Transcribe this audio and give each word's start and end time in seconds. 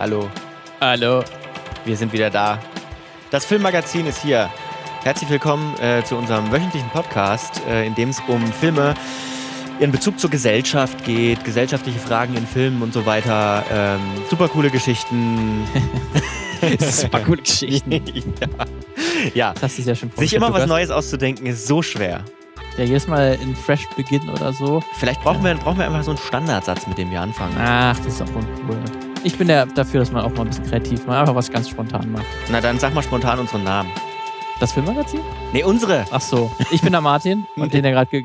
Hallo, 0.00 0.30
Hallo. 0.80 1.22
wir 1.84 1.94
sind 1.94 2.10
wieder 2.14 2.30
da. 2.30 2.58
Das 3.30 3.44
Filmmagazin 3.44 4.06
ist 4.06 4.22
hier. 4.22 4.48
Herzlich 5.02 5.28
willkommen 5.28 5.78
äh, 5.78 6.02
zu 6.04 6.16
unserem 6.16 6.50
wöchentlichen 6.50 6.88
Podcast, 6.88 7.60
äh, 7.68 7.86
in 7.86 7.94
dem 7.94 8.08
es 8.08 8.18
um 8.26 8.50
Filme 8.50 8.94
in 9.78 9.92
Bezug 9.92 10.18
zur 10.18 10.30
Gesellschaft 10.30 11.04
geht, 11.04 11.44
gesellschaftliche 11.44 11.98
Fragen 11.98 12.34
in 12.34 12.46
Filmen 12.46 12.80
und 12.80 12.94
so 12.94 13.04
weiter. 13.04 13.62
Ähm, 13.70 14.00
super 14.30 14.48
coole 14.48 14.70
Geschichten. 14.70 15.68
Super 16.78 17.20
coole 17.20 17.42
Geschichten. 17.42 17.92
ja. 17.92 18.00
ja. 19.34 19.54
Das 19.60 19.76
du 19.76 19.82
ja 19.82 19.94
schon 19.94 20.10
Sich 20.16 20.32
immer 20.32 20.50
was. 20.50 20.66
Neues 20.66 20.90
auszudenken 20.90 21.44
ist 21.44 21.66
so 21.66 21.82
schwer. 21.82 22.24
Ja, 22.78 22.84
jedes 22.84 23.06
Mal 23.06 23.38
in 23.42 23.54
Fresh 23.54 23.86
Beginn 23.96 24.30
oder 24.30 24.54
so. 24.54 24.82
Vielleicht 24.94 25.20
brauchen 25.22 25.44
wir, 25.44 25.54
brauchen 25.56 25.78
wir 25.78 25.84
einfach 25.84 26.02
so 26.04 26.12
einen 26.12 26.18
Standardsatz, 26.18 26.86
mit 26.86 26.96
dem 26.96 27.10
wir 27.10 27.20
anfangen. 27.20 27.54
Ach, 27.58 27.98
das 27.98 28.14
ist 28.14 28.22
auch 28.22 28.34
uncool. 28.34 29.09
Ich 29.22 29.36
bin 29.36 29.48
ja 29.48 29.66
dafür, 29.66 30.00
dass 30.00 30.12
man 30.12 30.24
auch 30.24 30.30
mal 30.30 30.42
ein 30.42 30.48
bisschen 30.48 30.66
kreativ 30.66 31.06
mal 31.06 31.20
einfach 31.20 31.34
was 31.34 31.50
ganz 31.50 31.68
spontan 31.68 32.10
macht. 32.12 32.24
Na 32.50 32.60
dann 32.60 32.78
sag 32.78 32.94
mal 32.94 33.02
spontan 33.02 33.38
unseren 33.38 33.64
Namen. 33.64 33.90
Das 34.60 34.72
Filmmagazin? 34.72 35.20
Nee, 35.54 35.64
unsere. 35.64 36.04
Ach 36.10 36.20
so. 36.20 36.50
Ich 36.70 36.82
bin 36.82 36.92
der 36.92 37.00
Martin 37.00 37.46
und 37.56 37.72
den 37.72 37.82
ihr 37.82 37.92
gerade 37.92 38.10
ge 38.10 38.22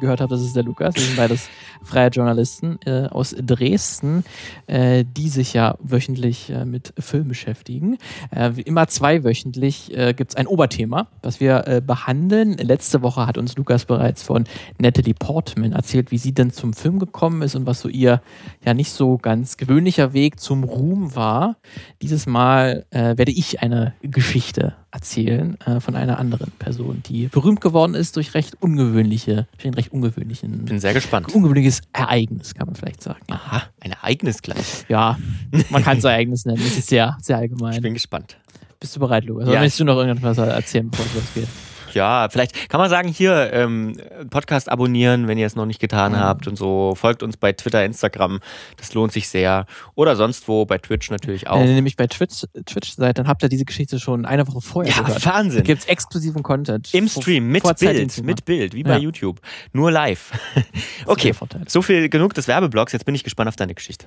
gehört 0.00 0.22
habt, 0.22 0.32
das 0.32 0.40
ist 0.40 0.56
der 0.56 0.62
Lukas. 0.62 0.94
Wir 0.94 1.02
sind 1.02 1.18
beides 1.18 1.50
freie 1.82 2.08
Journalisten 2.08 2.78
äh, 2.86 3.08
aus 3.08 3.36
Dresden, 3.38 4.24
äh, 4.68 5.04
die 5.04 5.28
sich 5.28 5.52
ja 5.52 5.76
wöchentlich 5.80 6.48
äh, 6.48 6.64
mit 6.64 6.94
Film 6.98 7.28
beschäftigen. 7.28 7.98
Äh, 8.34 8.52
immer 8.62 8.88
zweiwöchentlich 8.88 9.94
äh, 9.94 10.14
gibt 10.14 10.30
es 10.30 10.36
ein 10.36 10.46
Oberthema, 10.46 11.08
das 11.20 11.40
wir 11.40 11.68
äh, 11.68 11.82
behandeln. 11.82 12.54
Letzte 12.54 13.02
Woche 13.02 13.26
hat 13.26 13.36
uns 13.36 13.54
Lukas 13.58 13.84
bereits 13.84 14.22
von 14.22 14.44
Natalie 14.78 15.12
Portman 15.12 15.72
erzählt, 15.72 16.10
wie 16.10 16.18
sie 16.18 16.32
denn 16.32 16.52
zum 16.52 16.72
Film 16.72 16.98
gekommen 16.98 17.42
ist 17.42 17.54
und 17.54 17.66
was 17.66 17.80
so 17.80 17.90
ihr 17.90 18.22
ja 18.64 18.72
nicht 18.72 18.92
so 18.92 19.18
ganz 19.18 19.58
gewöhnlicher 19.58 20.14
Weg 20.14 20.40
zum 20.40 20.64
Ruhm 20.64 21.14
war. 21.14 21.56
Dieses 22.00 22.24
Mal 22.24 22.86
äh, 22.88 23.18
werde 23.18 23.32
ich 23.32 23.60
eine 23.60 23.92
Geschichte 24.00 24.74
erzählen 24.90 25.60
äh, 25.62 25.80
von 25.80 25.94
einer 25.96 26.18
anderen 26.18 26.50
Person, 26.58 27.02
die 27.06 27.26
berühmt 27.28 27.60
geworden 27.60 27.94
ist 27.94 28.16
durch 28.16 28.34
recht 28.34 28.54
ungewöhnliche, 28.62 29.46
durch 29.52 29.64
einen 29.66 29.74
recht 29.74 29.92
ungewöhnlichen, 29.92 30.64
Bin 30.64 30.78
sehr 30.80 30.94
gespannt. 30.94 31.34
ungewöhnliches 31.34 31.82
Ereignis, 31.92 32.54
kann 32.54 32.66
man 32.66 32.76
vielleicht 32.76 33.02
sagen. 33.02 33.20
Aha, 33.30 33.62
ein 33.80 33.92
Ereignis 33.92 34.40
gleich. 34.42 34.84
Ja, 34.88 35.18
man 35.70 35.82
kann 35.82 35.98
es 35.98 36.04
Ereignis 36.04 36.44
nennen. 36.46 36.62
Das 36.62 36.78
ist 36.78 36.88
sehr, 36.88 37.16
sehr 37.20 37.36
Ich 37.36 37.42
allgemein. 37.42 37.82
bin 37.82 37.94
gespannt. 37.94 38.36
Bist 38.80 38.94
du 38.96 39.00
bereit, 39.00 39.24
Lukas? 39.24 39.46
Ja, 39.46 39.52
Oder 39.52 39.60
möchtest 39.60 39.80
du 39.80 39.84
noch 39.84 39.96
irgendwas 39.98 40.38
erzählen, 40.38 40.88
bevor 40.90 41.06
es 41.06 41.14
losgeht? 41.14 41.48
Ja, 41.96 42.28
vielleicht 42.30 42.68
kann 42.68 42.78
man 42.78 42.90
sagen, 42.90 43.08
hier 43.08 43.52
ähm, 43.52 43.98
Podcast 44.30 44.70
abonnieren, 44.70 45.26
wenn 45.28 45.38
ihr 45.38 45.46
es 45.46 45.56
noch 45.56 45.66
nicht 45.66 45.80
getan 45.80 46.12
Mhm. 46.12 46.16
habt 46.18 46.46
und 46.46 46.56
so. 46.56 46.94
Folgt 46.94 47.22
uns 47.22 47.36
bei 47.38 47.52
Twitter, 47.52 47.84
Instagram, 47.84 48.40
das 48.76 48.92
lohnt 48.94 49.12
sich 49.12 49.28
sehr. 49.28 49.64
Oder 49.94 50.14
sonst 50.14 50.46
wo, 50.46 50.66
bei 50.66 50.78
Twitch 50.78 51.10
natürlich 51.10 51.48
auch. 51.48 51.58
Wenn 51.58 51.68
ihr 51.68 51.74
nämlich 51.74 51.96
bei 51.96 52.06
Twitch, 52.06 52.44
Twitch 52.66 52.94
seid, 52.96 53.18
dann 53.18 53.26
habt 53.28 53.42
ihr 53.42 53.48
diese 53.48 53.64
Geschichte 53.64 53.98
schon 53.98 54.26
eine 54.26 54.46
Woche 54.46 54.60
vorher 54.60 54.94
ja, 54.94 55.02
gehört. 55.02 55.24
Wahnsinn. 55.26 55.64
Gibt 55.64 55.82
es 55.82 55.88
exklusiven 55.88 56.42
Content. 56.42 56.92
Im 56.92 57.08
Stream, 57.08 57.48
mit 57.48 57.62
Bild, 57.78 58.22
mit 58.22 58.44
Bild, 58.44 58.74
wie 58.74 58.82
bei 58.82 58.90
Ja. 58.90 58.98
YouTube. 58.98 59.40
Nur 59.72 59.90
live. 59.90 60.32
okay, 61.06 61.32
so 61.66 61.80
viel 61.82 62.08
genug 62.10 62.34
des 62.34 62.46
Werbeblocks. 62.46 62.92
Jetzt 62.92 63.06
bin 63.06 63.14
ich 63.14 63.24
gespannt 63.24 63.48
auf 63.48 63.56
deine 63.56 63.74
Geschichte. 63.74 64.06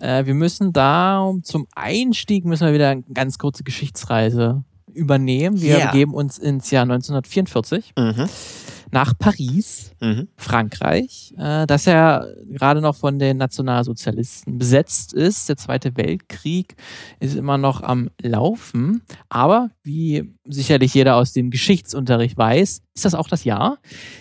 Äh, 0.00 0.26
wir 0.26 0.34
müssen 0.34 0.72
da 0.72 1.20
um- 1.20 1.42
zum 1.44 1.66
Einstieg 1.74 2.44
müssen 2.44 2.66
wir 2.66 2.74
wieder 2.74 2.90
eine 2.90 3.02
ganz 3.14 3.38
kurze 3.38 3.62
Geschichtsreise 3.64 4.64
übernehmen. 4.92 5.60
Wir 5.60 5.78
Ja. 5.78 5.86
begeben 5.90 6.14
uns 6.14 6.38
ins 6.38 6.70
Jahr 6.70 6.84
1944 6.86 7.92
Mhm. 7.98 8.26
nach 8.92 9.12
Paris, 9.18 9.90
Mhm. 10.00 10.28
Frankreich, 10.36 11.34
äh, 11.36 11.66
das 11.66 11.84
ja 11.86 12.24
gerade 12.48 12.80
noch 12.80 12.94
von 12.94 13.18
den 13.18 13.38
Nationalsozialisten 13.38 14.56
besetzt 14.58 15.12
ist. 15.12 15.48
Der 15.48 15.56
Zweite 15.56 15.96
Weltkrieg 15.96 16.76
ist 17.18 17.34
immer 17.34 17.58
noch 17.58 17.82
am 17.82 18.10
Laufen. 18.22 19.02
Aber 19.28 19.70
wie 19.82 20.32
sicherlich 20.44 20.94
jeder 20.94 21.16
aus 21.16 21.32
dem 21.32 21.50
Geschichtsunterricht 21.50 22.36
weiß, 22.36 22.82
ist 22.94 23.04
das 23.04 23.14
auch 23.14 23.26
das 23.28 23.42
Jahr, 23.42 23.78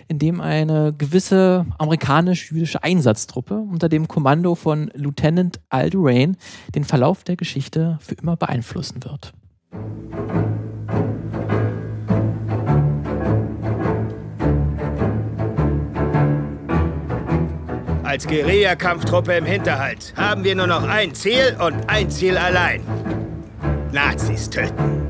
in 0.07 0.17
dem 0.17 0.41
eine 0.41 0.91
gewisse 0.97 1.67
amerikanisch-jüdische 1.77 2.83
Einsatztruppe 2.83 3.55
unter 3.59 3.89
dem 3.89 4.07
Kommando 4.07 4.55
von 4.55 4.89
Lieutenant 4.95 5.59
Al 5.69 5.91
Durain 5.91 6.35
den 6.73 6.83
Verlauf 6.83 7.23
der 7.23 7.35
Geschichte 7.35 7.99
für 8.01 8.15
immer 8.15 8.37
beeinflussen 8.37 9.03
wird. 9.03 9.33
Als 18.13 18.27
Guerillakampftruppe 18.27 19.33
im 19.33 19.45
Hinterhalt 19.45 20.13
haben 20.15 20.43
wir 20.43 20.53
nur 20.53 20.67
noch 20.67 20.87
ein 20.87 21.15
Ziel 21.15 21.57
und 21.59 21.89
ein 21.89 22.11
Ziel 22.11 22.37
allein. 22.37 22.83
Nazis 23.91 24.47
töten. 24.47 25.07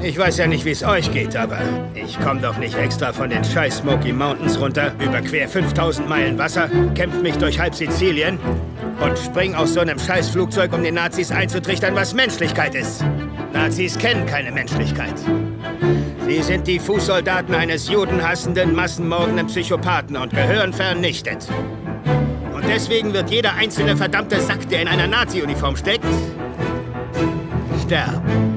Ich 0.00 0.16
weiß 0.16 0.38
ja 0.38 0.46
nicht, 0.46 0.64
wie 0.64 0.70
es 0.70 0.84
euch 0.84 1.10
geht, 1.10 1.34
aber 1.34 1.58
ich 1.96 2.16
komme 2.20 2.40
doch 2.40 2.58
nicht 2.58 2.76
extra 2.76 3.12
von 3.12 3.28
den 3.28 3.42
scheiß 3.42 3.78
Smoky 3.78 4.12
Mountains 4.12 4.60
runter, 4.60 4.92
überquer 5.00 5.48
5000 5.48 6.08
Meilen 6.08 6.38
Wasser, 6.38 6.70
kämpf 6.94 7.20
mich 7.22 7.36
durch 7.38 7.58
halb 7.58 7.74
Sizilien 7.74 8.38
und 9.00 9.18
spring 9.18 9.54
aus 9.54 9.74
so 9.74 9.80
einem 9.80 9.98
scheiß 9.98 10.30
Flugzeug, 10.30 10.72
um 10.72 10.82
den 10.82 10.94
Nazis 10.94 11.30
einzutrichtern, 11.30 11.94
was 11.94 12.14
Menschlichkeit 12.14 12.74
ist. 12.74 13.04
Nazis 13.52 13.98
kennen 13.98 14.26
keine 14.26 14.52
Menschlichkeit. 14.52 15.14
Sie 16.26 16.42
sind 16.42 16.66
die 16.66 16.78
Fußsoldaten 16.78 17.54
eines 17.54 17.88
judenhassenden, 17.88 18.74
massenmordenden 18.74 19.46
Psychopathen 19.46 20.16
und 20.16 20.32
gehören 20.32 20.72
vernichtet. 20.72 21.46
Und 22.54 22.64
deswegen 22.66 23.12
wird 23.12 23.30
jeder 23.30 23.54
einzelne 23.54 23.96
verdammte 23.96 24.40
Sack, 24.40 24.68
der 24.68 24.82
in 24.82 24.88
einer 24.88 25.06
Nazi-Uniform 25.06 25.76
steckt, 25.76 26.06
sterben. 27.84 28.53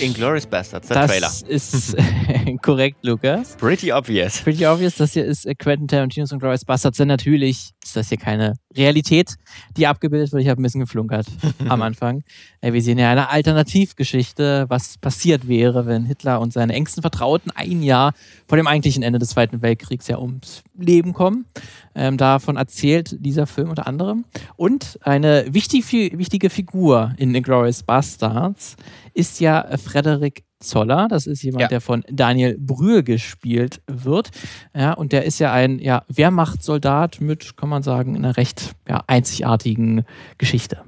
Inglourious 0.00 0.46
Bastards, 0.46 0.88
der 0.88 1.06
das 1.06 1.10
Trailer. 1.10 1.30
ist 1.48 1.96
korrekt, 2.62 2.98
Lukas. 3.02 3.56
Pretty 3.56 3.92
obvious. 3.92 4.40
Pretty 4.40 4.66
obvious, 4.66 4.96
das 4.96 5.12
hier 5.12 5.24
ist 5.24 5.46
äh, 5.46 5.54
Quentin 5.54 5.88
Tarantinos 5.88 6.32
und 6.32 6.38
Glorious 6.38 6.64
Bastards. 6.64 6.96
Denn 6.96 7.08
natürlich 7.08 7.72
ist 7.84 7.96
das 7.96 8.08
hier 8.08 8.18
keine 8.18 8.54
Realität, 8.76 9.34
die 9.76 9.86
abgebildet 9.86 10.32
wird. 10.32 10.42
Ich 10.42 10.48
habe 10.48 10.60
ein 10.60 10.62
bisschen 10.62 10.80
geflunkert 10.80 11.26
am 11.68 11.82
Anfang. 11.82 12.22
Wir 12.62 12.82
sehen 12.82 12.98
ja 12.98 13.10
eine 13.10 13.30
Alternativgeschichte, 13.30 14.66
was 14.68 14.98
passiert 14.98 15.48
wäre, 15.48 15.86
wenn 15.86 16.04
Hitler 16.04 16.40
und 16.40 16.52
seine 16.52 16.72
engsten 16.74 17.02
Vertrauten 17.02 17.50
ein 17.54 17.82
Jahr 17.82 18.12
vor 18.46 18.56
dem 18.56 18.66
eigentlichen 18.66 19.02
Ende 19.02 19.18
des 19.18 19.30
Zweiten 19.30 19.62
Weltkriegs 19.62 20.08
ja 20.08 20.18
ums 20.18 20.62
Leben 20.78 21.12
kommen. 21.12 21.46
Ähm, 21.94 22.16
davon 22.16 22.56
erzählt 22.56 23.16
dieser 23.20 23.46
Film 23.46 23.70
unter 23.70 23.86
anderem. 23.86 24.24
Und 24.56 24.98
eine 25.02 25.46
wichtig, 25.50 25.92
wichtige 25.92 26.50
Figur 26.50 27.12
in 27.16 27.34
Inglourious 27.34 27.82
Bastards 27.82 28.76
ist 29.20 29.38
ja 29.38 29.66
Frederik 29.76 30.44
Zoller. 30.60 31.06
Das 31.08 31.26
ist 31.26 31.42
jemand, 31.42 31.62
Ja. 31.62 31.68
der 31.68 31.80
von 31.80 32.02
Daniel 32.10 32.56
Brühl 32.58 33.02
gespielt 33.02 33.82
wird. 33.86 34.30
Ja, 34.74 34.94
und 34.94 35.12
der 35.12 35.24
ist 35.24 35.38
ja 35.38 35.52
ein 35.52 35.78
ja, 35.78 36.02
Wehrmachtssoldat 36.08 37.20
mit, 37.20 37.56
kann 37.56 37.68
man 37.68 37.82
sagen, 37.82 38.16
einer 38.16 38.36
recht 38.36 38.72
ja, 38.88 39.04
einzigartigen 39.06 40.04
Geschichte. 40.38 40.82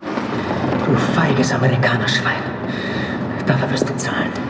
Du 0.00 0.94
feiges 1.14 1.52
Amerikanerschwein. 1.52 2.42
Dafür 3.46 3.70
wirst 3.70 3.88
du 3.88 3.96
zahlen. 3.96 4.45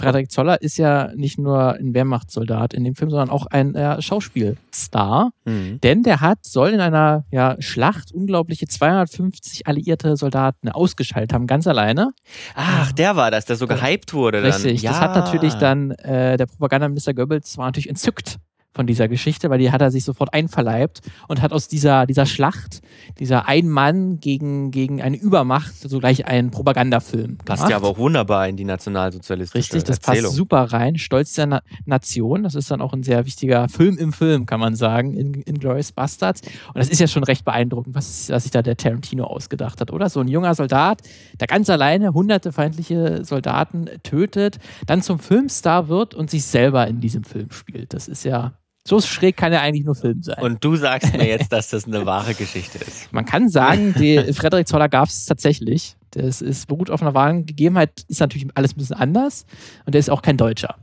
Frederik 0.00 0.30
Zoller 0.30 0.60
ist 0.60 0.78
ja 0.78 1.10
nicht 1.14 1.38
nur 1.38 1.74
ein 1.74 1.94
Wehrmachtssoldat 1.94 2.74
in 2.74 2.84
dem 2.84 2.94
Film, 2.94 3.10
sondern 3.10 3.30
auch 3.30 3.46
ein 3.46 3.74
äh, 3.74 4.00
Schauspielstar. 4.00 5.30
Mhm. 5.44 5.80
Denn 5.80 6.02
der 6.02 6.20
hat, 6.20 6.44
soll 6.44 6.70
in 6.70 6.80
einer 6.80 7.24
ja, 7.30 7.56
Schlacht 7.60 8.12
unglaubliche 8.12 8.66
250 8.66 9.66
alliierte 9.66 10.16
Soldaten 10.16 10.68
ausgeschaltet 10.68 11.32
haben, 11.32 11.46
ganz 11.46 11.66
alleine. 11.66 12.12
Ach, 12.54 12.92
der 12.92 13.16
war 13.16 13.30
das, 13.30 13.44
der 13.44 13.56
so 13.56 13.66
gehypt 13.66 14.12
wurde 14.12 14.42
dann. 14.42 14.52
Richtig, 14.52 14.82
ja. 14.82 14.92
das 14.92 15.00
hat 15.00 15.14
natürlich 15.14 15.54
dann 15.54 15.92
äh, 15.92 16.36
der 16.36 16.46
Propagandaminister 16.46 17.14
Goebbels 17.14 17.58
war 17.58 17.66
natürlich 17.66 17.88
entzückt 17.88 18.38
von 18.72 18.86
dieser 18.86 19.08
Geschichte, 19.08 19.50
weil 19.50 19.58
die 19.58 19.72
hat 19.72 19.80
er 19.80 19.90
sich 19.90 20.04
sofort 20.04 20.32
einverleibt 20.32 21.00
und 21.26 21.42
hat 21.42 21.52
aus 21.52 21.66
dieser, 21.66 22.06
dieser 22.06 22.24
Schlacht, 22.24 22.82
dieser 23.18 23.48
ein 23.48 23.68
Mann 23.68 24.20
gegen, 24.20 24.70
gegen 24.70 25.02
eine 25.02 25.16
Übermacht, 25.16 25.74
sogleich 25.76 26.26
einen 26.26 26.50
Propagandafilm 26.50 27.38
Passt 27.38 27.62
gemacht. 27.62 27.70
ja 27.70 27.76
aber 27.76 27.88
auch 27.88 27.98
wunderbar 27.98 28.46
in 28.48 28.56
die 28.56 28.64
nationalsozialistische 28.64 29.58
Richtig, 29.58 29.84
das 29.84 29.98
Erzählung. 29.98 30.24
passt 30.24 30.36
super 30.36 30.62
rein. 30.72 30.96
Stolz 30.98 31.32
der 31.32 31.46
Na 31.46 31.62
Nation, 31.84 32.44
das 32.44 32.54
ist 32.54 32.70
dann 32.70 32.80
auch 32.80 32.92
ein 32.92 33.02
sehr 33.02 33.26
wichtiger 33.26 33.68
Film 33.68 33.98
im 33.98 34.12
Film, 34.12 34.46
kann 34.46 34.60
man 34.60 34.76
sagen, 34.76 35.14
in, 35.16 35.34
in 35.34 35.58
Glorious 35.58 35.90
Bastards. 35.90 36.42
Und 36.68 36.76
das 36.76 36.88
ist 36.88 37.00
ja 37.00 37.08
schon 37.08 37.24
recht 37.24 37.44
beeindruckend, 37.44 37.94
was, 37.96 38.30
was 38.30 38.44
sich 38.44 38.52
da 38.52 38.62
der 38.62 38.76
Tarantino 38.76 39.24
ausgedacht 39.24 39.80
hat, 39.80 39.92
oder? 39.92 40.08
So 40.08 40.20
ein 40.20 40.28
junger 40.28 40.54
Soldat, 40.54 41.02
der 41.40 41.48
ganz 41.48 41.68
alleine 41.68 42.14
hunderte 42.14 42.52
feindliche 42.52 43.24
Soldaten 43.24 43.86
tötet, 44.04 44.58
dann 44.86 45.02
zum 45.02 45.18
Filmstar 45.18 45.88
wird 45.88 46.14
und 46.14 46.30
sich 46.30 46.44
selber 46.44 46.86
in 46.86 47.00
diesem 47.00 47.24
Film 47.24 47.50
spielt. 47.50 47.94
Das 47.94 48.06
ist 48.06 48.24
ja 48.24 48.52
So 48.86 49.00
schräg 49.00 49.36
kann 49.36 49.52
er 49.52 49.60
eigentlich 49.60 49.84
nur 49.84 49.94
Film 49.94 50.22
sein. 50.22 50.42
Und 50.42 50.64
du 50.64 50.74
sagst 50.76 51.12
mir 51.12 51.26
jetzt, 51.26 51.52
dass 51.52 51.68
das 51.70 51.86
eine 51.86 52.06
wahre 52.06 52.34
Geschichte 52.34 52.78
ist. 52.78 53.12
Man 53.12 53.26
kann 53.26 53.48
sagen, 53.48 53.94
die 53.98 54.32
Frederik 54.32 54.66
Zoller 54.66 54.88
gab 54.88 55.08
es 55.08 55.26
tatsächlich. 55.26 55.96
Das 56.12 56.40
ist 56.40 56.66
beruht 56.66 56.90
auf 56.90 57.02
einer 57.02 57.14
wahren 57.14 57.46
Gegebenheit, 57.46 58.04
ist 58.08 58.20
natürlich 58.20 58.48
alles 58.54 58.72
ein 58.72 58.78
bisschen 58.78 58.96
anders 58.96 59.44
und 59.84 59.94
der 59.94 60.00
ist 60.00 60.10
auch 60.10 60.22
kein 60.22 60.36
Deutscher. 60.36 60.76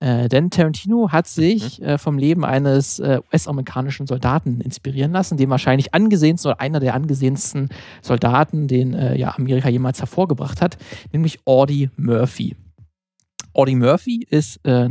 Äh, 0.00 0.28
denn 0.28 0.50
Tarantino 0.50 1.10
hat 1.12 1.26
sich 1.26 1.80
mhm. 1.80 1.86
äh, 1.86 1.98
vom 1.98 2.18
Leben 2.18 2.44
eines 2.44 2.98
äh, 2.98 3.20
US-amerikanischen 3.32 4.06
Soldaten 4.06 4.60
inspirieren 4.60 5.12
lassen, 5.12 5.38
dem 5.38 5.50
wahrscheinlich 5.50 5.94
angesehensten 5.94 6.50
oder 6.50 6.60
einer 6.60 6.78
der 6.78 6.94
angesehensten 6.94 7.70
Soldaten, 8.02 8.68
den 8.68 8.92
äh, 8.92 9.16
ja 9.16 9.34
Amerika 9.34 9.68
jemals 9.68 10.00
hervorgebracht 10.00 10.60
hat, 10.60 10.76
nämlich 11.12 11.40
Audie 11.46 11.90
Murphy. 11.96 12.54
Audie 13.54 13.76
Murphy 13.76 14.26
ist 14.28 14.60
äh, 14.66 14.84
äh, 14.84 14.90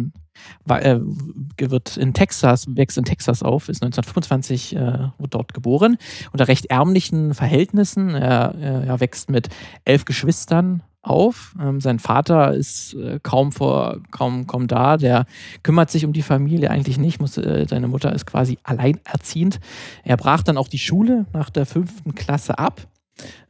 wird 0.66 1.98
in 1.98 2.14
Texas, 2.14 2.66
wächst 2.76 2.98
in 2.98 3.06
Texas 3.06 3.44
auf, 3.44 3.70
ist 3.70 3.84
1925 3.84 4.76
äh, 4.76 5.10
dort 5.30 5.54
geboren, 5.54 5.98
unter 6.32 6.48
recht 6.48 6.66
ärmlichen 6.68 7.34
Verhältnissen. 7.34 8.16
Er, 8.16 8.56
er 8.56 9.00
wächst 9.00 9.30
mit 9.30 9.50
elf 9.86 10.06
Geschwistern 10.06 10.84
auf. 11.04 11.54
Ähm, 11.62 11.82
sein 11.82 12.00
Vater 12.00 12.54
ist 12.54 12.96
äh, 12.96 13.20
kaum 13.22 13.52
vor, 13.52 14.00
kaum, 14.12 14.48
kaum 14.48 14.68
da. 14.68 14.98
Der 14.98 15.26
kümmert 15.62 15.92
sich 15.92 16.06
um 16.06 16.14
die 16.14 16.22
Familie 16.22 16.72
eigentlich 16.72 16.98
nicht. 16.98 17.20
Muss, 17.20 17.38
äh, 17.38 17.66
seine 17.70 17.88
Mutter 17.88 18.14
ist 18.14 18.26
quasi 18.26 18.58
alleinerziehend. 18.64 19.60
Er 20.04 20.18
brach 20.18 20.42
dann 20.44 20.58
auch 20.58 20.70
die 20.70 20.80
Schule 20.80 21.26
nach 21.34 21.50
der 21.50 21.66
fünften 21.66 22.16
Klasse 22.16 22.58
ab 22.58 22.88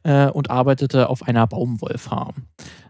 äh, 0.04 0.28
und 0.28 0.50
arbeitete 0.50 1.08
auf 1.08 1.26
einer 1.26 1.46
Baumwollfarm. 1.46 2.34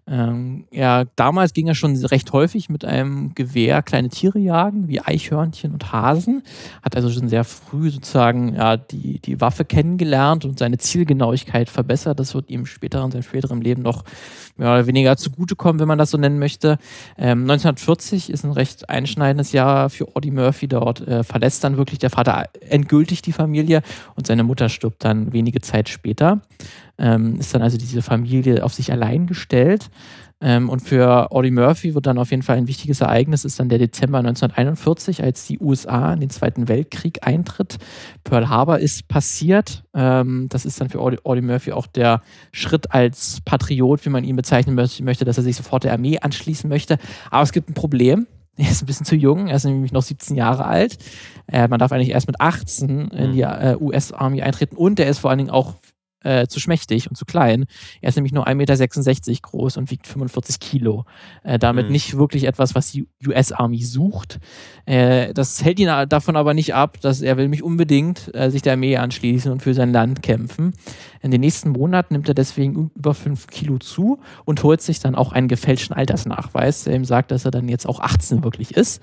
Ähm, 0.06 0.66
ja, 0.70 1.04
damals 1.16 1.54
ging 1.54 1.66
er 1.66 1.74
schon 1.74 1.96
recht 1.96 2.30
häufig 2.32 2.68
mit 2.68 2.84
einem 2.84 3.34
Gewehr 3.34 3.80
kleine 3.82 4.10
Tiere 4.10 4.38
jagen, 4.38 4.86
wie 4.86 5.00
Eichhörnchen 5.00 5.72
und 5.72 5.92
Hasen. 5.92 6.42
Hat 6.82 6.94
also 6.94 7.08
schon 7.08 7.30
sehr 7.30 7.44
früh 7.44 7.88
sozusagen 7.88 8.54
ja, 8.54 8.76
die, 8.76 9.18
die 9.20 9.40
Waffe 9.40 9.64
kennengelernt 9.64 10.44
und 10.44 10.58
seine 10.58 10.76
Zielgenauigkeit 10.76 11.70
verbessert. 11.70 12.20
Das 12.20 12.34
wird 12.34 12.50
ihm 12.50 12.66
später 12.66 13.02
in 13.02 13.12
seinem 13.12 13.22
späteren 13.22 13.62
Leben 13.62 13.80
noch 13.80 14.04
mehr 14.58 14.72
oder 14.72 14.86
weniger 14.86 15.16
zugutekommen, 15.16 15.80
wenn 15.80 15.88
man 15.88 15.98
das 15.98 16.10
so 16.10 16.18
nennen 16.18 16.38
möchte. 16.38 16.76
Ähm, 17.16 17.42
1940 17.42 18.28
ist 18.28 18.44
ein 18.44 18.52
recht 18.52 18.90
einschneidendes 18.90 19.52
Jahr 19.52 19.88
für 19.88 20.14
Audie 20.14 20.30
Murphy. 20.30 20.68
Dort 20.68 21.00
äh, 21.00 21.24
verlässt 21.24 21.64
dann 21.64 21.78
wirklich 21.78 21.98
der 21.98 22.10
Vater 22.10 22.44
endgültig 22.68 23.22
die 23.22 23.32
Familie 23.32 23.80
und 24.16 24.26
seine 24.26 24.44
Mutter 24.44 24.68
stirbt 24.68 25.02
dann 25.02 25.32
wenige 25.32 25.62
Zeit 25.62 25.88
später 25.88 26.42
ähm, 26.98 27.38
ist 27.40 27.54
dann 27.54 27.62
also 27.62 27.76
diese 27.76 28.02
Familie 28.02 28.64
auf 28.64 28.74
sich 28.74 28.92
allein 28.92 29.26
gestellt. 29.26 29.90
Ähm, 30.40 30.68
und 30.68 30.80
für 30.80 31.32
Audie 31.32 31.50
Murphy 31.50 31.94
wird 31.94 32.06
dann 32.06 32.18
auf 32.18 32.30
jeden 32.30 32.42
Fall 32.42 32.58
ein 32.58 32.68
wichtiges 32.68 33.00
Ereignis, 33.00 33.44
ist 33.44 33.58
dann 33.58 33.70
der 33.70 33.78
Dezember 33.78 34.18
1941, 34.18 35.22
als 35.22 35.46
die 35.46 35.58
USA 35.58 36.12
in 36.12 36.20
den 36.20 36.30
Zweiten 36.30 36.68
Weltkrieg 36.68 37.26
eintritt. 37.26 37.78
Pearl 38.24 38.48
Harbor 38.48 38.78
ist 38.78 39.08
passiert. 39.08 39.84
Ähm, 39.94 40.48
das 40.50 40.66
ist 40.66 40.80
dann 40.80 40.90
für 40.90 41.00
Audie, 41.00 41.18
Audie 41.24 41.40
Murphy 41.40 41.72
auch 41.72 41.86
der 41.86 42.20
Schritt 42.52 42.92
als 42.92 43.40
Patriot, 43.44 44.04
wie 44.04 44.10
man 44.10 44.24
ihn 44.24 44.36
bezeichnen 44.36 44.74
möchte, 44.74 45.24
dass 45.24 45.38
er 45.38 45.44
sich 45.44 45.56
sofort 45.56 45.84
der 45.84 45.92
Armee 45.92 46.18
anschließen 46.18 46.68
möchte. 46.68 46.98
Aber 47.30 47.42
es 47.42 47.52
gibt 47.52 47.70
ein 47.70 47.74
Problem. 47.74 48.26
Er 48.56 48.70
ist 48.70 48.84
ein 48.84 48.86
bisschen 48.86 49.04
zu 49.04 49.16
jung, 49.16 49.48
er 49.48 49.56
ist 49.56 49.64
nämlich 49.64 49.90
noch 49.90 50.02
17 50.02 50.36
Jahre 50.36 50.64
alt. 50.64 50.96
Äh, 51.48 51.66
man 51.66 51.80
darf 51.80 51.90
eigentlich 51.90 52.10
erst 52.10 52.28
mit 52.28 52.40
18 52.40 53.08
in 53.08 53.32
die 53.32 53.42
äh, 53.42 53.76
US-Army 53.80 54.42
eintreten 54.42 54.76
und 54.76 55.00
er 55.00 55.08
ist 55.08 55.18
vor 55.18 55.30
allen 55.30 55.38
Dingen 55.38 55.50
auch 55.50 55.74
äh, 56.24 56.46
zu 56.46 56.58
schmächtig 56.58 57.08
und 57.08 57.16
zu 57.16 57.24
klein. 57.24 57.66
Er 58.00 58.08
ist 58.08 58.16
nämlich 58.16 58.32
nur 58.32 58.48
1,66 58.48 59.28
Meter 59.28 59.40
groß 59.42 59.76
und 59.76 59.90
wiegt 59.90 60.06
45 60.06 60.58
Kilo. 60.58 61.04
Äh, 61.42 61.58
damit 61.58 61.86
mhm. 61.86 61.92
nicht 61.92 62.16
wirklich 62.16 62.44
etwas, 62.44 62.74
was 62.74 62.90
die 62.90 63.06
US 63.26 63.52
Army 63.52 63.82
sucht. 63.82 64.40
Äh, 64.86 65.32
das 65.34 65.64
hält 65.64 65.78
ihn 65.78 65.88
davon 66.08 66.36
aber 66.36 66.54
nicht 66.54 66.74
ab, 66.74 67.00
dass 67.00 67.22
er 67.22 67.36
will 67.36 67.48
mich 67.48 67.62
unbedingt 67.62 68.34
äh, 68.34 68.50
sich 68.50 68.62
der 68.62 68.74
Armee 68.74 68.96
anschließen 68.96 69.52
und 69.52 69.62
für 69.62 69.74
sein 69.74 69.92
Land 69.92 70.22
kämpfen. 70.22 70.72
In 71.22 71.30
den 71.30 71.40
nächsten 71.40 71.70
Monaten 71.70 72.14
nimmt 72.14 72.28
er 72.28 72.34
deswegen 72.34 72.90
über 72.94 73.14
5 73.14 73.46
Kilo 73.46 73.78
zu 73.78 74.20
und 74.44 74.62
holt 74.62 74.82
sich 74.82 75.00
dann 75.00 75.14
auch 75.14 75.32
einen 75.32 75.48
gefälschten 75.48 75.96
Altersnachweis, 75.96 76.84
der 76.84 76.96
ihm 76.96 77.04
sagt, 77.04 77.30
dass 77.30 77.44
er 77.44 77.50
dann 77.50 77.68
jetzt 77.68 77.86
auch 77.86 78.00
18 78.00 78.44
wirklich 78.44 78.76
ist. 78.76 79.02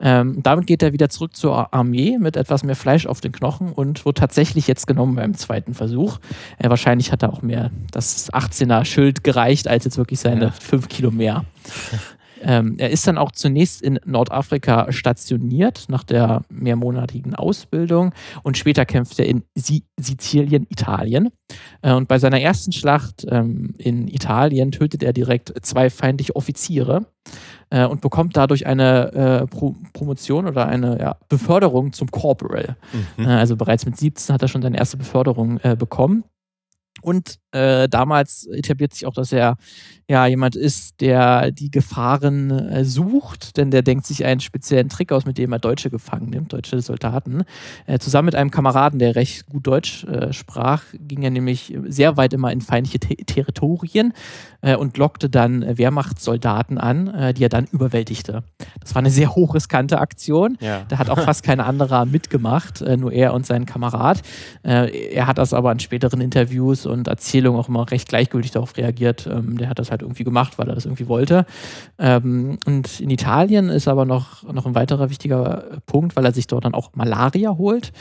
Ähm, 0.00 0.42
damit 0.42 0.66
geht 0.66 0.82
er 0.82 0.92
wieder 0.92 1.08
zurück 1.08 1.36
zur 1.36 1.72
Armee 1.72 2.18
mit 2.18 2.36
etwas 2.36 2.64
mehr 2.64 2.74
Fleisch 2.74 3.06
auf 3.06 3.20
den 3.20 3.32
Knochen 3.32 3.72
und 3.72 4.04
wird 4.04 4.18
tatsächlich 4.18 4.66
jetzt 4.66 4.86
genommen 4.86 5.14
beim 5.14 5.34
zweiten 5.34 5.72
Versuch. 5.72 6.18
Äh, 6.58 6.68
wahrscheinlich 6.68 7.12
hat 7.12 7.22
er 7.22 7.32
auch 7.32 7.42
mehr 7.42 7.70
das 7.92 8.32
18er 8.32 8.84
Schild 8.84 9.22
gereicht, 9.22 9.68
als 9.68 9.84
jetzt 9.84 9.96
wirklich 9.96 10.20
seine 10.20 10.46
ja. 10.46 10.50
5 10.50 10.88
Kilo 10.88 11.10
mehr. 11.10 11.44
Ähm, 12.44 12.76
er 12.78 12.90
ist 12.90 13.06
dann 13.06 13.18
auch 13.18 13.32
zunächst 13.32 13.82
in 13.82 13.98
Nordafrika 14.04 14.92
stationiert 14.92 15.86
nach 15.88 16.04
der 16.04 16.42
mehrmonatigen 16.50 17.34
Ausbildung 17.34 18.12
und 18.42 18.58
später 18.58 18.84
kämpft 18.84 19.18
er 19.18 19.26
in 19.26 19.42
si 19.54 19.84
Sizilien, 19.98 20.66
Italien. 20.68 21.30
Äh, 21.82 21.94
und 21.94 22.08
bei 22.08 22.18
seiner 22.18 22.40
ersten 22.40 22.72
Schlacht 22.72 23.26
ähm, 23.28 23.74
in 23.78 24.08
Italien 24.08 24.72
tötet 24.72 25.02
er 25.02 25.12
direkt 25.12 25.52
zwei 25.64 25.88
feindliche 25.88 26.36
Offiziere 26.36 27.06
äh, 27.70 27.86
und 27.86 28.00
bekommt 28.00 28.36
dadurch 28.36 28.66
eine 28.66 29.12
äh, 29.12 29.46
Pro 29.46 29.74
Promotion 29.92 30.46
oder 30.46 30.66
eine 30.66 30.98
ja, 30.98 31.16
Beförderung 31.28 31.92
zum 31.92 32.10
Corporal. 32.10 32.76
Mhm. 33.16 33.24
Äh, 33.24 33.28
also 33.28 33.56
bereits 33.56 33.86
mit 33.86 33.96
17 33.96 34.34
hat 34.34 34.42
er 34.42 34.48
schon 34.48 34.62
seine 34.62 34.78
erste 34.78 34.96
Beförderung 34.96 35.58
äh, 35.62 35.76
bekommen. 35.76 36.24
Und 37.02 37.38
äh, 37.54 37.88
damals 37.88 38.46
etabliert 38.48 38.92
sich 38.92 39.06
auch, 39.06 39.14
dass 39.14 39.32
er 39.32 39.56
ja 40.08 40.26
jemand 40.26 40.56
ist, 40.56 41.00
der 41.00 41.50
die 41.50 41.70
Gefahren 41.70 42.50
äh, 42.50 42.84
sucht, 42.84 43.56
denn 43.56 43.70
der 43.70 43.82
denkt 43.82 44.06
sich 44.06 44.24
einen 44.24 44.40
speziellen 44.40 44.88
Trick 44.88 45.12
aus, 45.12 45.24
mit 45.24 45.38
dem 45.38 45.52
er 45.52 45.58
Deutsche 45.58 45.88
gefangen 45.88 46.30
nimmt, 46.30 46.52
deutsche 46.52 46.80
Soldaten. 46.82 47.44
Äh, 47.86 47.98
zusammen 47.98 48.26
mit 48.26 48.34
einem 48.34 48.50
Kameraden, 48.50 48.98
der 48.98 49.14
recht 49.14 49.46
gut 49.46 49.66
Deutsch 49.66 50.04
äh, 50.04 50.32
sprach, 50.32 50.82
ging 50.92 51.22
er 51.22 51.30
nämlich 51.30 51.74
sehr 51.86 52.16
weit 52.16 52.34
immer 52.34 52.52
in 52.52 52.60
feindliche 52.60 52.98
Te 52.98 53.14
Territorien 53.16 54.12
äh, 54.60 54.76
und 54.76 54.98
lockte 54.98 55.30
dann 55.30 55.78
Wehrmachtssoldaten 55.78 56.76
an, 56.76 57.08
äh, 57.08 57.32
die 57.32 57.44
er 57.44 57.48
dann 57.48 57.66
überwältigte. 57.70 58.42
Das 58.80 58.94
war 58.94 59.00
eine 59.00 59.10
sehr 59.10 59.34
hochriskante 59.34 60.00
Aktion. 60.00 60.58
Ja. 60.60 60.84
Da 60.88 60.98
hat 60.98 61.08
auch 61.08 61.20
fast 61.20 61.44
kein 61.44 61.60
anderer 61.60 62.04
mitgemacht, 62.04 62.82
nur 62.98 63.12
er 63.12 63.32
und 63.32 63.46
sein 63.46 63.64
Kamerad. 63.64 64.22
er 64.62 65.26
hat 65.26 65.38
das 65.38 65.54
aber 65.54 65.72
in 65.72 65.78
späteren 65.78 66.20
Interviews 66.20 66.86
und 66.86 67.08
Erzählungen 67.08 67.43
auch 67.52 67.68
immer 67.68 67.90
recht 67.90 68.08
gleichgültig 68.08 68.50
darauf 68.50 68.76
reagiert. 68.76 69.26
Ähm, 69.26 69.58
der 69.58 69.68
hat 69.68 69.78
das 69.78 69.90
halt 69.90 70.02
irgendwie 70.02 70.24
gemacht, 70.24 70.58
weil 70.58 70.68
er 70.68 70.74
das 70.74 70.84
irgendwie 70.84 71.08
wollte. 71.08 71.46
Ähm, 71.98 72.58
und 72.66 73.00
in 73.00 73.10
Italien 73.10 73.68
ist 73.68 73.88
aber 73.88 74.04
noch, 74.04 74.42
noch 74.44 74.66
ein 74.66 74.74
weiterer 74.74 75.10
wichtiger 75.10 75.80
Punkt, 75.86 76.16
weil 76.16 76.24
er 76.24 76.32
sich 76.32 76.46
dort 76.46 76.64
dann 76.64 76.74
auch 76.74 76.90
Malaria 76.94 77.56
holt 77.56 77.92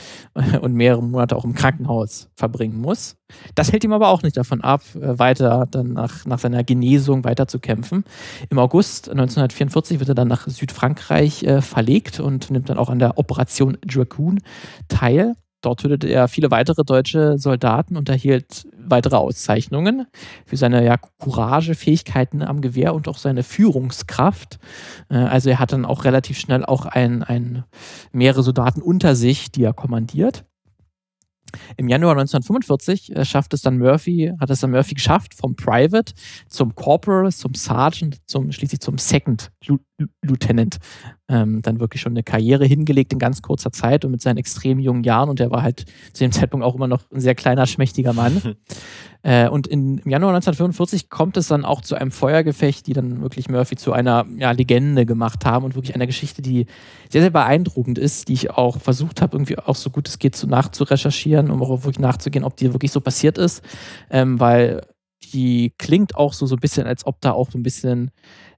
und 0.61 0.73
mehrere 0.73 1.03
Monate 1.03 1.35
auch 1.35 1.45
im 1.45 1.53
Krankenhaus 1.53 2.29
verbringen 2.35 2.79
muss. 2.79 3.17
Das 3.55 3.71
hält 3.71 3.83
ihm 3.83 3.93
aber 3.93 4.09
auch 4.09 4.23
nicht 4.23 4.37
davon 4.37 4.61
ab, 4.61 4.81
äh, 4.95 5.17
weiter 5.19 5.67
dann 5.69 5.93
nach, 5.93 6.25
nach 6.25 6.39
seiner 6.39 6.63
Genesung 6.63 7.23
weiter 7.23 7.47
zu 7.47 7.59
kämpfen. 7.59 8.03
Im 8.49 8.59
August 8.59 9.09
1944 9.09 9.99
wird 9.99 10.09
er 10.09 10.15
dann 10.15 10.27
nach 10.27 10.47
Südfrankreich 10.47 11.43
äh, 11.43 11.61
verlegt 11.61 12.19
und 12.19 12.51
nimmt 12.51 12.69
dann 12.69 12.77
auch 12.77 12.89
an 12.89 12.99
der 12.99 13.17
Operation 13.17 13.77
Dragoon 13.85 14.39
teil. 14.87 15.35
Dort 15.63 15.79
tötete 15.79 16.07
er 16.07 16.27
viele 16.27 16.51
weitere 16.51 16.83
deutsche 16.83 17.37
Soldaten 17.37 17.95
und 17.95 18.09
erhielt 18.09 18.67
weitere 18.77 19.15
Auszeichnungen 19.15 20.05
für 20.45 20.57
seine 20.57 20.83
ja, 20.83 20.97
Courage, 20.97 21.73
Fähigkeiten 21.73 22.43
am 22.43 22.59
Gewehr 22.59 22.93
und 22.93 23.07
auch 23.07 23.17
seine 23.17 23.43
Führungskraft. 23.43 24.59
Äh, 25.09 25.15
also 25.15 25.49
er 25.49 25.59
hat 25.59 25.71
dann 25.71 25.85
auch 25.85 26.03
relativ 26.03 26.37
schnell 26.37 26.65
auch 26.65 26.85
ein, 26.85 27.23
ein 27.23 27.63
mehrere 28.11 28.43
Soldaten 28.43 28.81
unter 28.81 29.15
sich, 29.15 29.51
die 29.51 29.63
er 29.63 29.73
kommandiert. 29.73 30.43
Im 31.77 31.87
Januar 31.87 32.13
1945 32.13 33.15
äh, 33.15 33.25
schafft 33.25 33.53
es 33.53 33.61
dann 33.61 33.77
Murphy, 33.77 34.33
hat 34.39 34.49
es 34.49 34.59
dann 34.59 34.71
Murphy 34.71 34.95
geschafft, 34.95 35.33
vom 35.33 35.55
Private 35.55 36.13
zum 36.47 36.75
Corporal, 36.75 37.31
zum 37.31 37.53
Sergeant, 37.53 38.17
zum, 38.25 38.51
schließlich 38.51 38.81
zum 38.81 38.97
Second 38.97 39.51
Lieutenant. 40.21 40.79
Ähm, 41.29 41.61
dann 41.61 41.79
wirklich 41.79 42.01
schon 42.01 42.13
eine 42.13 42.23
Karriere 42.23 42.65
hingelegt 42.65 43.13
in 43.13 43.19
ganz 43.19 43.41
kurzer 43.41 43.71
Zeit 43.71 44.03
und 44.03 44.11
mit 44.11 44.21
seinen 44.21 44.37
extrem 44.37 44.77
jungen 44.79 45.03
Jahren. 45.03 45.29
Und 45.29 45.39
er 45.39 45.51
war 45.51 45.63
halt 45.63 45.85
zu 46.11 46.23
dem 46.23 46.33
Zeitpunkt 46.33 46.65
auch 46.65 46.75
immer 46.75 46.89
noch 46.89 47.09
ein 47.11 47.21
sehr 47.21 47.33
kleiner, 47.33 47.65
schmächtiger 47.65 48.13
Mann. 48.13 48.55
Äh, 49.25 49.47
und 49.47 49.67
in, 49.67 49.99
im 49.99 50.11
Januar 50.11 50.33
1945 50.35 51.09
kommt 51.09 51.37
es 51.37 51.47
dann 51.47 51.63
auch 51.63 51.79
zu 51.79 51.95
einem 51.95 52.11
Feuergefecht, 52.11 52.85
die 52.85 52.93
dann 52.93 53.21
wirklich 53.21 53.49
Murphy 53.49 53.77
zu 53.77 53.93
einer 53.93 54.25
ja, 54.37 54.51
Legende 54.51 55.05
gemacht 55.05 55.45
haben 55.45 55.63
und 55.63 55.75
wirklich 55.75 55.95
einer 55.95 56.07
Geschichte, 56.07 56.41
die 56.41 56.65
sehr, 57.09 57.21
sehr 57.21 57.29
beeindruckend 57.29 57.97
ist, 57.97 58.27
die 58.27 58.33
ich 58.33 58.51
auch 58.51 58.81
versucht 58.81 59.21
habe, 59.21 59.37
irgendwie 59.37 59.57
auch 59.57 59.77
so 59.77 59.89
gut 59.89 60.09
es 60.09 60.19
geht 60.19 60.35
so 60.35 60.45
nachzurecherchieren, 60.45 61.49
um 61.51 61.63
auch 61.63 61.83
wirklich 61.83 61.99
nachzugehen, 61.99 62.43
ob 62.43 62.57
die 62.57 62.73
wirklich 62.73 62.91
so 62.91 62.99
passiert 62.99 63.37
ist. 63.37 63.63
Ähm, 64.09 64.41
weil 64.41 64.81
die 65.31 65.73
klingt 65.77 66.15
auch 66.15 66.33
so, 66.33 66.45
so 66.45 66.55
ein 66.55 66.59
bisschen, 66.59 66.85
als 66.85 67.05
ob 67.05 67.21
da 67.21 67.31
auch 67.31 67.49
so 67.49 67.57
ein 67.57 67.63
bisschen 67.63 68.11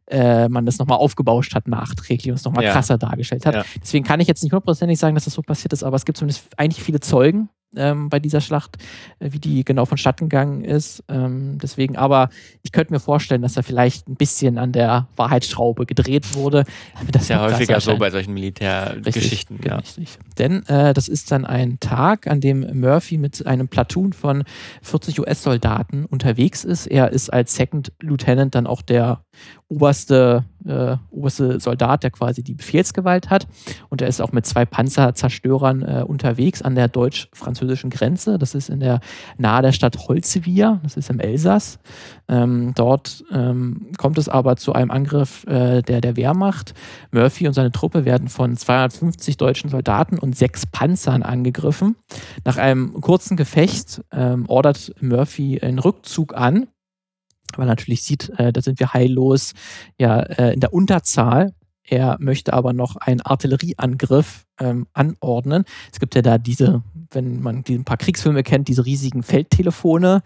äh, 0.08 0.48
man 0.50 0.66
das 0.66 0.78
nochmal 0.78 0.98
aufgebauscht 0.98 1.56
hat 1.56 1.68
nachträglich 1.68 2.30
und 2.32 2.36
es 2.36 2.46
nochmal 2.46 2.64
ja. 2.64 2.72
krasser 2.72 2.98
dargestellt 2.98 3.46
hat. 3.46 3.56
Ja. 3.56 3.66
Deswegen 3.82 4.06
kann 4.06 4.20
ich 4.20 4.28
jetzt 4.28 4.44
nicht 4.44 4.52
hundertprozentig 4.52 5.00
sagen, 5.00 5.16
dass 5.16 5.26
das 5.26 5.34
so 5.34 5.42
passiert 5.42 5.74
ist, 5.74 5.84
aber 5.84 5.96
es 5.96 6.06
gibt 6.06 6.18
zumindest 6.18 6.48
eigentlich 6.58 6.84
viele 6.84 7.00
Zeugen, 7.00 7.50
ähm, 7.78 8.10
bei 8.10 8.20
dieser 8.20 8.42
Schlacht, 8.42 8.78
äh, 9.20 9.30
wie 9.32 9.40
die 9.40 9.66
genau 9.66 9.86
vonstatten 9.86 10.30
gegangen 10.30 10.64
ist. 10.64 11.04
Ähm, 11.08 11.58
deswegen, 11.62 11.98
aber 11.98 12.30
ich 12.64 12.72
könnte 12.72 12.94
mir 12.94 13.00
vorstellen, 13.00 13.42
dass 13.42 13.54
da 13.54 13.62
vielleicht 13.62 14.08
ein 14.08 14.16
bisschen 14.16 14.58
an 14.58 14.72
der 14.72 15.08
Wahrheitsschraube 15.16 15.86
gedreht 15.86 16.36
wurde. 16.36 16.66
Das 17.12 17.24
ist 17.24 17.30
ja 17.30 17.42
häufiger 17.42 17.80
so 17.80 17.98
bei 17.98 18.10
solchen 18.10 18.34
Militärgeschichten. 18.34 19.60
Ja. 19.64 19.78
Richtig. 19.78 20.18
Denn 20.38 20.66
äh, 20.68 20.94
das 20.94 21.08
ist 21.08 21.32
dann 21.32 21.46
ein 21.46 21.80
Tag, 21.80 22.28
an 22.28 22.42
dem 22.42 22.80
Murphy 22.80 23.18
mit 23.18 23.46
einem 23.46 23.68
Platoon 23.68 24.14
von 24.14 24.44
40 24.82 25.20
US-Soldaten 25.20 26.06
unterwegs 26.06 26.64
ist. 26.64 26.88
Er 26.88 27.12
ist 27.12 27.32
als 27.32 27.56
Second 27.56 27.92
Lieutenant 28.02 28.56
dann 28.56 28.68
auch 28.68 28.82
der 28.82 29.22
oberste, 29.68 30.44
äh, 30.68 30.98
oberste 31.10 31.60
Soldat, 31.60 32.04
der 32.04 32.12
quasi 32.12 32.44
die 32.44 32.54
Befehlsgewalt 32.54 33.30
hat. 33.30 33.48
Und 33.90 34.02
er 34.02 34.08
ist 34.08 34.22
auch 34.22 34.32
mit 34.32 34.46
zwei 34.46 34.66
Panzerzerstörern 34.66 35.82
äh, 35.82 36.04
unterwegs 36.06 36.62
an 36.62 36.76
der 36.76 36.88
deutsch-französischen 36.88 37.90
Grenze. 37.90 38.38
Das 38.38 38.56
ist 38.56 38.70
in 38.70 38.80
der 38.80 39.00
nahe 39.38 39.62
der 39.62 39.72
Stadt 39.72 40.08
Holzevir, 40.08 40.80
das 40.84 40.98
ist 40.98 41.10
im 41.10 41.20
Elsass. 41.20 41.80
Ähm, 42.28 42.74
dort 42.76 43.24
ähm, 43.32 43.92
kommt 43.98 44.18
es 44.18 44.30
aber 44.30 44.56
zu 44.56 44.74
einem 44.74 44.92
Angriff 44.92 45.46
äh, 45.48 45.82
der, 45.82 46.02
der 46.02 46.16
Wehrmacht. 46.16 46.74
Murphy 47.12 47.48
und 47.48 47.54
seine 47.54 47.72
Truppe 47.72 48.06
werden 48.06 48.28
von 48.28 48.58
250 48.58 49.38
deutschen 49.38 49.70
Soldaten 49.70 50.18
und 50.18 50.36
sechs 50.36 50.66
Panzern 50.66 51.24
angegriffen. 51.24 51.96
Nach 52.44 52.58
einem 52.58 53.00
kurzen 53.02 53.38
Gefecht 53.38 54.02
ähm, 54.12 54.46
ordert 54.48 54.94
Murphy 55.02 55.60
einen 55.62 55.80
Rückzug 55.80 56.36
an 56.36 56.68
weil 57.56 57.66
er 57.66 57.72
natürlich 57.72 58.04
sieht, 58.04 58.32
äh, 58.38 58.52
da 58.52 58.62
sind 58.62 58.80
wir 58.80 58.94
heillos 58.94 59.54
ja 60.00 60.20
äh, 60.20 60.54
in 60.54 60.60
der 60.60 60.74
Unterzahl. 60.74 61.54
Er 61.88 62.18
möchte 62.20 62.54
aber 62.54 62.74
noch 62.74 62.96
einen 62.96 63.22
Artillerieangriff 63.22 64.46
ähm, 64.60 64.88
anordnen. 64.94 65.66
Es 65.94 66.00
gibt 66.00 66.16
ja 66.16 66.24
da 66.24 66.40
diese, 66.40 66.82
wenn 67.12 67.42
man 67.42 67.64
die 67.64 67.76
ein 67.76 67.86
paar 67.86 67.98
Kriegsfilme 67.98 68.42
kennt, 68.42 68.68
diese 68.68 68.86
riesigen 68.86 69.22
Feldtelefone, 69.22 70.24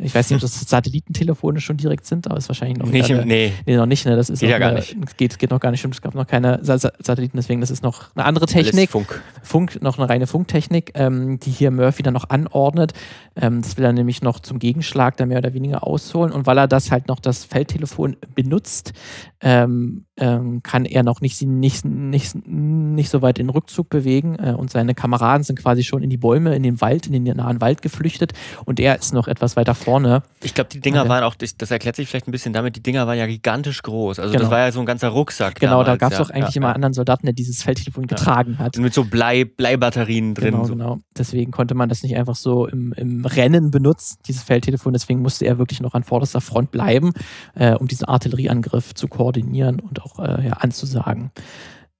ich 0.00 0.14
weiß 0.14 0.30
nicht, 0.30 0.36
ob 0.36 0.42
das 0.42 0.60
Satellitentelefone 0.60 1.60
schon 1.60 1.76
direkt 1.76 2.06
sind, 2.06 2.28
aber 2.28 2.36
ist 2.36 2.48
wahrscheinlich 2.48 2.78
noch 2.78 2.86
nicht. 2.86 3.08
Gerade, 3.08 3.26
nee. 3.26 3.52
nee, 3.66 3.76
noch 3.76 3.86
nicht. 3.86 4.06
Ne? 4.06 4.14
Das 4.14 4.30
ist 4.30 4.38
geht 4.38 4.48
ja 4.48 4.58
gar 4.60 4.70
nicht. 4.70 4.96
Geht, 5.16 5.36
geht 5.40 5.50
noch 5.50 5.58
gar 5.58 5.72
nicht. 5.72 5.80
Stimmt, 5.80 5.94
es 5.94 6.02
gab 6.02 6.14
noch 6.14 6.28
keine 6.28 6.60
Sa 6.62 6.78
Satelliten, 6.78 7.36
deswegen 7.36 7.60
das 7.60 7.72
ist 7.72 7.82
noch 7.82 8.14
eine 8.14 8.24
andere 8.24 8.46
Technik. 8.46 8.94
Alles 8.94 9.08
Funk. 9.08 9.22
Funk, 9.42 9.82
noch 9.82 9.98
eine 9.98 10.08
reine 10.08 10.28
Funktechnik, 10.28 10.92
ähm, 10.94 11.40
die 11.40 11.50
hier 11.50 11.72
Murphy 11.72 12.04
dann 12.04 12.14
noch 12.14 12.30
anordnet. 12.30 12.92
Ähm, 13.34 13.60
das 13.60 13.76
will 13.76 13.84
er 13.84 13.92
nämlich 13.92 14.22
noch 14.22 14.38
zum 14.38 14.60
Gegenschlag 14.60 15.16
da 15.16 15.26
mehr 15.26 15.38
oder 15.38 15.52
weniger 15.52 15.84
ausholen. 15.84 16.30
Und 16.30 16.46
weil 16.46 16.58
er 16.58 16.68
das 16.68 16.92
halt 16.92 17.08
noch 17.08 17.18
das 17.18 17.44
Feldtelefon 17.44 18.16
benutzt, 18.36 18.92
ähm, 19.40 20.04
ähm, 20.16 20.62
kann 20.62 20.84
er 20.84 21.02
noch 21.02 21.20
nicht, 21.20 21.42
nicht, 21.42 21.84
nicht, 21.84 22.46
nicht 22.46 23.10
so 23.10 23.20
weit 23.20 23.40
in 23.40 23.48
den 23.48 23.50
Rückzug 23.50 23.88
bewegen. 23.88 24.36
Äh, 24.36 24.52
und 24.52 24.70
seine 24.70 24.94
Kameraden 24.94 25.42
sind 25.42 25.58
quasi 25.58 25.82
schon 25.82 26.04
in 26.04 26.10
die 26.10 26.16
Bäume, 26.18 26.54
in 26.54 26.62
den 26.62 26.80
Wald, 26.80 27.08
in 27.08 27.24
den 27.24 27.36
nahen 27.36 27.60
Wald 27.60 27.82
geflüchtet. 27.82 28.32
Und 28.64 28.78
er 28.78 28.96
ist 28.96 29.12
noch 29.12 29.26
etwas 29.26 29.56
weiter 29.56 29.74
vorne 29.74 29.87
vorne. 29.88 30.22
Ich 30.42 30.54
glaube, 30.54 30.70
die 30.70 30.80
Dinger 30.80 31.08
waren 31.08 31.24
auch, 31.24 31.34
das 31.34 31.70
erklärt 31.70 31.96
sich 31.96 32.08
vielleicht 32.08 32.28
ein 32.28 32.32
bisschen 32.32 32.52
damit, 32.52 32.76
die 32.76 32.82
Dinger 32.82 33.06
waren 33.06 33.18
ja 33.18 33.26
gigantisch 33.26 33.82
groß. 33.82 34.18
Also 34.18 34.32
genau. 34.32 34.42
das 34.42 34.50
war 34.50 34.58
ja 34.60 34.72
so 34.72 34.80
ein 34.80 34.86
ganzer 34.86 35.08
Rucksack. 35.08 35.58
Genau, 35.58 35.82
damals, 35.82 35.86
da 35.86 35.96
gab 35.96 36.12
es 36.12 36.18
ja. 36.18 36.24
auch 36.24 36.30
eigentlich 36.30 36.54
ja, 36.54 36.60
immer 36.60 36.68
ja. 36.68 36.74
anderen 36.74 36.92
Soldaten, 36.92 37.26
der 37.26 37.32
dieses 37.32 37.62
Feldtelefon 37.62 38.06
getragen 38.06 38.58
hat. 38.58 38.76
Und 38.76 38.82
mit 38.82 38.94
so 38.94 39.04
Blei, 39.04 39.44
Bleibatterien 39.44 40.34
drin. 40.34 40.52
Genau, 40.52 40.64
so. 40.64 40.72
genau. 40.72 40.98
Deswegen 41.16 41.50
konnte 41.50 41.74
man 41.74 41.88
das 41.88 42.02
nicht 42.02 42.16
einfach 42.16 42.36
so 42.36 42.66
im, 42.66 42.92
im 42.92 43.24
Rennen 43.24 43.70
benutzen, 43.70 44.18
dieses 44.26 44.42
Feldtelefon. 44.42 44.92
Deswegen 44.92 45.20
musste 45.20 45.46
er 45.46 45.58
wirklich 45.58 45.80
noch 45.80 45.94
an 45.94 46.04
vorderster 46.04 46.40
Front 46.40 46.70
bleiben, 46.70 47.12
äh, 47.54 47.74
um 47.74 47.88
diesen 47.88 48.06
Artillerieangriff 48.06 48.94
zu 48.94 49.08
koordinieren 49.08 49.80
und 49.80 50.02
auch 50.02 50.18
äh, 50.18 50.46
ja, 50.46 50.52
anzusagen. 50.54 51.30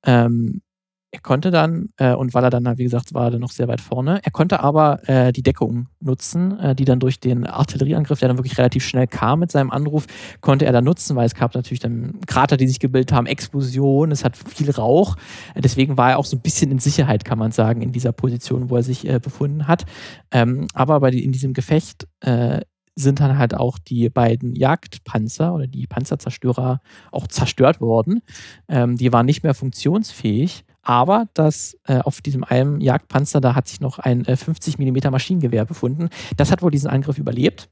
Ähm, 0.04 0.60
er 1.10 1.20
konnte 1.20 1.50
dann, 1.50 1.88
äh, 1.96 2.12
und 2.12 2.34
weil 2.34 2.44
er 2.44 2.50
dann, 2.50 2.76
wie 2.76 2.84
gesagt, 2.84 3.14
war 3.14 3.32
er 3.32 3.38
noch 3.38 3.50
sehr 3.50 3.66
weit 3.66 3.80
vorne, 3.80 4.20
er 4.22 4.30
konnte 4.30 4.60
aber 4.60 5.08
äh, 5.08 5.32
die 5.32 5.42
Deckung 5.42 5.88
nutzen, 6.00 6.58
äh, 6.60 6.74
die 6.74 6.84
dann 6.84 7.00
durch 7.00 7.18
den 7.18 7.46
Artillerieangriff, 7.46 8.18
der 8.18 8.28
dann 8.28 8.36
wirklich 8.36 8.58
relativ 8.58 8.84
schnell 8.84 9.06
kam 9.06 9.40
mit 9.40 9.50
seinem 9.50 9.70
Anruf, 9.70 10.06
konnte 10.42 10.66
er 10.66 10.72
dann 10.72 10.84
nutzen, 10.84 11.16
weil 11.16 11.24
es 11.24 11.34
gab 11.34 11.54
natürlich 11.54 11.80
dann 11.80 12.20
Krater, 12.26 12.58
die 12.58 12.68
sich 12.68 12.78
gebildet 12.78 13.12
haben, 13.12 13.26
Explosionen, 13.26 14.12
es 14.12 14.22
hat 14.22 14.36
viel 14.36 14.70
Rauch. 14.70 15.16
Deswegen 15.56 15.96
war 15.96 16.10
er 16.10 16.18
auch 16.18 16.26
so 16.26 16.36
ein 16.36 16.42
bisschen 16.42 16.70
in 16.70 16.78
Sicherheit, 16.78 17.24
kann 17.24 17.38
man 17.38 17.52
sagen, 17.52 17.80
in 17.80 17.92
dieser 17.92 18.12
Position, 18.12 18.68
wo 18.68 18.76
er 18.76 18.82
sich 18.82 19.08
äh, 19.08 19.18
befunden 19.18 19.66
hat. 19.66 19.86
Ähm, 20.30 20.66
aber 20.74 21.00
bei, 21.00 21.10
in 21.10 21.32
diesem 21.32 21.54
Gefecht 21.54 22.06
äh, 22.20 22.60
sind 22.98 23.20
dann 23.20 23.38
halt 23.38 23.54
auch 23.54 23.78
die 23.78 24.10
beiden 24.10 24.54
Jagdpanzer 24.54 25.54
oder 25.54 25.66
die 25.66 25.86
Panzerzerstörer 25.86 26.80
auch 27.12 27.28
zerstört 27.28 27.80
worden. 27.80 28.20
Ähm, 28.68 28.96
die 28.96 29.12
waren 29.12 29.24
nicht 29.24 29.42
mehr 29.42 29.54
funktionsfähig. 29.54 30.64
Aber 30.88 31.26
das 31.34 31.76
äh, 31.84 31.98
auf 31.98 32.22
diesem 32.22 32.44
einen 32.44 32.80
Jagdpanzer, 32.80 33.42
da 33.42 33.54
hat 33.54 33.68
sich 33.68 33.78
noch 33.78 33.98
ein 33.98 34.24
äh, 34.24 34.36
50 34.36 34.78
mm 34.78 35.10
Maschinengewehr 35.10 35.66
befunden. 35.66 36.08
Das 36.38 36.50
hat 36.50 36.62
wohl 36.62 36.70
diesen 36.70 36.88
Angriff 36.88 37.18
überlebt. 37.18 37.68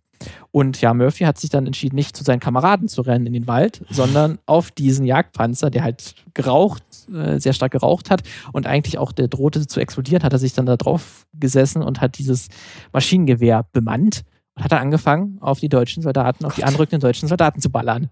Und 0.50 0.82
ja, 0.82 0.92
Murphy 0.92 1.25
hat 1.25 1.38
sich 1.38 1.49
dann 1.49 1.64
entschieden, 1.64 1.96
nicht 1.96 2.14
zu 2.14 2.25
seinen 2.25 2.40
Kameraden 2.40 2.88
zu 2.88 3.00
rennen 3.00 3.25
in 3.25 3.32
den 3.32 3.46
Wald, 3.46 3.87
sondern 3.88 4.38
auf 4.46 4.70
diesen 4.70 5.06
Jagdpanzer, 5.06 5.70
der 5.70 5.82
halt 5.82 6.14
geraucht, 6.35 6.82
äh, 7.11 7.40
sehr 7.40 7.54
stark 7.54 7.73
geraucht 7.73 8.11
hat 8.11 8.23
und 8.52 8.66
eigentlich 8.66 8.99
auch 8.99 9.12
der 9.12 9.28
drohte 9.28 9.66
zu 9.66 9.80
explodieren, 9.80 10.23
hat 10.23 10.35
er 10.35 10.38
sich 10.38 10.52
dann 10.52 10.66
da 10.66 10.76
drauf 10.76 11.26
gesessen 11.32 11.82
und 11.82 12.02
hat 12.02 12.18
dieses 12.18 12.49
Maschinengewehr 12.92 13.64
bemannt 13.73 14.25
und 14.56 14.64
hat 14.64 14.73
er 14.73 14.80
angefangen, 14.80 15.38
auf 15.40 15.58
die 15.58 15.70
deutschen 15.70 16.02
Soldaten, 16.02 16.44
auf 16.44 16.54
die 16.54 16.64
anrückenden 16.64 17.00
deutschen 17.00 17.30
Soldaten 17.30 17.62
zu 17.62 17.70
ballern. 17.70 18.11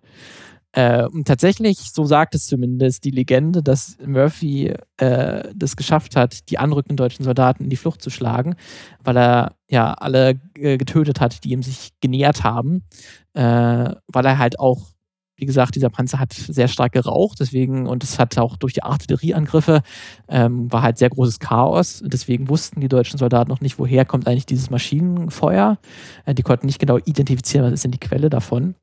Äh, 0.75 1.07
und 1.07 1.29
tatsächlich, 1.29 1.79
so 1.93 2.05
sagt 2.05 2.35
es 2.35 2.47
zumindest 2.47 3.05
die 3.05 3.13
Legende, 3.13 3.63
dass 3.63 3.97
Murphy 4.05 4.75
äh, 4.97 5.49
das 5.55 5.77
geschafft 5.77 6.17
hat, 6.17 6.51
die 6.51 6.59
anrückenden 6.59 6.97
deutschen 6.97 7.25
Soldaten 7.25 7.63
in 7.63 7.71
die 7.71 7.77
Flucht 7.77 8.03
zu 8.03 8.11
schlagen, 8.11 8.57
weil 9.05 9.17
er 9.17 9.55
ja 9.71 9.95
alle 9.95 10.35
getötet 10.55 11.21
hat, 11.21 11.45
die 11.45 11.53
ihm 11.53 11.63
sich 11.63 11.91
genähert 12.01 12.43
haben, 12.43 12.83
äh, 13.35 13.41
weil 14.09 14.27
er 14.27 14.39
halt 14.39 14.59
auch 14.59 14.95
wie 15.37 15.47
gesagt, 15.47 15.75
dieser 15.75 15.91
Panzer 15.91 16.21
hat 16.21 16.33
sehr 16.33 16.69
stark 16.69 16.93
geraucht, 16.93 17.39
deswegen, 17.41 17.87
und 17.87 18.05
es 18.05 18.19
hat 18.21 18.39
auch 18.39 18.57
durch 18.57 18.73
die 18.73 18.85
Artillerieangriffe, 18.85 19.83
ähm, 20.29 20.73
war 20.73 20.83
halt 20.83 20.97
sehr 20.97 21.11
großes 21.11 21.41
Chaos. 21.41 22.03
Deswegen 22.07 22.49
wussten 22.49 22.81
die 22.81 22.89
deutschen 22.89 23.19
Soldaten 23.19 23.51
noch 23.51 23.61
nicht, 23.61 23.79
woher 23.79 24.05
kommt 24.05 24.29
eigentlich 24.29 24.47
dieses 24.47 24.71
Maschinenfeuer. 24.71 25.79
Äh, 26.25 26.35
die 26.35 26.43
konnten 26.43 26.67
nicht 26.67 26.79
genau 26.79 26.99
identifizieren, 26.99 27.67
was 27.67 27.73
ist 27.73 27.85
denn 27.85 27.91
die 27.91 27.99
Quelle 27.99 28.31
davon. 28.31 28.77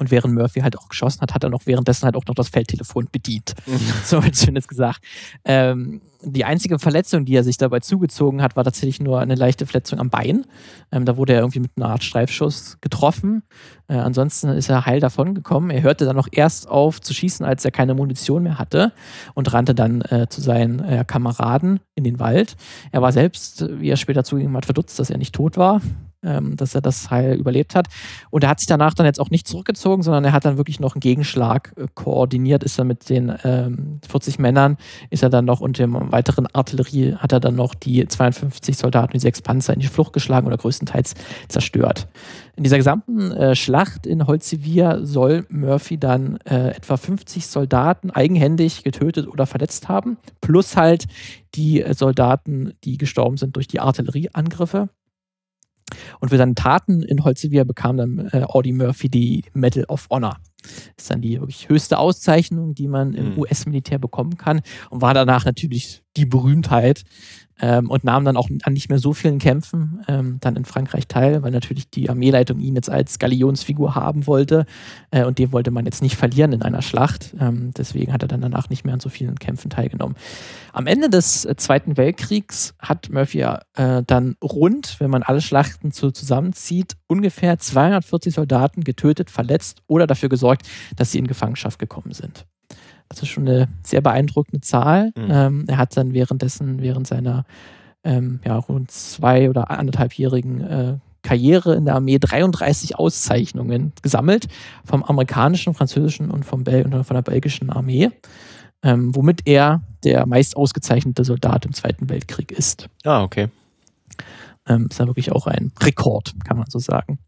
Und 0.00 0.10
während 0.10 0.34
Murphy 0.34 0.60
halt 0.60 0.78
auch 0.78 0.88
geschossen 0.88 1.20
hat, 1.20 1.34
hat 1.34 1.44
er 1.44 1.50
noch 1.50 1.66
währenddessen 1.66 2.06
halt 2.06 2.16
auch 2.16 2.24
noch 2.26 2.34
das 2.34 2.48
Feldtelefon 2.48 3.08
bedient. 3.12 3.54
Mhm. 3.66 3.78
So 4.04 4.24
wird 4.24 4.34
zumindest 4.34 4.68
gesagt. 4.68 5.02
Ähm, 5.44 6.00
die 6.22 6.46
einzige 6.46 6.78
Verletzung, 6.78 7.26
die 7.26 7.34
er 7.34 7.44
sich 7.44 7.58
dabei 7.58 7.80
zugezogen 7.80 8.40
hat, 8.40 8.56
war 8.56 8.64
tatsächlich 8.64 8.98
nur 9.00 9.20
eine 9.20 9.34
leichte 9.34 9.66
Verletzung 9.66 10.00
am 10.00 10.08
Bein. 10.08 10.46
Ähm, 10.90 11.04
da 11.04 11.18
wurde 11.18 11.34
er 11.34 11.40
irgendwie 11.40 11.60
mit 11.60 11.72
einer 11.76 11.90
Art 11.90 12.02
Streifschuss 12.02 12.78
getroffen. 12.80 13.42
Äh, 13.88 13.96
ansonsten 13.96 14.48
ist 14.48 14.70
er 14.70 14.86
heil 14.86 15.00
davon 15.00 15.34
gekommen. 15.34 15.68
Er 15.68 15.82
hörte 15.82 16.06
dann 16.06 16.16
noch 16.16 16.28
erst 16.32 16.66
auf 16.66 17.02
zu 17.02 17.12
schießen, 17.12 17.44
als 17.44 17.64
er 17.66 17.70
keine 17.70 17.94
Munition 17.94 18.42
mehr 18.42 18.58
hatte 18.58 18.92
und 19.34 19.52
rannte 19.52 19.74
dann 19.74 20.00
äh, 20.00 20.28
zu 20.30 20.40
seinen 20.40 20.80
äh, 20.80 21.04
Kameraden 21.06 21.80
in 21.94 22.04
den 22.04 22.18
Wald. 22.18 22.56
Er 22.90 23.02
war 23.02 23.12
selbst, 23.12 23.66
wie 23.78 23.90
er 23.90 23.96
später 23.96 24.24
zugegeben 24.24 24.56
hat, 24.56 24.64
verdutzt, 24.64 24.98
dass 24.98 25.10
er 25.10 25.18
nicht 25.18 25.34
tot 25.34 25.58
war 25.58 25.82
ähm, 26.22 26.56
dass 26.56 26.74
er 26.74 26.80
das 26.80 27.10
heil 27.10 27.34
überlebt 27.34 27.74
hat. 27.74 27.88
Und 28.30 28.44
er 28.44 28.50
hat 28.50 28.60
sich 28.60 28.66
danach 28.66 28.94
dann 28.94 29.06
jetzt 29.06 29.20
auch 29.20 29.30
nicht 29.30 29.48
zurückgezogen, 29.48 30.02
sondern 30.02 30.24
er 30.24 30.32
hat 30.32 30.44
dann 30.44 30.56
wirklich 30.56 30.80
noch 30.80 30.94
einen 30.94 31.00
Gegenschlag 31.00 31.72
äh, 31.76 31.86
koordiniert, 31.94 32.64
ist 32.64 32.78
er 32.78 32.84
mit 32.84 33.08
den 33.08 33.32
ähm, 33.44 34.00
40 34.08 34.38
Männern, 34.38 34.76
ist 35.10 35.22
er 35.22 35.30
dann 35.30 35.44
noch 35.44 35.60
und 35.60 35.78
dem 35.78 35.94
weiteren 36.12 36.46
Artillerie 36.52 37.14
hat 37.14 37.32
er 37.32 37.40
dann 37.40 37.54
noch 37.54 37.74
die 37.74 38.06
52 38.06 38.76
Soldaten, 38.76 39.12
die 39.12 39.18
sechs 39.18 39.42
Panzer 39.42 39.74
in 39.74 39.80
die 39.80 39.86
Flucht 39.86 40.12
geschlagen 40.12 40.46
oder 40.46 40.56
größtenteils 40.56 41.14
zerstört. 41.48 42.08
In 42.56 42.64
dieser 42.64 42.76
gesamten 42.76 43.32
äh, 43.32 43.56
Schlacht 43.56 44.06
in 44.06 44.26
Holzivir 44.26 45.00
soll 45.02 45.46
Murphy 45.48 45.98
dann 45.98 46.38
äh, 46.44 46.70
etwa 46.70 46.96
50 46.96 47.46
Soldaten 47.46 48.10
eigenhändig 48.10 48.84
getötet 48.84 49.28
oder 49.28 49.46
verletzt 49.46 49.88
haben, 49.88 50.18
plus 50.40 50.76
halt 50.76 51.06
die 51.54 51.82
äh, 51.82 51.94
Soldaten, 51.94 52.74
die 52.84 52.98
gestorben 52.98 53.36
sind 53.36 53.56
durch 53.56 53.66
die 53.66 53.80
Artillerieangriffe. 53.80 54.88
Und 56.20 56.28
für 56.30 56.36
seine 56.36 56.54
Taten 56.54 57.02
in 57.02 57.24
Holzevia 57.24 57.64
bekam 57.64 57.96
dann 57.96 58.28
äh, 58.32 58.42
Audie 58.44 58.72
Murphy 58.72 59.08
die 59.08 59.44
Medal 59.52 59.84
of 59.84 60.08
Honor. 60.10 60.36
Das 60.62 61.04
ist 61.04 61.10
dann 61.10 61.22
die 61.22 61.40
wirklich 61.40 61.68
höchste 61.68 61.98
Auszeichnung, 61.98 62.74
die 62.74 62.88
man 62.88 63.14
im 63.14 63.32
mhm. 63.32 63.38
US-Militär 63.38 63.98
bekommen 63.98 64.36
kann 64.36 64.60
und 64.90 65.00
war 65.00 65.14
danach 65.14 65.44
natürlich 65.44 66.02
die 66.16 66.26
Berühmtheit 66.26 67.04
ähm, 67.60 67.90
und 67.90 68.04
nahm 68.04 68.24
dann 68.24 68.36
auch 68.36 68.48
an 68.62 68.72
nicht 68.72 68.88
mehr 68.88 68.98
so 68.98 69.12
vielen 69.12 69.38
Kämpfen 69.38 70.02
ähm, 70.08 70.38
dann 70.40 70.56
in 70.56 70.64
Frankreich 70.64 71.06
teil, 71.06 71.42
weil 71.42 71.50
natürlich 71.50 71.90
die 71.90 72.08
Armeeleitung 72.08 72.58
ihn 72.58 72.74
jetzt 72.74 72.90
als 72.90 73.18
Galionsfigur 73.18 73.94
haben 73.94 74.26
wollte 74.26 74.66
äh, 75.10 75.24
und 75.24 75.38
den 75.38 75.52
wollte 75.52 75.70
man 75.70 75.84
jetzt 75.84 76.02
nicht 76.02 76.16
verlieren 76.16 76.52
in 76.52 76.62
einer 76.62 76.82
Schlacht. 76.82 77.34
Ähm, 77.38 77.72
deswegen 77.76 78.12
hat 78.12 78.22
er 78.22 78.28
dann 78.28 78.40
danach 78.40 78.70
nicht 78.70 78.84
mehr 78.84 78.94
an 78.94 79.00
so 79.00 79.08
vielen 79.08 79.38
Kämpfen 79.38 79.70
teilgenommen. 79.70 80.16
Am 80.72 80.86
Ende 80.86 81.10
des 81.10 81.44
äh, 81.44 81.56
Zweiten 81.56 81.96
Weltkriegs 81.96 82.74
hat 82.78 83.10
Murphy 83.10 83.40
äh, 83.40 84.02
dann 84.06 84.36
rund, 84.42 84.96
wenn 85.00 85.10
man 85.10 85.22
alle 85.22 85.40
Schlachten 85.40 85.90
so 85.90 86.10
zusammenzieht, 86.10 86.96
ungefähr 87.06 87.58
240 87.58 88.34
Soldaten 88.34 88.84
getötet, 88.84 89.30
verletzt 89.30 89.82
oder 89.86 90.06
dafür 90.06 90.28
gesorgt, 90.28 90.68
dass 90.96 91.12
sie 91.12 91.18
in 91.18 91.26
Gefangenschaft 91.26 91.78
gekommen 91.78 92.12
sind. 92.12 92.46
Das 93.10 93.22
ist 93.22 93.28
schon 93.28 93.46
eine 93.46 93.68
sehr 93.82 94.00
beeindruckende 94.00 94.60
Zahl. 94.60 95.12
Mhm. 95.16 95.28
Ähm, 95.30 95.64
er 95.66 95.76
hat 95.76 95.96
dann 95.96 96.14
währenddessen, 96.14 96.80
während 96.80 97.06
seiner 97.06 97.44
ähm, 98.04 98.40
ja, 98.44 98.56
rund 98.56 98.90
zwei 98.90 99.50
oder 99.50 99.70
anderthalbjährigen 99.70 100.60
äh, 100.62 100.96
Karriere 101.22 101.74
in 101.74 101.84
der 101.84 101.96
Armee 101.96 102.18
33 102.18 102.98
Auszeichnungen 102.98 103.92
gesammelt 104.00 104.46
vom 104.84 105.02
amerikanischen, 105.02 105.74
französischen 105.74 106.30
und 106.30 106.44
vom 106.44 106.64
Bel 106.64 106.84
und 106.84 107.04
von 107.04 107.14
der 107.14 107.22
belgischen 107.22 107.68
Armee, 107.68 108.10
ähm, 108.82 109.14
womit 109.14 109.42
er 109.44 109.82
der 110.04 110.24
meist 110.24 110.56
ausgezeichnete 110.56 111.24
Soldat 111.24 111.66
im 111.66 111.74
Zweiten 111.74 112.08
Weltkrieg 112.08 112.52
ist. 112.52 112.88
Ah, 113.04 113.22
okay. 113.22 113.48
Ähm, 114.70 114.86
ist 114.88 115.00
ja 115.00 115.06
wirklich 115.06 115.32
auch 115.32 115.46
ein 115.48 115.72
Rekord, 115.82 116.34
kann 116.46 116.56
man 116.56 116.66
so 116.70 116.78
sagen. 116.78 117.18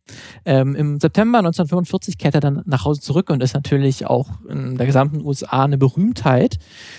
Ähm, 0.45 0.77
Im 0.77 1.01
September 1.01 1.39
1945 1.39 2.17
kehrt 2.17 2.35
er 2.37 2.41
dann 2.41 2.63
nach 2.67 2.85
Hause 2.85 3.01
zurück 3.01 3.31
und 3.31 3.43
ist 3.43 3.55
natürlich 3.55 4.07
auch 4.07 4.29
in 4.49 4.77
der 4.77 4.87
gesamten 4.87 5.21
USA 5.25 5.65
eine 5.65 5.77
Berühmtheit. 5.77 6.59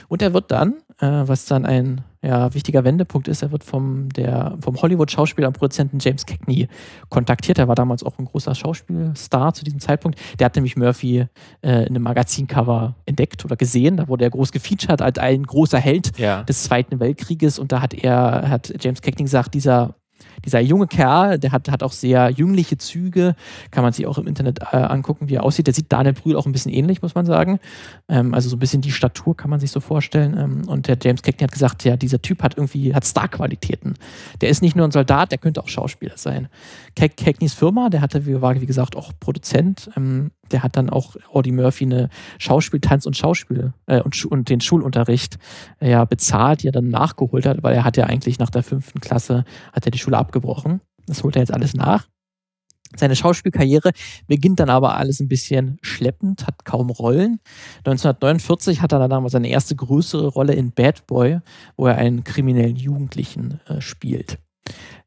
Und 0.10 0.22
er 0.22 0.34
wird 0.34 0.52
dann, 0.52 0.74
äh, 1.00 1.24
was 1.26 1.46
dann 1.46 1.66
ein 1.66 2.02
ja, 2.22 2.54
wichtiger 2.54 2.84
Wendepunkt 2.84 3.28
ist, 3.30 3.42
er 3.42 3.52
wird 3.52 3.64
vom, 3.64 4.10
der, 4.10 4.58
vom 4.62 4.82
Hollywood-Schauspieler 4.82 5.48
und 5.48 5.54
Produzenten 5.54 6.00
James 6.00 6.26
Cagney 6.26 6.68
kontaktiert. 7.10 7.58
Er 7.60 7.68
war 7.70 7.76
damals 7.76 8.04
auch 8.04 8.18
ein 8.20 8.26
großer 8.26 8.54
Schauspielstar 8.56 9.54
zu 9.54 9.64
diesem 9.64 9.80
Zeitpunkt. 9.80 10.20
Der 10.40 10.46
hat 10.46 10.56
nämlich 10.56 10.76
Murphy 10.76 11.20
äh, 11.20 11.28
in 11.62 11.90
einem 11.90 12.04
Magazincover 12.04 12.96
entdeckt 13.06 13.44
oder 13.46 13.56
gesehen. 13.56 13.98
Da 13.98 14.08
wurde 14.08 14.26
er 14.26 14.30
groß 14.30 14.52
gefeatured 14.52 15.02
als 15.02 15.20
ein 15.20 15.44
großer 15.44 15.80
Held 15.80 16.18
Ja. 16.18 16.44
des 16.44 16.64
Zweiten 16.64 17.00
Weltkrieges. 17.00 17.60
Und 17.60 17.72
da 17.72 17.82
hat 17.82 17.94
er, 17.94 18.50
hat 18.50 18.74
James 18.82 19.02
Cagney 19.02 19.24
gesagt, 19.24 19.54
dieser 19.54 19.96
dieser 20.46 20.60
junge 20.60 20.88
Kerl, 20.88 21.40
der 21.40 21.52
hat, 21.52 21.70
hat 21.70 21.84
auch 21.84 21.92
sehr 21.92 22.30
jüngliche 22.30 22.78
Züge, 22.78 23.36
kann 23.72 23.84
man 23.84 23.94
sich 23.94 24.06
auch 24.08 24.18
im 24.18 24.28
Internet 24.28 24.60
äh, 24.72 24.78
angucken, 24.78 25.30
wie 25.30 25.36
er 25.36 25.44
aussieht. 25.44 25.68
Der 25.68 25.74
sieht 25.74 25.92
Daniel 25.92 26.14
Brühl 26.14 26.36
auch 26.36 26.46
ein 26.46 26.52
bisschen 26.52 26.72
ähnlich, 26.72 27.02
muss 27.02 27.16
man 27.16 27.26
sagen. 27.26 27.60
Ähm, 28.10 28.34
also 28.34 28.50
so 28.50 28.56
ein 28.56 28.60
bisschen 28.60 28.82
die 28.82 28.92
Statur 28.92 29.36
kann 29.38 29.50
man 29.50 29.60
sich 29.60 29.72
so 29.72 29.80
vorstellen. 29.80 30.38
Ähm, 30.38 30.68
und 30.68 30.88
der 30.88 30.98
James 31.02 31.22
Cagney 31.22 31.44
hat 31.44 31.52
gesagt, 31.52 31.84
ja, 31.84 31.96
dieser 31.96 32.22
Typ 32.22 32.44
hat 32.44 32.58
irgendwie, 32.58 32.94
hat 32.94 33.06
Star-Qualitäten. 33.06 33.96
Der 34.42 34.50
ist 34.50 34.62
nicht 34.62 34.76
nur 34.76 34.88
ein 34.88 34.92
Soldat, 34.92 35.32
der 35.32 35.38
könnte 35.38 35.62
auch 35.62 35.68
Schauspieler 35.70 36.18
sein. 36.18 36.50
Cag- 36.98 37.18
Cagneys 37.18 37.54
Firma, 37.54 37.90
der 37.90 38.02
hatte, 38.02 38.42
war 38.42 38.60
wie 38.60 38.66
gesagt 38.66 38.96
auch 38.96 39.14
Produzent, 39.20 39.90
ähm, 39.96 40.32
der 40.52 40.64
hat 40.64 40.78
dann 40.78 40.90
auch 40.90 41.16
Audie 41.32 41.52
Murphy 41.52 41.86
eine 41.86 42.10
Schauspiel-, 42.38 42.82
Tanz- 42.82 43.06
und 43.06 43.18
Schauspiel 43.18 43.74
äh, 43.88 44.02
und, 44.02 44.26
und 44.26 44.50
den 44.50 44.62
Schulunterricht 44.62 45.38
äh, 45.80 45.92
ja 45.92 46.06
bezahlt, 46.06 46.64
die 46.64 46.68
er 46.68 46.74
dann 46.74 46.90
nachgeholt 46.90 47.46
hat, 47.46 47.64
weil 47.64 47.76
er 47.76 47.84
hat 47.84 47.98
ja 47.98 48.06
eigentlich 48.06 48.40
nach 48.40 48.50
der 48.50 48.64
fünften 48.64 49.00
Klasse 49.00 49.46
hat 49.72 49.86
er 49.86 49.92
die 49.92 49.98
Schule 49.98 50.18
abgebrochen. 50.18 50.82
Das 51.08 51.24
holt 51.24 51.36
er 51.36 51.42
jetzt 51.42 51.54
alles 51.54 51.74
nach. 51.74 52.08
Seine 52.96 53.16
Schauspielkarriere 53.16 53.92
beginnt 54.28 54.60
dann 54.60 54.70
aber 54.70 54.96
alles 54.98 55.20
ein 55.20 55.28
bisschen 55.28 55.80
schleppend, 55.82 56.46
hat 56.46 56.64
kaum 56.64 56.92
Rollen. 56.92 57.40
1949 57.80 58.82
hat 58.82 58.92
er 58.92 59.00
dann 59.00 59.12
aber 59.12 59.30
seine 59.30 59.50
erste 59.50 59.76
größere 59.76 60.28
Rolle 60.28 60.54
in 60.54 60.72
Bad 60.72 61.08
Boy, 61.08 61.40
wo 61.76 61.88
er 61.88 61.96
einen 61.98 62.24
kriminellen 62.24 62.76
Jugendlichen 62.76 63.60
äh, 63.68 63.82
spielt. 63.82 64.38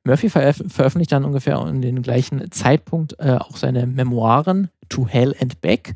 Murphy 0.07 0.31
veröf 0.31 0.63
veröffentlicht 0.69 1.13
dann 1.13 1.25
ungefähr 1.25 1.61
in 1.67 1.83
den 1.83 2.01
gleichen 2.01 2.51
Zeitpunkt 2.53 3.17
äh, 3.19 3.33
auch 3.33 3.57
seine 3.57 3.87
Memoiren 3.87 4.71
To 4.89 5.07
Hell 5.07 5.35
and 5.41 5.61
Back, 5.61 5.95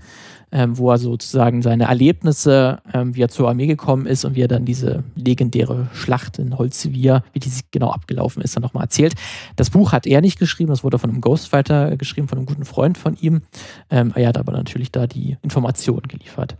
ähm, 0.53 0.79
wo 0.79 0.91
er 0.91 0.99
sozusagen 0.99 1.63
seine 1.63 1.85
Erlebnisse, 1.85 2.81
ähm, 2.93 3.15
wie 3.15 3.23
er 3.23 3.29
zur 3.29 3.49
Armee 3.49 3.67
gekommen 3.67 4.07
ist 4.07 4.25
und 4.25 4.35
wie 4.35 4.43
er 4.43 4.49
dann 4.49 4.65
diese 4.65 5.05
legendäre 5.15 5.89
Schlacht 5.93 6.39
in 6.39 6.59
Holzwier, 6.59 7.23
wie 7.33 7.39
die 7.39 7.51
genau 7.71 7.91
abgelaufen 7.91 8.43
ist, 8.43 8.57
dann 8.57 8.63
nochmal 8.63 8.85
erzählt. 8.85 9.15
Das 9.57 9.71
Buch 9.71 9.93
hat 9.93 10.07
er 10.07 10.21
nicht 10.21 10.39
geschrieben, 10.39 10.71
das 10.71 10.85
wurde 10.85 10.99
von 10.99 11.11
einem 11.11 11.21
Ghostwriter 11.21 11.97
geschrieben, 11.97 12.29
von 12.29 12.39
einem 12.39 12.47
guten 12.47 12.65
Freund 12.65 12.99
von 12.99 13.17
ihm. 13.21 13.43
Ähm, 13.91 14.13
er 14.15 14.29
hat 14.29 14.39
aber 14.39 14.53
natürlich 14.53 14.93
da 14.93 15.07
die 15.07 15.37
Informationen 15.43 16.09
geliefert. 16.09 16.57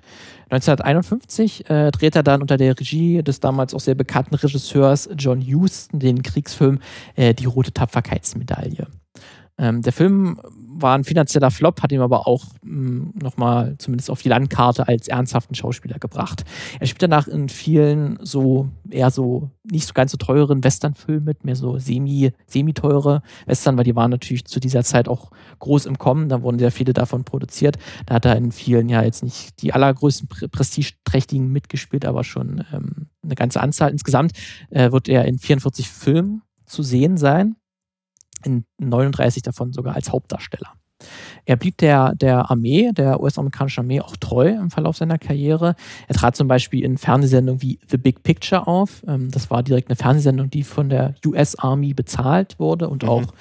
1951 0.51 1.71
äh, 1.71 1.91
dreht 1.93 2.17
er 2.17 2.25
dann 2.25 2.43
unter 2.43 2.57
der 2.57 2.79
Regie 2.79 3.23
des 3.23 3.39
damals 3.39 3.73
auch 3.73 3.81
sehr 3.81 3.95
bekannten 3.95 4.35
Regisseurs 4.35 5.09
John 5.17 5.41
Huston 5.41 6.01
den 6.01 6.23
Kriegsfilm 6.23 6.81
äh, 7.15 7.35
Die 7.35 7.47
Rote 7.47 7.73
Tapferkeitsmedaille. 7.73 8.89
Ähm, 9.59 9.83
der 9.83 9.93
Film 9.93 10.41
war 10.83 10.97
ein 10.97 11.05
finanzieller 11.05 11.51
Flop, 11.51 11.83
hat 11.83 11.93
ihm 11.93 12.01
aber 12.01 12.27
auch 12.27 12.45
nochmal 12.63 13.77
zumindest 13.79 14.11
auf 14.11 14.23
die 14.23 14.29
Landkarte 14.29 14.89
als 14.89 15.09
ernsthaften 15.09 15.55
Schauspieler 15.55 15.99
gebracht. 15.99 16.45
Er 16.79 16.87
spielt 16.87 17.03
danach 17.03 17.29
in 17.29 17.49
vielen 17.49 18.19
so 18.23 18.69
eher 18.89 19.11
so 19.11 19.51
nicht 19.71 19.87
so 19.87 19.95
ganz 19.95 20.13
so 20.13 20.17
teuren 20.17 20.65
Westernfilmen 20.65 21.25
mit, 21.25 21.45
mehr 21.45 21.57
so 21.57 21.79
semi, 21.79 22.33
semi-teure 22.47 23.23
Western, 23.47 23.77
weil 23.77 23.85
die 23.85 23.97
waren 23.97 24.11
natürlich 24.11 24.45
zu 24.45 24.61
dieser 24.61 24.85
Zeit 24.85 25.09
auch 25.09 25.31
groß 25.59 25.87
im 25.87 25.99
Kommen, 25.99 26.29
da 26.29 26.43
wurden 26.43 26.59
sehr 26.59 26.73
viele 26.73 26.93
davon 26.93 27.25
produziert. 27.25 27.77
Da 28.07 28.15
hat 28.17 28.25
er 28.25 28.37
in 28.37 28.53
vielen 28.53 28.89
ja 28.89 29.03
jetzt 29.03 29.23
nicht 29.23 29.63
die 29.63 29.73
allergrößten 29.73 30.29
Pre 30.29 30.49
prestigeträchtigen 30.49 31.49
mitgespielt, 31.49 32.05
aber 32.05 32.25
schon 32.25 32.65
ähm, 32.73 33.09
eine 33.23 33.35
ganze 33.35 33.61
Anzahl. 33.61 33.91
Insgesamt 33.91 34.33
äh, 34.71 34.91
wird 34.93 35.09
er 35.09 35.25
in 35.27 35.39
44 35.39 35.89
Filmen 35.89 36.43
zu 36.67 36.83
sehen 36.83 37.17
sein 37.17 37.57
in 38.45 38.65
39 38.79 39.43
davon 39.43 39.73
sogar 39.73 39.95
als 39.95 40.11
Hauptdarsteller. 40.11 40.73
Er 41.45 41.57
blieb 41.57 41.79
der, 41.79 42.15
der 42.15 42.51
Armee, 42.51 42.91
der 42.93 43.21
US-amerikanischen 43.21 43.81
Armee 43.81 44.01
auch 44.01 44.17
treu 44.17 44.49
im 44.49 44.71
Verlauf 44.71 44.97
seiner 44.97 45.19
Karriere. 45.19 45.75
Er 46.09 46.15
trat 46.15 46.37
zum 46.37 46.49
Beispiel 46.49 46.85
in 46.85 46.99
Fernsehsendungen 46.99 47.63
wie 47.63 47.79
The 47.89 47.97
Big 47.97 48.23
Picture 48.23 48.67
auf. 48.67 49.03
Ähm, 49.07 49.31
Das 49.31 49.51
war 49.51 49.63
direkt 49.63 49.89
eine 49.89 49.97
Fernsehsendung, 49.97 50.51
die 50.51 50.63
von 50.63 50.89
der 50.89 51.15
US 51.27 51.57
Army 51.57 51.95
bezahlt 51.95 52.59
wurde 52.59 52.89
und 52.89 53.05
auch 53.05 53.33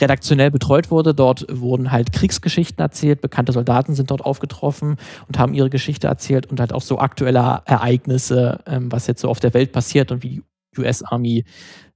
redaktionell 0.00 0.50
betreut 0.50 0.90
wurde. 0.90 1.14
Dort 1.14 1.46
wurden 1.50 1.92
halt 1.92 2.12
Kriegsgeschichten 2.12 2.82
erzählt, 2.82 3.20
bekannte 3.20 3.52
Soldaten 3.52 3.94
sind 3.94 4.10
dort 4.10 4.22
aufgetroffen 4.22 4.96
und 5.28 5.38
haben 5.38 5.54
ihre 5.54 5.70
Geschichte 5.70 6.06
erzählt 6.06 6.46
und 6.46 6.58
halt 6.58 6.72
auch 6.72 6.82
so 6.82 6.98
aktuelle 6.98 7.62
Ereignisse, 7.66 8.60
ähm, 8.66 8.90
was 8.90 9.06
jetzt 9.06 9.20
so 9.20 9.28
auf 9.28 9.40
der 9.40 9.54
Welt 9.54 9.72
passiert 9.72 10.10
und 10.10 10.22
wie 10.22 10.42
die 10.74 10.80
US 10.80 11.02
Army 11.02 11.44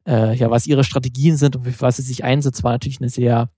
äh, 0.09 0.35
ja, 0.35 0.51
was 0.51 0.67
ihre 0.67 0.85
Strategien 0.85 1.37
sind 1.37 1.57
und 1.57 1.65
für 1.65 1.83
was 1.83 1.97
sie 1.97 2.03
sich 2.03 2.25
einsetzt, 2.25 2.65
war 2.65 2.73
natürlich 2.73 3.01
eine 3.01 3.11
sehr 3.11 3.51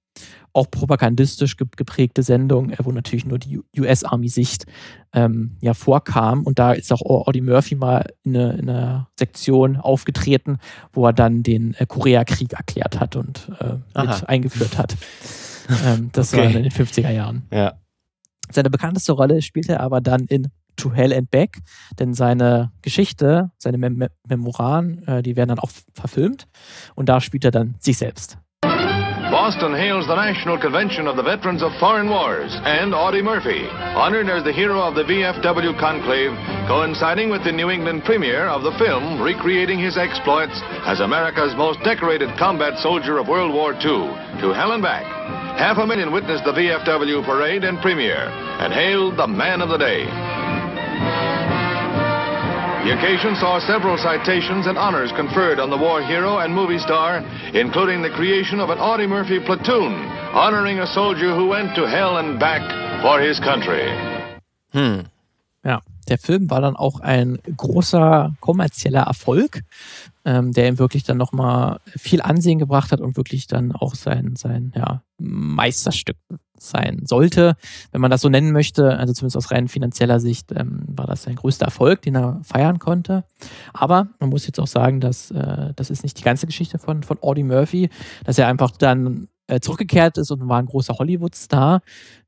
auch 0.53 0.69
propagandistisch 0.69 1.57
ge 1.57 1.69
geprägte 1.77 2.23
Sendung, 2.25 2.71
äh, 2.71 2.77
wo 2.83 2.91
natürlich 2.91 3.25
nur 3.25 3.39
die 3.39 3.61
US-Army-Sicht 3.79 4.67
ähm, 5.13 5.57
ja 5.61 5.75
vorkam. 5.75 6.43
Und 6.43 6.59
da 6.59 6.73
ist 6.73 6.93
auch 6.93 7.03
Audie 7.03 7.41
Murphy 7.41 7.77
mal 7.77 8.13
in, 8.25 8.37
eine, 8.37 8.53
in 8.55 8.69
einer 8.69 9.09
Sektion 9.19 9.77
aufgetreten, 9.77 10.59
wo 10.93 11.07
er 11.07 11.13
dann 11.13 11.43
den 11.45 11.75
äh, 11.75 11.87
Koreakrieg 11.87 12.53
erklärt 12.55 12.99
hat 12.99 13.15
und 13.15 13.51
äh, 13.61 13.77
Aha. 13.95 14.05
mit 14.05 14.29
eingeführt 14.29 14.77
hat. 14.77 14.97
ähm, 15.85 16.11
das 16.13 16.35
Okay. 16.35 16.45
war 16.45 16.51
in 16.57 16.65
den 16.65 16.73
50er 16.73 17.11
Jahren. 17.11 17.47
Ja. 17.53 17.75
Seine 18.51 18.71
bekannteste 18.71 19.13
Rolle 19.13 19.43
spielte 19.43 19.75
er 19.75 19.81
aber 19.81 20.01
dann 20.01 20.25
in 20.25 20.49
To 20.77 20.93
Hell 20.93 21.13
and 21.13 21.31
Back, 21.31 21.59
denn 21.99 22.15
seine 22.15 22.73
Geschichte, 22.83 23.51
seine 23.59 23.79
Mem 23.79 23.97
Mem 23.97 24.09
Memoiren, 24.29 25.07
äh, 25.07 25.23
die 25.23 25.37
werden 25.37 25.49
dann 25.49 25.59
auch 25.59 25.71
verfilmt 25.95 26.47
und 26.95 27.09
da 27.09 27.21
spielt 27.21 27.45
er 27.45 27.51
dann 27.51 27.75
sich 27.81 27.99
selbst. 27.99 28.39
Boston 29.31 29.73
hails 29.75 30.09
the 30.09 30.17
National 30.17 30.59
Convention 30.59 31.07
of 31.07 31.17
the 31.17 31.23
Veterans 31.23 31.63
of 31.63 31.71
Foreign 31.79 32.11
Wars 32.11 32.51
and 32.65 32.93
Audie 32.93 33.23
Murphy, 33.23 33.63
honored 33.95 34.29
as 34.29 34.43
the 34.43 34.53
hero 34.53 34.83
of 34.83 34.97
the 34.97 35.05
VFW 35.05 35.79
conclave, 35.79 36.35
coinciding 36.67 37.31
with 37.31 37.45
the 37.45 37.53
New 37.53 37.71
England 37.71 38.03
premiere 38.03 38.49
of 38.49 38.63
the 38.63 38.75
film 38.77 39.23
recreating 39.23 39.79
his 39.79 39.97
exploits 39.97 40.59
as 40.85 40.99
America's 40.99 41.55
most 41.57 41.79
decorated 41.85 42.29
combat 42.39 42.77
soldier 42.83 43.19
of 43.19 43.29
World 43.29 43.55
War 43.55 43.73
II, 43.73 44.11
To 44.43 44.53
Hell 44.53 44.73
and 44.73 44.83
Back. 44.83 45.07
Half 45.59 45.79
a 45.79 45.87
million 45.87 46.11
witnessed 46.11 46.45
the 46.45 46.53
VFW 46.53 47.25
parade 47.25 47.63
and 47.63 47.79
premiere 47.81 48.27
and 48.59 48.73
hailed 48.73 49.17
the 49.17 49.29
man 49.29 49.63
of 49.63 49.69
the 49.69 49.79
day. 49.79 50.30
The 52.85 52.97
occasion 52.97 53.37
saw 53.37 53.61
several 53.61 53.99
citations 53.99 54.67
and 54.67 54.79
honors 54.79 55.13
conferred 55.13 55.61
on 55.61 55.69
the 55.69 55.77
war 55.77 56.01
hero 56.01 56.39
and 56.39 56.55
movie 56.55 56.79
star, 56.79 57.21
including 57.53 58.01
the 58.01 58.09
creation 58.09 58.59
of 58.59 58.71
an 58.71 58.79
Audie 58.79 59.07
Murphy 59.07 59.39
platoon, 59.39 59.93
honoring 60.33 60.79
a 60.79 60.87
soldier 60.87 61.37
who 61.37 61.47
went 61.47 61.75
to 61.75 61.87
hell 61.87 62.17
and 62.17 62.41
back 62.41 62.63
for 63.03 63.21
his 63.21 63.39
country. 63.39 63.85
Hm. 64.73 65.05
Ja, 65.63 65.83
der 66.09 66.17
Film 66.17 66.49
war 66.49 66.63
dann 66.63 66.75
auch 66.75 67.01
ein 67.01 67.39
großer 67.55 68.35
kommerzieller 68.41 69.03
Erfolg, 69.03 69.61
ähm, 70.25 70.53
der 70.53 70.69
ihm 70.69 70.79
wirklich 70.79 71.05
dann 71.05 71.19
nochmal 71.19 71.81
viel 71.85 72.23
Ansehen 72.23 72.59
gebracht 72.59 72.93
hat 72.93 73.03
und 73.03 73.15
wirklich 73.19 73.47
dann 73.47 73.73
auch 73.73 73.95
sein, 73.95 74.37
sein 74.37 74.73
ja, 74.75 75.03
Meisterstück 75.19 76.17
sein 76.63 77.03
sollte, 77.05 77.57
wenn 77.93 78.01
man 78.01 78.11
das 78.11 78.21
so 78.21 78.29
nennen 78.29 78.53
möchte. 78.53 78.97
Also 78.99 79.13
zumindest 79.13 79.37
aus 79.37 79.51
rein 79.51 79.69
finanzieller 79.69 80.21
Sicht 80.21 80.53
ähm, 80.53 80.83
war 80.87 81.07
das 81.07 81.25
sein 81.25 81.37
größter 81.37 81.67
Erfolg, 81.67 82.03
den 82.03 82.17
er 82.17 82.41
feiern 82.43 82.79
konnte. 82.79 83.25
Aber 83.73 84.09
man 84.19 84.31
muss 84.31 84.47
jetzt 84.47 84.61
auch 84.61 84.67
sagen, 84.67 85.01
dass 85.01 85.31
äh, 85.31 85.73
das 85.77 85.91
ist 85.91 86.03
nicht 86.03 86.19
die 86.19 86.25
ganze 86.25 86.47
Geschichte 86.47 86.79
von, 86.79 87.03
von 87.03 87.19
Audie 87.23 87.45
Murphy, 87.45 87.91
dass 88.25 88.39
er 88.39 88.49
einfach 88.49 88.73
dann 88.73 89.29
äh, 89.47 89.61
zurückgekehrt 89.61 90.19
ist 90.19 90.31
und 90.31 90.49
war 90.49 90.59
ein 90.59 90.67
großer 90.67 90.95
Hollywood-Star 90.95 91.83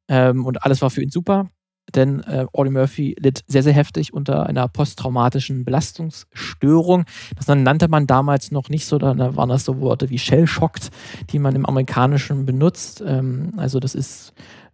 ähm, 0.09 0.45
und 0.47 0.65
alles 0.65 0.83
war 0.83 0.91
für 0.91 1.03
ihn 1.03 1.11
super 1.11 1.49
denn 1.97 2.21
äh, 2.21 2.47
Audie 2.53 2.71
Murphy 2.71 3.17
litt 3.19 3.45
sehr, 3.47 3.63
sehr 3.63 3.73
heftig 3.73 4.13
unter 4.13 4.47
einer 4.47 4.69
posttraumatischen 4.69 5.65
Belastungsstörung. 5.65 7.05
Das 7.37 7.49
nannte 7.49 7.89
man 7.89 8.07
damals 8.07 8.51
noch 8.51 8.69
nicht 8.69 8.87
so, 8.87 8.99
da 8.99 9.37
waren 9.37 9.49
das 9.49 9.65
so 9.65 9.81
Worte 9.81 10.11
wie 10.11 10.19
Shell-Shocked, 10.19 10.91
die 11.31 11.39
man 11.39 11.55
im 11.55 11.67
Amerikanischen 11.67 12.47
benutzt. 12.47 13.03
Ähm, 13.07 13.53
also 13.57 13.81
das 13.81 13.95
ist 13.95 14.33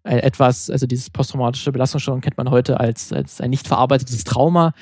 äh, 0.09 0.18
etwas, 0.18 0.70
also 0.70 0.87
dieses 0.87 1.11
posttraumatische 1.11 1.72
Belastungsstörung 1.72 2.20
kennt 2.20 2.38
man 2.38 2.50
heute 2.50 2.81
als, 2.81 3.12
als 3.12 3.40
ein 3.40 3.50
nicht 3.50 3.68
verarbeitetes 3.68 4.24
Trauma, 4.24 4.72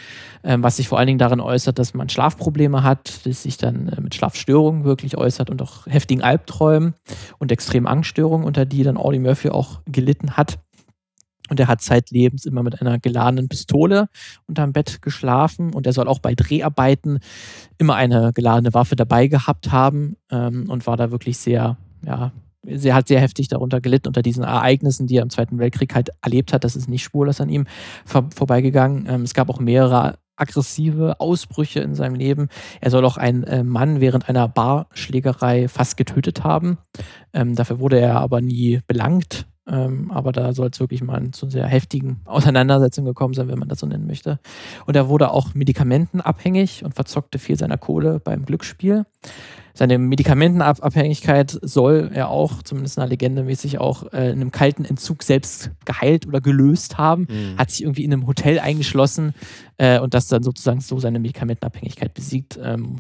ähm, 0.44 0.62
was 0.62 0.77
sich 0.77 0.88
vor 0.88 0.99
allen 0.99 1.07
Dingen 1.07 1.18
darin 1.18 1.40
äußert, 1.40 1.79
dass 1.79 1.94
man 1.94 2.09
Schlafprobleme 2.09 2.83
hat, 2.83 3.27
das 3.27 3.42
sich 3.42 3.57
dann 3.57 3.88
äh, 3.88 4.01
mit 4.01 4.14
Schlafstörungen 4.14 4.85
wirklich 4.85 5.16
äußert 5.16 5.51
und 5.51 5.62
auch 5.62 5.87
heftigen 5.87 6.22
Albträumen 6.22 6.94
und 7.38 7.51
extremen 7.51 7.87
Angststörungen, 7.87 8.46
unter 8.46 8.66
die 8.66 8.83
dann 8.83 8.96
Audie 8.96 9.18
Murphy 9.18 9.51
auch 9.51 9.81
gelitten 9.87 10.37
hat. 10.37 10.59
Und 11.48 11.61
er 11.61 11.68
hat 11.68 11.80
zeitlebens 11.80 12.44
immer 12.44 12.62
mit 12.62 12.80
einer 12.80 12.98
geladenen 12.98 13.48
Pistole 13.48 14.09
unterm 14.46 14.72
Bett 14.72 15.02
geschlafen 15.02 15.72
und 15.74 15.87
er 15.87 15.92
soll 15.92 16.09
auch 16.09 16.18
bei 16.18 16.35
Dreharbeiten 16.35 17.20
immer 17.78 17.94
eine 17.94 18.32
geladene 18.32 18.74
Waffe 18.74 18.96
dabei 18.96 19.28
gehabt 19.28 19.72
haben 19.72 20.16
ähm, 20.30 20.68
und 20.68 20.87
war 20.87 20.96
da 20.96 21.11
wirklich 21.11 21.38
sehr, 21.38 21.76
ja, 22.04 22.32
sie 22.66 22.92
hat 22.92 23.09
sehr 23.09 23.20
heftig 23.20 23.48
darunter 23.48 23.80
gelitten, 23.80 24.09
unter 24.09 24.22
diesen 24.22 24.44
Ereignissen, 24.44 25.06
die 25.06 25.16
er 25.16 25.22
im 25.22 25.30
Zweiten 25.30 25.59
Weltkrieg 25.59 25.94
halt 25.94 26.11
erlebt 26.22 26.52
hat. 26.52 26.64
Das 26.64 26.76
ist 26.76 26.88
nicht 26.88 27.04
spurlos 27.04 27.40
an 27.40 27.48
ihm 27.48 27.66
vor, 28.04 28.28
vorbeigegangen. 28.35 29.06
Ähm, 29.09 29.22
es 29.22 29.35
gab 29.35 29.48
auch 29.48 29.61
mehrere 29.61 30.18
aggressive 30.37 31.18
Ausbrüche 31.18 31.80
in 31.80 31.94
seinem 31.94 32.14
Leben. 32.14 32.48
Er 32.80 32.90
soll 32.90 33.04
auch 33.04 33.16
einen 33.16 33.44
äh, 33.44 33.64
Mann 33.64 34.00
während 34.00 34.28
einer 34.28 34.48
Barschlägerei 34.48 35.68
fast 35.68 35.96
getötet 35.96 36.44
haben. 36.44 36.78
Ähm, 37.32 37.54
dafür 37.54 37.80
wurde 37.80 37.98
er 37.98 38.20
aber 38.20 38.40
nie 38.40 38.80
belangt. 38.87 39.46
Ähm, 39.68 40.11
aber 40.12 40.33
da 40.33 40.52
soll 40.52 40.68
es 40.72 40.79
wirklich 40.79 41.02
mal 41.02 41.31
zu 41.33 41.50
sehr 41.50 41.66
heftigen 41.66 42.20
Auseinandersetzungen 42.24 43.07
gekommen 43.07 43.35
sein, 43.35 43.48
wenn 43.48 43.59
man 43.59 43.68
das 43.68 43.81
so 43.81 43.87
nennen 43.87 44.07
möchte. 44.07 44.38
Und 44.87 44.96
er 44.96 45.09
wurde 45.09 45.31
auch 45.31 45.55
medikamentenabhängig 45.55 46.85
und 46.85 46.94
verzockte 46.94 47.38
viel 47.38 47.59
seiner 47.59 47.79
Kohle 47.79 48.20
beim 48.20 48.44
Glücksspiel. 48.44 49.05
Seine 49.74 49.98
Medikamentenabhängigkeit 49.98 51.59
soll 51.61 52.11
er 52.14 52.31
auch, 52.31 52.62
zumindest 52.62 52.96
in 52.96 53.02
einer 53.02 53.11
Legende 53.11 53.42
mäßig, 53.42 53.79
auch 53.79 54.11
äh, 54.12 54.31
in 54.31 54.40
einem 54.40 54.50
kalten 54.50 54.87
Entzug 54.87 55.22
selbst 55.22 55.70
geheilt 55.85 56.26
oder 56.26 56.40
gelöst 56.40 56.96
haben. 56.96 57.26
Mhm. 57.29 57.59
Hat 57.59 57.70
sich 57.70 57.83
irgendwie 57.83 58.05
in 58.05 58.12
einem 58.12 58.26
Hotel 58.26 58.59
eingeschlossen 58.59 59.35
äh, 59.76 60.00
und 60.00 60.14
das 60.14 60.29
dann 60.29 60.42
sozusagen 60.42 60.81
so 60.81 60.98
seine 60.98 61.18
Medikamentenabhängigkeit 61.18 62.14
besiegt. 62.14 62.59
Ähm, 62.62 62.96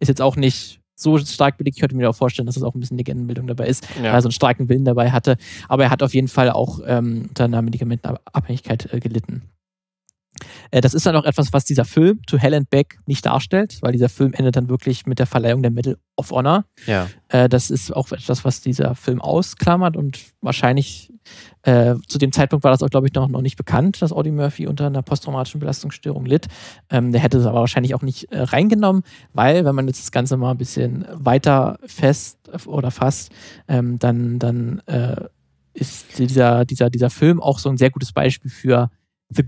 ist 0.00 0.08
jetzt 0.08 0.20
auch 0.20 0.34
nicht 0.34 0.80
so 1.00 1.18
stark 1.18 1.58
belegt. 1.58 1.76
Ich 1.76 1.80
könnte 1.80 1.96
mir 1.96 2.08
auch 2.08 2.14
vorstellen, 2.14 2.46
dass 2.46 2.56
es 2.56 2.62
auch 2.62 2.74
ein 2.74 2.80
bisschen 2.80 2.98
Legendenbildung 2.98 3.46
dabei 3.46 3.66
ist, 3.66 3.86
ja. 3.96 4.04
weil 4.04 4.12
er 4.12 4.22
so 4.22 4.28
einen 4.28 4.32
starken 4.32 4.68
Willen 4.68 4.84
dabei 4.84 5.10
hatte. 5.10 5.36
Aber 5.68 5.84
er 5.84 5.90
hat 5.90 6.02
auf 6.02 6.14
jeden 6.14 6.28
Fall 6.28 6.50
auch 6.50 6.80
ähm, 6.86 7.26
unter 7.28 7.44
einer 7.44 7.62
Medikamentenabhängigkeit 7.62 8.92
äh, 8.92 9.00
gelitten. 9.00 9.42
Äh, 10.70 10.80
das 10.80 10.94
ist 10.94 11.06
dann 11.06 11.16
auch 11.16 11.24
etwas, 11.24 11.52
was 11.52 11.64
dieser 11.64 11.84
Film 11.84 12.20
To 12.26 12.38
Hell 12.38 12.54
and 12.54 12.70
Back 12.70 12.98
nicht 13.06 13.26
darstellt, 13.26 13.78
weil 13.80 13.92
dieser 13.92 14.08
Film 14.08 14.32
endet 14.32 14.56
dann 14.56 14.68
wirklich 14.68 15.06
mit 15.06 15.18
der 15.18 15.26
Verleihung 15.26 15.62
der 15.62 15.70
Medal 15.70 15.96
of 16.16 16.30
Honor. 16.30 16.64
Ja. 16.86 17.08
Äh, 17.28 17.48
das 17.48 17.70
ist 17.70 17.94
auch 17.94 18.10
etwas, 18.12 18.44
was 18.44 18.60
dieser 18.60 18.94
Film 18.94 19.20
ausklammert 19.20 19.96
und 19.96 20.18
wahrscheinlich 20.40 21.12
äh, 21.62 21.94
zu 22.06 22.18
dem 22.18 22.32
Zeitpunkt 22.32 22.64
war 22.64 22.70
das 22.70 22.82
auch, 22.82 22.88
glaube 22.88 23.06
ich, 23.06 23.14
noch, 23.14 23.28
noch 23.28 23.42
nicht 23.42 23.56
bekannt, 23.56 24.00
dass 24.00 24.12
Audie 24.12 24.30
Murphy 24.30 24.66
unter 24.66 24.86
einer 24.86 25.02
posttraumatischen 25.02 25.60
Belastungsstörung 25.60 26.24
litt. 26.24 26.46
Ähm, 26.88 27.12
der 27.12 27.20
hätte 27.20 27.38
es 27.38 27.46
aber 27.46 27.60
wahrscheinlich 27.60 27.94
auch 27.94 28.02
nicht 28.02 28.32
äh, 28.32 28.40
reingenommen, 28.40 29.02
weil, 29.32 29.64
wenn 29.64 29.74
man 29.74 29.86
jetzt 29.86 30.00
das 30.00 30.12
Ganze 30.12 30.36
mal 30.36 30.52
ein 30.52 30.58
bisschen 30.58 31.06
weiter 31.12 31.78
fest 31.84 32.38
oder 32.66 32.90
fasst, 32.90 33.32
ähm, 33.68 33.98
dann, 33.98 34.38
dann 34.38 34.80
äh, 34.86 35.16
ist 35.74 36.18
dieser, 36.18 36.64
dieser, 36.64 36.90
dieser 36.90 37.10
Film 37.10 37.40
auch 37.40 37.58
so 37.58 37.68
ein 37.68 37.76
sehr 37.76 37.90
gutes 37.90 38.12
Beispiel 38.12 38.50
für 38.50 38.90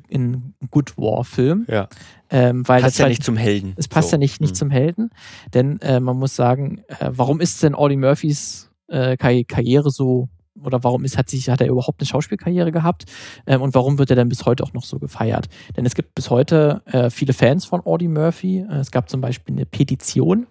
in 0.08 0.54
Good 0.70 0.96
War 0.96 1.24
Film. 1.24 1.66
Ja. 1.68 1.88
Ähm, 2.30 2.66
weil 2.66 2.82
passt 2.82 2.98
ja 2.98 3.04
halt, 3.04 3.10
nicht 3.10 3.24
zum 3.24 3.36
Helden. 3.36 3.74
Es 3.76 3.88
passt 3.88 4.10
so. 4.10 4.14
ja 4.14 4.18
nicht, 4.18 4.40
nicht 4.40 4.52
mhm. 4.52 4.56
zum 4.56 4.70
Helden, 4.70 5.10
denn 5.52 5.80
äh, 5.80 6.00
man 6.00 6.18
muss 6.18 6.34
sagen, 6.34 6.82
äh, 6.88 7.10
warum 7.10 7.40
ist 7.40 7.62
denn 7.62 7.74
Audie 7.74 7.96
Murphys 7.96 8.70
äh, 8.88 9.16
Karriere 9.16 9.90
so 9.90 10.28
oder 10.62 10.84
warum 10.84 11.04
ist, 11.04 11.16
hat, 11.16 11.28
sich, 11.28 11.48
hat 11.48 11.60
er 11.60 11.68
überhaupt 11.68 12.00
eine 12.00 12.06
Schauspielkarriere 12.06 12.72
gehabt 12.72 13.04
ähm, 13.46 13.62
und 13.62 13.74
warum 13.74 13.98
wird 13.98 14.10
er 14.10 14.16
dann 14.16 14.28
bis 14.28 14.44
heute 14.44 14.62
auch 14.62 14.72
noch 14.72 14.84
so 14.84 14.98
gefeiert? 14.98 15.48
Denn 15.76 15.86
es 15.86 15.94
gibt 15.94 16.14
bis 16.14 16.30
heute 16.30 16.82
äh, 16.86 17.10
viele 17.10 17.32
Fans 17.32 17.64
von 17.64 17.80
Audie 17.84 18.08
Murphy. 18.08 18.60
Äh, 18.60 18.76
es 18.76 18.90
gab 18.90 19.08
zum 19.08 19.20
Beispiel 19.20 19.54
eine 19.54 19.66
Petition, 19.66 20.46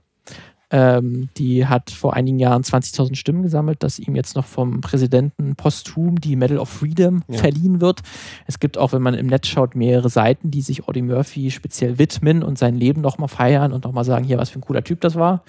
ähm, 0.72 1.28
die 1.38 1.68
hat 1.68 1.92
vor 1.92 2.14
einigen 2.14 2.40
Jahren 2.40 2.64
20.000 2.64 3.16
Stimmen 3.16 3.44
gesammelt, 3.44 3.84
dass 3.84 4.00
ihm 4.00 4.16
jetzt 4.16 4.38
noch 4.38 4.46
vom 4.46 4.80
Präsidenten 4.80 5.56
posthum 5.56 6.20
die 6.20 6.38
Medal 6.38 6.58
of 6.58 6.70
Freedom 6.70 7.24
ja. 7.28 7.40
verliehen 7.40 7.82
wird. 7.82 8.00
Es 8.48 8.60
gibt 8.60 8.78
auch, 8.78 8.94
wenn 8.94 9.02
man 9.02 9.14
im 9.14 9.28
Netz 9.28 9.48
schaut, 9.48 9.76
mehrere 9.76 10.10
Seiten, 10.10 10.50
die 10.50 10.62
sich 10.62 10.88
Audie 10.88 11.02
Murphy 11.02 11.52
speziell 11.52 11.98
widmen 11.98 12.42
und 12.42 12.58
sein 12.58 12.76
Leben 12.76 13.02
nochmal 13.02 13.28
feiern 13.28 13.74
und 13.74 13.84
nochmal 13.84 14.06
sagen, 14.06 14.24
hier, 14.24 14.38
was 14.38 14.50
für 14.50 14.60
ein 14.60 14.64
cooler 14.64 14.84
Typ 14.84 15.02
das 15.02 15.16
war. 15.16 15.44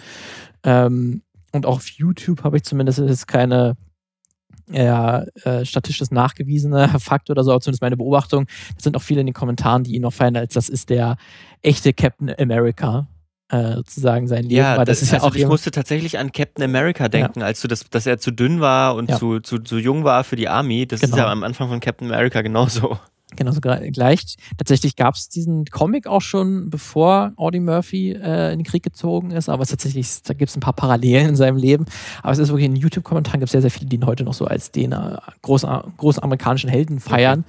Ähm, 0.64 1.22
und 1.52 1.66
auch 1.66 1.76
auf 1.76 1.88
YouTube 1.88 2.42
habe 2.42 2.56
ich 2.56 2.64
zumindest 2.64 2.98
jetzt 2.98 3.28
keine 3.28 3.76
ja, 4.70 5.24
äh, 5.44 5.64
statistisch 5.64 6.10
nachgewiesene 6.10 6.88
Fakt 6.98 7.30
oder 7.30 7.44
so, 7.44 7.52
aber 7.52 7.60
zumindest 7.60 7.82
meine 7.82 7.96
Beobachtung. 7.96 8.46
Es 8.76 8.82
sind 8.82 8.96
auch 8.96 9.02
viele 9.02 9.20
in 9.20 9.26
den 9.26 9.34
Kommentaren, 9.34 9.84
die 9.84 9.94
ihn 9.94 10.02
noch 10.02 10.12
feiern, 10.12 10.36
als 10.36 10.54
das 10.54 10.68
ist 10.68 10.90
der 10.90 11.16
echte 11.62 11.92
Captain 11.92 12.32
America 12.38 13.06
äh, 13.52 13.74
sozusagen 13.74 14.26
sein 14.28 14.44
Leben. 14.44 14.54
Ja, 14.54 14.76
das, 14.78 14.86
das 14.86 15.02
ist 15.02 15.14
also 15.14 15.26
ja 15.26 15.30
auch. 15.30 15.36
Ich 15.36 15.46
musste 15.46 15.70
tatsächlich 15.70 16.18
an 16.18 16.32
Captain 16.32 16.64
America 16.64 17.08
denken, 17.08 17.40
ja. 17.40 17.46
als 17.46 17.60
du 17.60 17.68
das, 17.68 17.84
dass 17.90 18.06
er 18.06 18.18
zu 18.18 18.30
dünn 18.30 18.60
war 18.60 18.94
und 18.94 19.10
ja. 19.10 19.18
zu, 19.18 19.40
zu, 19.40 19.58
zu 19.58 19.78
jung 19.78 20.04
war 20.04 20.24
für 20.24 20.36
die 20.36 20.48
Army. 20.48 20.86
Das 20.86 21.00
genau. 21.00 21.16
ist 21.16 21.18
ja 21.18 21.30
am 21.30 21.44
Anfang 21.44 21.68
von 21.68 21.78
Captain 21.80 22.10
America 22.10 22.40
genauso. 22.40 22.98
Genauso 23.36 23.60
gleich. 23.60 24.36
Tatsächlich 24.58 24.96
gab 24.96 25.14
es 25.14 25.28
diesen 25.28 25.64
Comic 25.66 26.06
auch 26.06 26.20
schon, 26.20 26.68
bevor 26.68 27.32
Audie 27.36 27.60
Murphy 27.60 28.12
äh, 28.12 28.52
in 28.52 28.58
den 28.58 28.64
Krieg 28.64 28.82
gezogen 28.82 29.30
ist, 29.30 29.48
aber 29.48 29.62
es 29.62 29.70
tatsächlich, 29.70 30.22
da 30.22 30.34
gibt 30.34 30.50
es 30.50 30.56
ein 30.56 30.60
paar 30.60 30.74
Parallelen 30.74 31.30
in 31.30 31.36
seinem 31.36 31.56
Leben. 31.56 31.86
Aber 32.22 32.32
es 32.32 32.38
ist 32.38 32.48
wirklich 32.48 32.66
in 32.66 32.76
YouTube-Kommentaren 32.76 33.40
gibt 33.40 33.48
es 33.48 33.52
sehr, 33.52 33.62
sehr 33.62 33.70
viele, 33.70 33.86
die 33.86 33.96
ihn 33.96 34.06
heute 34.06 34.24
noch 34.24 34.34
so 34.34 34.44
als 34.44 34.70
den 34.70 34.92
äh, 34.92 35.16
großen, 35.40 35.68
großen 35.96 36.22
amerikanischen 36.22 36.68
Helden 36.68 37.00
feiern. 37.00 37.44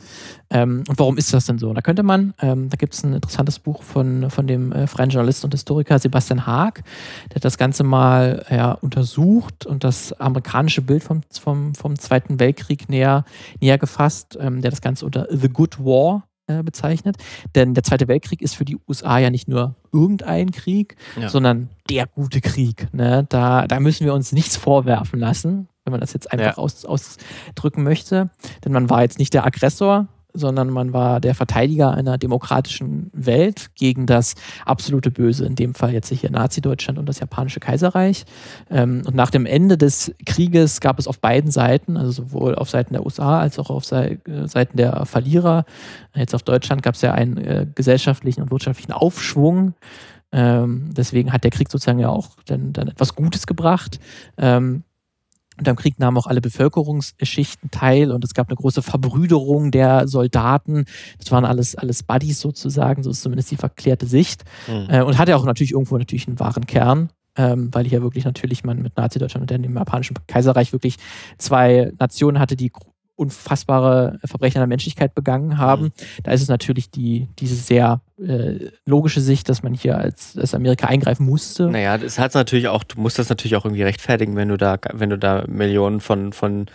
Ähm, 0.54 0.84
und 0.88 1.00
warum 1.00 1.18
ist 1.18 1.34
das 1.34 1.46
denn 1.46 1.58
so? 1.58 1.74
Da 1.74 1.82
könnte 1.82 2.04
man, 2.04 2.34
ähm, 2.42 2.70
da 2.70 2.78
gibt 2.78 2.94
es 2.94 3.04
ein 3.04 3.13
interessantes 3.13 3.60
Buch 3.60 3.84
von, 3.84 4.30
von 4.30 4.48
dem 4.48 4.72
äh, 4.72 4.88
freien 4.88 5.10
Journalist 5.10 5.44
und 5.44 5.54
Historiker 5.54 6.00
Sebastian 6.00 6.46
Haag, 6.46 6.84
der 7.30 7.36
hat 7.36 7.46
das 7.46 7.58
Ganze 7.58 7.84
mal 7.84 8.46
ja, 8.50 8.72
untersucht 8.72 9.66
und 9.66 9.84
das 9.84 10.13
amerikanische 10.13 10.82
Bild 10.82 11.04
vom, 11.04 11.22
vom, 11.32 11.76
vom 11.76 12.00
Zweiten 12.00 12.39
Weltkrieg 12.39 12.88
näher, 12.89 13.26
näher 13.60 13.78
gefasst, 13.78 14.38
ähm, 14.39 14.62
der 14.62 14.72
das 14.72 14.82
Ganze 14.82 15.06
unter 15.06 15.28
The 15.30 15.50
Good 15.50 15.63
Good 15.63 15.80
War 15.80 16.28
äh, 16.48 16.62
bezeichnet. 16.62 17.18
Denn 17.56 17.74
der 17.74 17.84
Zweite 17.84 18.08
Weltkrieg 18.08 18.42
ist 18.42 18.56
für 18.56 18.66
die 18.66 18.78
USA 18.88 19.18
ja 19.18 19.30
nicht 19.30 19.48
nur 19.48 19.76
irgendein 19.92 20.52
Krieg, 20.52 20.98
ja. 21.20 21.30
sondern 21.30 21.70
der 21.89 22.06
gute 22.06 22.42
Krieg. 22.42 22.88
Ne? 22.94 23.26
Da, 23.30 23.68
da 23.68 23.80
müssen 23.80 24.06
wir 24.06 24.13
uns 24.13 24.32
nichts 24.34 24.58
vorwerfen 24.58 25.20
lassen, 25.20 25.70
wenn 25.86 25.92
man 25.92 26.02
das 26.02 26.13
jetzt 26.13 26.32
einfach 26.32 26.58
ja. 26.58 26.63
aus, 26.63 26.86
ausdrücken 26.86 27.84
möchte. 27.84 28.30
Denn 28.66 28.74
man 28.74 28.89
war 28.89 29.04
jetzt 29.04 29.20
nicht 29.20 29.34
der 29.34 29.46
Aggressor, 29.46 30.08
sondern 30.34 30.69
man 30.69 30.93
war 30.93 31.19
der 31.19 31.36
Verteidiger 31.36 31.93
einer 31.93 32.17
demokratischen 32.17 33.10
Welt 33.13 33.72
gegen 33.76 34.06
das 34.06 34.36
absolute 34.65 35.12
Böse, 35.12 35.46
in 35.46 35.56
dem 35.56 35.76
Fall 35.76 35.93
jetzt 35.93 36.10
hier 36.10 36.32
Nazi-Deutschland 36.32 36.98
und 37.00 37.08
das 37.08 37.19
japanische 37.19 37.60
Kaiserreich. 37.60 38.26
Ähm, 38.69 39.04
und 39.06 39.15
nach 39.15 39.30
dem 39.30 39.46
Ende 39.46 39.78
des 39.78 40.13
Krieges 40.26 40.80
gab 40.82 41.00
es 41.00 41.08
auf 41.08 41.19
beiden 41.19 41.52
Seiten, 41.52 41.98
also 41.98 42.12
sowohl 42.12 42.56
auf 42.56 42.69
Seiten 42.69 42.93
der 42.93 43.06
USA 43.06 43.39
als 43.39 43.60
auch 43.60 43.69
auf 43.69 43.89
äh, 43.91 44.17
Seiten 44.46 44.78
der 44.78 45.06
Verlierer, 45.06 45.65
jetzt 46.15 46.36
auf 46.36 46.43
Deutschland 46.43 46.84
gab 46.84 46.96
es 46.96 47.02
ja 47.02 47.13
einen 47.13 47.38
äh, 47.38 47.67
gesellschaftlichen 47.74 48.41
und 48.41 48.52
wirtschaftlichen 48.52 48.91
Aufschwung. 48.91 49.74
Ähm, 50.32 50.89
deswegen 50.93 51.32
hat 51.32 51.43
der 51.43 51.52
Krieg 51.52 51.69
sozusagen 51.72 52.00
ja 52.00 52.10
auch 52.10 52.30
dann, 52.46 52.74
dann 52.74 52.88
etwas 52.88 53.15
Gutes 53.15 53.46
gebracht. 53.46 54.00
Und 55.58 55.68
am 55.68 55.76
Krieg 55.76 56.00
nahmen 56.00 56.18
auch 56.18 56.28
alle 56.28 56.42
Bevölkerungsschichten 56.42 57.72
teil 57.72 58.12
und 58.12 58.24
es 58.24 58.34
gab 58.34 58.50
eine 58.50 58.56
große 58.56 58.82
Verbrüderung 58.82 59.72
der 59.72 60.08
Soldaten. 60.08 60.86
Das 61.20 61.32
waren 61.32 61.46
alles, 61.46 61.76
alles 61.76 62.04
Buddies 62.04 62.39
sozusagen, 62.39 63.04
so 63.04 63.10
ist 63.10 63.22
zumindest 63.22 63.52
die 63.52 63.58
verklärte 63.58 64.06
Sicht. 64.06 64.44
Mhm. 64.68 64.88
Äh, 64.89 65.02
und 65.04 65.18
hatte 65.18 65.36
auch 65.36 65.46
natürlich 65.46 65.74
irgendwo 65.74 65.98
natürlich 65.98 66.28
einen 66.28 66.39
wahren 66.39 66.66
Kern. 66.66 67.10
Ähm, 67.36 67.70
weil 67.72 67.86
hier 67.86 68.04
wirklich 68.04 68.26
natürlich 68.26 68.63
man 68.63 68.84
mit 68.84 68.96
Nazi-Deutschland 68.96 69.52
und 69.52 69.63
dem 69.63 69.76
japanischen 69.76 70.16
Kaiserreich 70.28 70.72
wirklich 70.72 70.98
zwei 71.39 71.92
Nationen 71.98 72.38
hatte, 72.38 72.56
die 72.56 72.72
unfassbare 73.15 74.19
Verbrechen 74.26 74.58
an 74.58 74.63
der 74.63 74.67
Menschlichkeit 74.67 75.13
begangen 75.13 75.58
haben. 75.58 75.86
Mhm. 75.86 75.91
Da 76.23 76.32
ist 76.32 76.41
es 76.41 76.47
natürlich 76.47 76.89
die, 76.89 77.28
diese 77.39 77.56
sehr 77.56 78.02
äh, 78.19 78.69
logische 78.86 79.21
Sicht, 79.21 79.49
dass 79.49 79.63
man 79.63 79.73
hier 79.73 79.97
als, 79.97 80.38
als 80.38 80.54
Amerika 80.54 80.88
eingreifen 80.88 81.26
musste. 81.26 81.69
Naja, 81.69 81.97
das 81.97 82.17
hat 82.17 82.34
natürlich 82.34 82.67
auch, 82.67 82.84
du 82.84 82.99
musst 82.99 83.19
das 83.19 83.30
natürlich 83.30 83.56
auch 83.56 83.65
irgendwie 83.65 83.84
rechtfertigen, 83.84 84.36
wenn 84.36 84.49
du 84.49 84.58
da, 84.58 84.78
wenn 84.93 85.10
du 85.10 85.17
da 85.17 85.45
Millionen 85.47 85.99
von, 85.99 86.34
von 86.34 86.67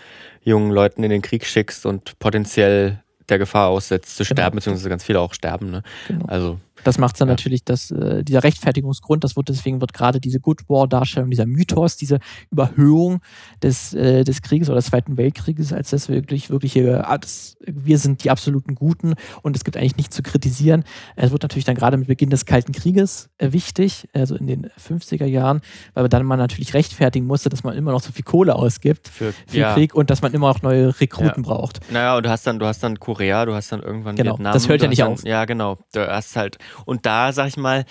jungen 0.42 0.70
Leuten 0.70 1.02
in 1.02 1.10
den 1.10 1.22
Krieg 1.22 1.44
schickst 1.44 1.86
und 1.86 2.18
potenziell 2.18 3.02
der 3.28 3.38
Gefahr 3.38 3.68
aussetzt, 3.68 4.16
zu 4.16 4.24
genau. 4.24 4.34
sterben, 4.34 4.56
beziehungsweise 4.56 4.88
ganz 4.88 5.04
viele 5.04 5.20
auch 5.20 5.34
sterben. 5.34 5.70
Ne? 5.70 5.82
Genau. 6.06 6.26
Also 6.26 6.58
Das 6.88 6.96
macht 6.98 7.20
dann 7.20 7.28
Ja. 7.28 7.34
natürlich, 7.34 7.64
dass 7.64 7.90
äh, 7.90 8.24
dieser 8.24 8.42
Rechtfertigungsgrund, 8.42 9.22
das 9.22 9.36
wird 9.36 9.50
deswegen 9.50 9.82
wird 9.82 9.92
gerade 9.92 10.20
diese 10.20 10.40
Good 10.40 10.68
War-Darstellung, 10.70 11.28
dieser 11.30 11.44
Mythos, 11.44 11.96
diese 11.98 12.18
Überhöhung 12.50 13.20
des, 13.62 13.92
äh, 13.92 14.24
des 14.24 14.40
Krieges 14.40 14.70
oder 14.70 14.76
des 14.76 14.86
Zweiten 14.86 15.16
Weltkrieges, 15.18 15.72
als 15.74 15.90
das 15.90 16.08
wirklich, 16.08 16.48
wirklich 16.48 16.78
ah, 16.78 17.18
das, 17.18 17.56
wir 17.66 17.98
sind 17.98 18.24
die 18.24 18.30
absoluten 18.30 18.74
Guten 18.74 19.14
und 19.42 19.54
es 19.54 19.64
gibt 19.64 19.76
eigentlich 19.76 19.96
nichts 19.98 20.16
zu 20.16 20.22
kritisieren. 20.22 20.84
Es 21.14 21.30
wird 21.30 21.42
natürlich 21.42 21.66
dann 21.66 21.74
gerade 21.76 21.98
mit 21.98 22.08
Beginn 22.08 22.30
des 22.30 22.46
Kalten 22.46 22.72
Krieges 22.72 23.28
äh, 23.36 23.52
wichtig, 23.52 24.08
also 24.14 24.34
in 24.34 24.46
den 24.46 24.66
50er 24.80 25.26
Jahren, 25.26 25.60
weil 25.92 26.08
dann 26.08 26.24
man 26.24 26.38
natürlich 26.38 26.72
rechtfertigen 26.72 27.26
musste, 27.26 27.50
dass 27.50 27.64
man 27.64 27.76
immer 27.76 27.92
noch 27.92 28.00
so 28.02 28.12
viel 28.12 28.24
Kohle 28.24 28.54
ausgibt 28.54 29.08
Für, 29.08 29.34
für 29.46 29.58
ja. 29.58 29.74
Krieg 29.74 29.94
und 29.94 30.08
dass 30.08 30.22
man 30.22 30.32
immer 30.32 30.48
noch 30.48 30.62
neue 30.62 30.98
Rekruten 31.00 31.42
Ja. 31.44 31.48
braucht. 31.54 31.80
Naja, 31.92 32.16
und 32.16 32.24
du 32.24 32.30
hast 32.30 32.46
dann, 32.46 32.58
du 32.58 32.64
hast 32.66 32.82
dann 32.82 32.98
Korea, 32.98 33.44
du 33.44 33.52
hast 33.54 33.72
dann 33.72 33.82
irgendwann 33.82 34.16
Genau, 34.16 34.32
Vietnam. 34.38 34.52
das 34.54 34.68
hört 34.68 34.80
ja 34.80 34.88
nicht 34.88 35.00
dann, 35.02 35.12
auf. 35.12 35.24
Ja, 35.24 35.44
genau. 35.44 35.78
Du 35.92 36.06
hast 36.06 36.36
halt, 36.36 36.56
und 36.84 37.06
da 37.06 37.32
sag 37.32 37.48
ich 37.48 37.56
mal, 37.56 37.84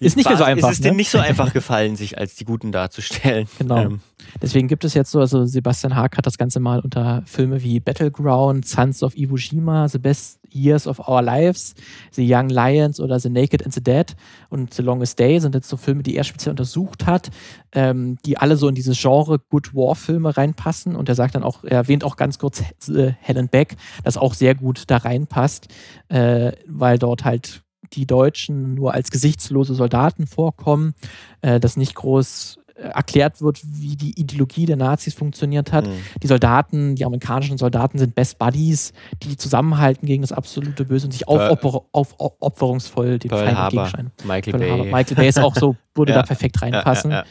Ist 0.00 0.16
nicht 0.16 0.28
mehr 0.28 0.38
so 0.38 0.44
einfach, 0.44 0.70
Ist 0.70 0.78
es 0.78 0.80
denen 0.80 0.96
ne? 0.96 0.98
nicht 0.98 1.10
so 1.10 1.18
einfach 1.18 1.52
gefallen, 1.54 1.96
sich 1.96 2.18
als 2.18 2.34
die 2.36 2.44
Guten 2.44 2.72
darzustellen. 2.72 3.48
Genau. 3.58 3.78
Ähm, 3.78 4.00
Deswegen 4.42 4.68
gibt 4.68 4.84
es 4.84 4.94
jetzt 4.94 5.10
so, 5.10 5.20
also 5.20 5.46
Sebastian 5.46 5.96
Haag 5.96 6.16
hat 6.16 6.26
das 6.26 6.38
Ganze 6.38 6.60
mal 6.60 6.80
unter 6.80 7.22
Filme 7.26 7.62
wie 7.62 7.80
Battleground, 7.80 8.66
Sons 8.66 9.02
of 9.02 9.16
Iwo 9.16 9.36
Jima, 9.36 9.88
The 9.88 9.98
Best 9.98 10.40
Years 10.50 10.86
of 10.86 11.08
Our 11.08 11.22
Lives, 11.22 11.74
The 12.12 12.26
Young 12.26 12.48
Lions 12.48 13.00
oder 13.00 13.18
The 13.20 13.30
Naked 13.30 13.64
and 13.64 13.74
the 13.74 13.82
Dead 13.82 14.16
und 14.48 14.74
The 14.74 14.82
Longest 14.82 15.18
Day 15.18 15.40
sind 15.40 15.54
jetzt 15.54 15.68
so 15.68 15.76
Filme, 15.76 16.02
die 16.02 16.16
er 16.16 16.24
speziell 16.24 16.52
untersucht 16.52 17.06
hat, 17.06 17.30
ähm, 17.72 18.16
die 18.24 18.38
alle 18.38 18.56
so 18.56 18.68
in 18.68 18.74
dieses 18.74 19.00
Genre 19.00 19.38
Good 19.38 19.74
War 19.74 19.94
Filme 19.94 20.36
reinpassen 20.36 20.96
und 20.96 21.08
er 21.08 21.14
sagt 21.14 21.34
dann 21.34 21.42
auch, 21.42 21.64
er 21.64 21.78
erwähnt 21.78 22.04
auch 22.04 22.16
ganz 22.16 22.38
kurz 22.38 22.62
äh, 22.88 23.12
Helen 23.20 23.48
Beck, 23.48 23.76
das 24.04 24.16
auch 24.16 24.34
sehr 24.34 24.54
gut 24.54 24.84
da 24.88 24.98
reinpasst, 24.98 25.68
äh, 26.08 26.52
weil 26.66 26.98
dort 26.98 27.24
halt 27.24 27.62
die 27.94 28.06
Deutschen 28.06 28.74
nur 28.74 28.94
als 28.94 29.10
gesichtslose 29.10 29.74
Soldaten 29.74 30.26
vorkommen, 30.26 30.94
äh, 31.42 31.60
das 31.60 31.76
nicht 31.76 31.94
groß 31.94 32.58
äh, 32.76 32.82
erklärt 32.82 33.40
wird, 33.42 33.60
wie 33.64 33.96
die 33.96 34.18
Ideologie 34.20 34.66
der 34.66 34.76
Nazis 34.76 35.14
funktioniert 35.14 35.72
hat. 35.72 35.86
mh. 35.86 35.92
Die 36.22 36.26
Soldaten, 36.26 36.94
die 36.94 37.04
amerikanischen 37.04 37.58
Soldaten 37.58 37.98
sind 37.98 38.14
Best 38.14 38.38
Buddies, 38.38 38.92
die 39.22 39.36
zusammenhalten 39.36 40.06
gegen 40.06 40.22
das 40.22 40.32
absolute 40.32 40.84
Böse 40.84 41.06
und 41.06 41.12
sich 41.12 41.26
aufopfer, 41.28 41.82
aufopferungsvoll 41.92 43.18
dem 43.18 43.30
Feind 43.30 43.58
entgegenscheinen. 43.58 44.12
Michael 44.24 44.58
Pearl. 44.58 44.78
Bay. 44.82 44.92
Michael 44.92 45.16
Bay 45.16 45.28
ist 45.28 45.38
auch 45.40 45.54
so, 45.54 45.76
würde 45.94 46.12
Ja. 46.12 46.18
da 46.20 46.26
perfekt 46.26 46.60
reinpassen. 46.62 47.10
Ja, 47.10 47.18
ja, 47.18 47.24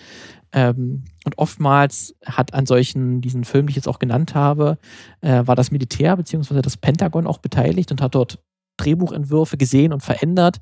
Ähm, 0.54 1.04
und 1.26 1.38
oftmals 1.38 2.16
hat 2.26 2.54
an 2.54 2.66
solchen, 2.66 3.20
diesen 3.22 3.44
Filmen, 3.44 3.68
die 3.68 3.72
ich 3.72 3.76
jetzt 3.76 3.88
auch 3.88 4.00
genannt 4.00 4.34
habe, 4.34 4.78
äh, 5.22 5.46
war 5.46 5.56
das 5.58 5.72
Militär 5.72 6.16
bzw. 6.16 6.62
das 6.62 6.78
Pentagon 6.78 7.28
auch 7.28 7.40
beteiligt 7.40 7.92
und 7.92 8.02
hat 8.02 8.16
dort 8.16 8.40
Drehbuchentwürfe 8.78 9.58
gesehen 9.58 9.94
und 9.94 10.02
verändert 10.04 10.58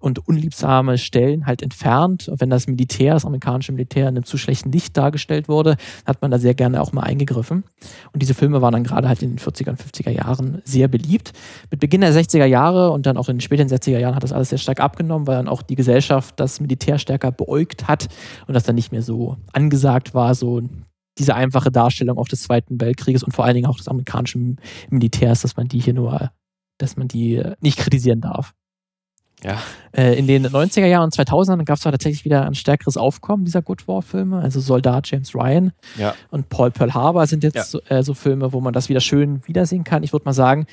und 0.00 0.26
unliebsame 0.26 0.98
Stellen 0.98 1.46
halt 1.46 1.62
entfernt. 1.62 2.28
Und 2.28 2.40
wenn 2.40 2.50
das 2.50 2.66
Militär, 2.66 3.14
das 3.14 3.24
amerikanische 3.24 3.72
Militär 3.72 4.08
in 4.08 4.16
einem 4.16 4.24
zu 4.24 4.36
schlechten 4.36 4.72
Licht 4.72 4.96
dargestellt 4.96 5.48
wurde, 5.48 5.76
hat 6.04 6.20
man 6.22 6.30
da 6.30 6.38
sehr 6.38 6.54
gerne 6.54 6.80
auch 6.82 6.92
mal 6.92 7.02
eingegriffen. 7.02 7.64
Und 8.12 8.22
diese 8.22 8.34
Filme 8.34 8.60
waren 8.60 8.72
dann 8.72 8.84
gerade 8.84 9.08
halt 9.08 9.22
in 9.22 9.30
den 9.30 9.38
40er 9.38 9.70
und 9.70 9.80
50er 9.80 10.10
Jahren 10.10 10.60
sehr 10.64 10.88
beliebt. 10.88 11.32
Mit 11.70 11.80
Beginn 11.80 12.00
der 12.00 12.12
60er 12.12 12.44
Jahre 12.44 12.90
und 12.90 13.06
dann 13.06 13.16
auch 13.16 13.28
in 13.28 13.36
den 13.36 13.40
späten 13.40 13.68
60er 13.68 13.98
Jahren 13.98 14.14
hat 14.14 14.22
das 14.22 14.32
alles 14.32 14.50
sehr 14.50 14.58
stark 14.58 14.80
abgenommen, 14.80 15.26
weil 15.26 15.36
dann 15.36 15.48
auch 15.48 15.62
die 15.62 15.76
Gesellschaft 15.76 16.38
das 16.38 16.60
Militär 16.60 16.98
stärker 16.98 17.32
beäugt 17.32 17.88
hat 17.88 18.08
und 18.46 18.54
das 18.54 18.64
dann 18.64 18.74
nicht 18.74 18.92
mehr 18.92 19.02
so 19.02 19.36
angesagt 19.52 20.14
war, 20.14 20.34
so 20.34 20.62
diese 21.18 21.34
einfache 21.34 21.70
Darstellung 21.70 22.18
auch 22.18 22.28
des 22.28 22.42
Zweiten 22.42 22.80
Weltkrieges 22.80 23.22
und 23.22 23.32
vor 23.32 23.44
allen 23.44 23.54
Dingen 23.54 23.66
auch 23.66 23.76
des 23.76 23.88
amerikanischen 23.88 24.58
Militärs, 24.90 25.42
dass 25.42 25.56
man 25.56 25.68
die 25.68 25.78
hier 25.78 25.94
nur, 25.94 26.30
dass 26.82 26.96
man 26.96 27.08
die 27.08 27.36
äh, 27.36 27.54
nicht 27.60 27.78
kritisieren 27.78 28.20
darf. 28.20 28.52
Ja. 29.42 29.58
Äh, 29.92 30.16
in 30.18 30.26
den 30.28 30.46
90er 30.46 30.86
Jahren 30.86 31.04
und 31.04 31.14
2000ern 31.14 31.64
gab 31.64 31.76
es 31.76 31.82
tatsächlich 31.82 32.24
wieder 32.24 32.44
ein 32.46 32.54
stärkeres 32.54 32.96
Aufkommen 32.96 33.44
dieser 33.44 33.60
Good 33.60 33.88
War-Filme. 33.88 34.38
Also 34.38 34.60
Soldat 34.60 35.10
James 35.10 35.34
Ryan 35.34 35.72
Ja. 35.96 36.14
und 36.30 36.48
Paul 36.48 36.70
Pearl 36.70 36.94
Harbor 36.94 37.26
sind 37.26 37.42
jetzt 37.42 37.56
Ja. 37.56 37.64
so, 37.64 37.80
äh, 37.88 38.02
so 38.04 38.14
Filme, 38.14 38.52
wo 38.52 38.60
man 38.60 38.72
das 38.72 38.88
wieder 38.88 39.00
schön 39.00 39.40
wiedersehen 39.48 39.82
kann. 39.82 40.04
Ich 40.04 40.12
würde 40.12 40.24
mal 40.26 40.32
sagen, 40.32 40.66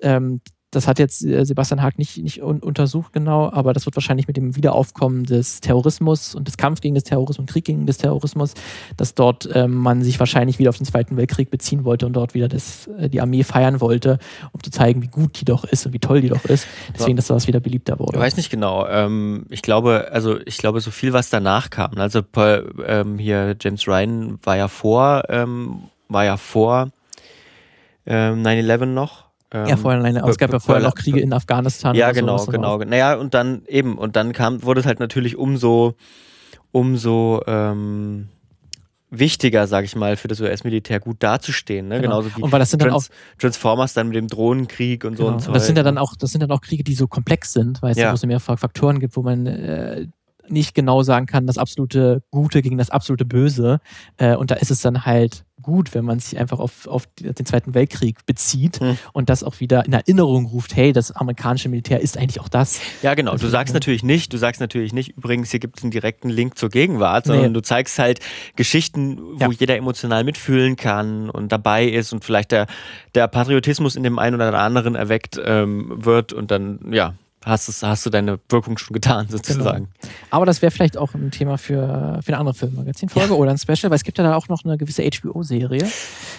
ähm, 0.00 0.40
das 0.74 0.88
hat 0.88 0.98
jetzt 0.98 1.24
äh, 1.24 1.44
Sebastian 1.44 1.82
Haag 1.82 1.98
nicht, 1.98 2.18
nicht 2.18 2.42
un 2.42 2.60
untersucht 2.60 3.12
genau, 3.12 3.50
aber 3.50 3.72
das 3.72 3.86
wird 3.86 3.96
wahrscheinlich 3.96 4.26
mit 4.26 4.36
dem 4.36 4.56
Wiederaufkommen 4.56 5.24
des 5.24 5.60
Terrorismus 5.60 6.34
und 6.34 6.48
des 6.48 6.56
Kampf 6.56 6.80
gegen 6.80 6.94
des 6.94 7.04
Terrorismus 7.04 7.38
und 7.38 7.50
Krieg 7.50 7.64
gegen 7.64 7.86
des 7.86 7.98
Terrorismus, 7.98 8.54
dass 8.96 9.14
dort 9.14 9.48
ähm, 9.52 9.74
man 9.74 10.02
sich 10.02 10.18
wahrscheinlich 10.18 10.58
wieder 10.58 10.70
auf 10.70 10.76
den 10.76 10.86
Zweiten 10.86 11.16
Weltkrieg 11.16 11.50
beziehen 11.50 11.84
wollte 11.84 12.06
und 12.06 12.14
dort 12.14 12.34
wieder 12.34 12.48
das, 12.48 12.88
äh, 12.98 13.08
die 13.08 13.20
Armee 13.20 13.44
feiern 13.44 13.80
wollte, 13.80 14.18
um 14.52 14.62
zu 14.62 14.70
zeigen, 14.70 15.02
wie 15.02 15.08
gut 15.08 15.40
die 15.40 15.44
doch 15.44 15.64
ist 15.64 15.86
und 15.86 15.92
wie 15.92 15.98
toll 15.98 16.20
die 16.20 16.28
doch 16.28 16.44
ist. 16.44 16.66
Deswegen, 16.94 17.16
dass 17.16 17.26
das 17.26 17.46
wieder 17.46 17.60
beliebter 17.60 17.98
wurde. 17.98 18.16
Ich 18.16 18.22
weiß 18.22 18.36
nicht 18.36 18.50
genau. 18.50 18.86
Ähm, 18.86 19.46
ich 19.50 19.62
glaube, 19.62 20.08
also 20.12 20.38
ich 20.44 20.58
glaube, 20.58 20.80
so 20.80 20.90
viel, 20.90 21.12
was 21.12 21.30
danach 21.30 21.70
kam. 21.70 21.92
Also 21.96 22.22
Paul, 22.22 22.72
ähm, 22.86 23.18
hier 23.18 23.56
James 23.60 23.86
Ryan 23.86 24.38
war 24.42 24.56
ja 24.56 24.68
vor, 24.68 25.22
ähm, 25.28 25.84
war 26.08 26.24
ja 26.24 26.36
vor 26.36 26.90
ähm, 28.06 28.42
9/11 28.42 28.86
noch. 28.86 29.24
Ähm, 29.54 29.66
ja, 29.68 29.76
vorher 29.76 30.00
alleine, 30.00 30.20
aber 30.22 30.30
es 30.30 30.36
gab 30.38 30.50
ja 30.50 30.58
be- 30.58 30.60
vorher 30.64 30.82
noch 30.84 30.94
Kriege 30.96 31.20
in 31.20 31.32
Afghanistan. 31.32 31.94
Ja, 31.94 32.10
genau, 32.12 32.36
sowas 32.38 32.52
genau. 32.52 32.78
noch. 32.78 32.84
Naja, 32.84 33.14
und 33.14 33.34
dann 33.34 33.62
eben, 33.66 33.96
und 33.96 34.16
dann 34.16 34.32
kam, 34.32 34.62
wurde 34.64 34.80
es 34.80 34.86
halt 34.86 34.98
natürlich 35.00 35.36
umso, 35.36 35.94
umso 36.72 37.40
ähm, 37.46 38.28
wichtiger, 39.10 39.66
sag 39.66 39.84
ich 39.84 39.94
mal, 39.94 40.16
für 40.16 40.26
das 40.28 40.40
US-Militär 40.40 40.98
gut 40.98 41.18
dazustehen. 41.22 41.86
Ne? 41.88 42.00
Genau. 42.00 42.18
Genauso 42.20 42.36
wie 42.36 42.42
Und 42.42 42.50
weil 42.52 42.58
das 42.58 42.70
sind 42.70 42.82
dann 42.82 42.88
Trans 42.90 43.10
Transformers 43.38 43.94
dann 43.94 44.08
mit 44.08 44.16
dem 44.16 44.26
Drohnenkrieg 44.28 45.04
und 45.04 45.16
so 45.16 45.24
Genau. 45.24 45.34
und 45.36 45.40
so. 45.42 45.48
Und 45.50 45.54
das 45.54 45.66
sind 45.66 45.76
ja 45.76 45.84
dann 45.84 45.98
auch, 45.98 46.16
das 46.16 46.32
sind 46.32 46.40
dann 46.40 46.50
auch 46.50 46.60
Kriege, 46.60 46.82
die 46.82 46.94
so 46.94 47.06
komplex 47.06 47.52
sind, 47.52 47.80
weil 47.80 47.92
es 47.92 47.96
Ja. 47.98 48.06
ja. 48.06 48.16
so 48.16 48.26
mehrere 48.26 48.56
Faktoren 48.56 48.98
gibt, 48.98 49.16
wo 49.16 49.22
man 49.22 49.46
äh, 49.46 50.06
nicht 50.48 50.74
genau 50.74 51.02
sagen 51.02 51.26
kann, 51.26 51.46
das 51.46 51.58
absolute 51.58 52.22
Gute 52.30 52.60
gegen 52.60 52.76
das 52.76 52.90
absolute 52.90 53.24
Böse. 53.24 53.78
Äh, 54.16 54.34
und 54.34 54.50
da 54.50 54.56
ist 54.56 54.70
es 54.72 54.80
dann 54.82 55.06
halt 55.06 55.44
gut, 55.64 55.94
wenn 55.94 56.04
man 56.04 56.20
sich 56.20 56.38
einfach 56.38 56.60
auf, 56.60 56.86
auf 56.86 57.06
den 57.18 57.44
Zweiten 57.46 57.74
Weltkrieg 57.74 58.24
bezieht 58.26 58.78
Hm. 58.80 58.96
und 59.12 59.28
das 59.28 59.42
auch 59.42 59.58
wieder 59.60 59.84
in 59.86 59.92
Erinnerung 59.92 60.46
ruft, 60.46 60.76
hey, 60.76 60.92
das 60.92 61.10
amerikanische 61.10 61.68
Militär 61.68 62.00
ist 62.00 62.16
eigentlich 62.16 62.40
auch 62.40 62.48
das. 62.48 62.80
Ja, 63.02 63.14
genau. 63.14 63.30
Du 63.32 63.36
Also, 63.36 63.48
sagst 63.48 63.72
ja. 63.72 63.76
natürlich 63.76 64.02
nicht, 64.04 64.32
du 64.32 64.36
sagst 64.36 64.60
natürlich 64.60 64.92
nicht, 64.92 65.16
übrigens, 65.16 65.50
hier 65.50 65.60
gibt 65.60 65.78
es 65.78 65.82
einen 65.84 65.90
direkten 65.90 66.28
Link 66.30 66.56
zur 66.58 66.68
Gegenwart, 66.68 67.24
sondern 67.26 67.46
Nee. 67.46 67.52
du 67.54 67.62
zeigst 67.62 67.98
halt 67.98 68.20
Geschichten, 68.56 69.18
wo 69.18 69.38
Ja. 69.40 69.50
jeder 69.50 69.76
emotional 69.76 70.22
mitfühlen 70.24 70.76
kann 70.76 71.30
und 71.30 71.50
dabei 71.52 71.86
ist 71.86 72.12
und 72.12 72.24
vielleicht 72.24 72.52
der, 72.52 72.66
der 73.14 73.26
Patriotismus 73.28 73.96
in 73.96 74.02
dem 74.02 74.18
einen 74.18 74.36
oder 74.36 74.56
anderen 74.58 74.94
erweckt 74.94 75.40
ähm, 75.44 75.92
wird 76.04 76.32
und 76.32 76.50
dann, 76.50 76.78
ja, 76.92 77.14
hast, 77.44 77.68
es, 77.68 77.82
hast 77.82 78.04
du 78.06 78.10
deine 78.10 78.38
Wirkung 78.48 78.78
schon 78.78 78.94
getan, 78.94 79.26
sozusagen. 79.28 79.88
Aber 80.30 80.46
das 80.46 80.62
wäre 80.62 80.70
vielleicht 80.70 80.96
auch 80.96 81.14
ein 81.14 81.30
Thema 81.30 81.58
für, 81.58 82.20
für 82.22 82.28
eine 82.28 82.38
andere 82.38 82.54
Filmmagazinfolge 82.54 83.36
oder 83.36 83.50
ein 83.50 83.58
Special, 83.58 83.90
weil 83.90 83.96
es 83.96 84.04
gibt 84.04 84.18
ja 84.18 84.24
da 84.24 84.34
auch 84.36 84.48
noch 84.48 84.64
eine 84.64 84.76
gewisse 84.78 85.02
HBO-Serie, 85.02 85.86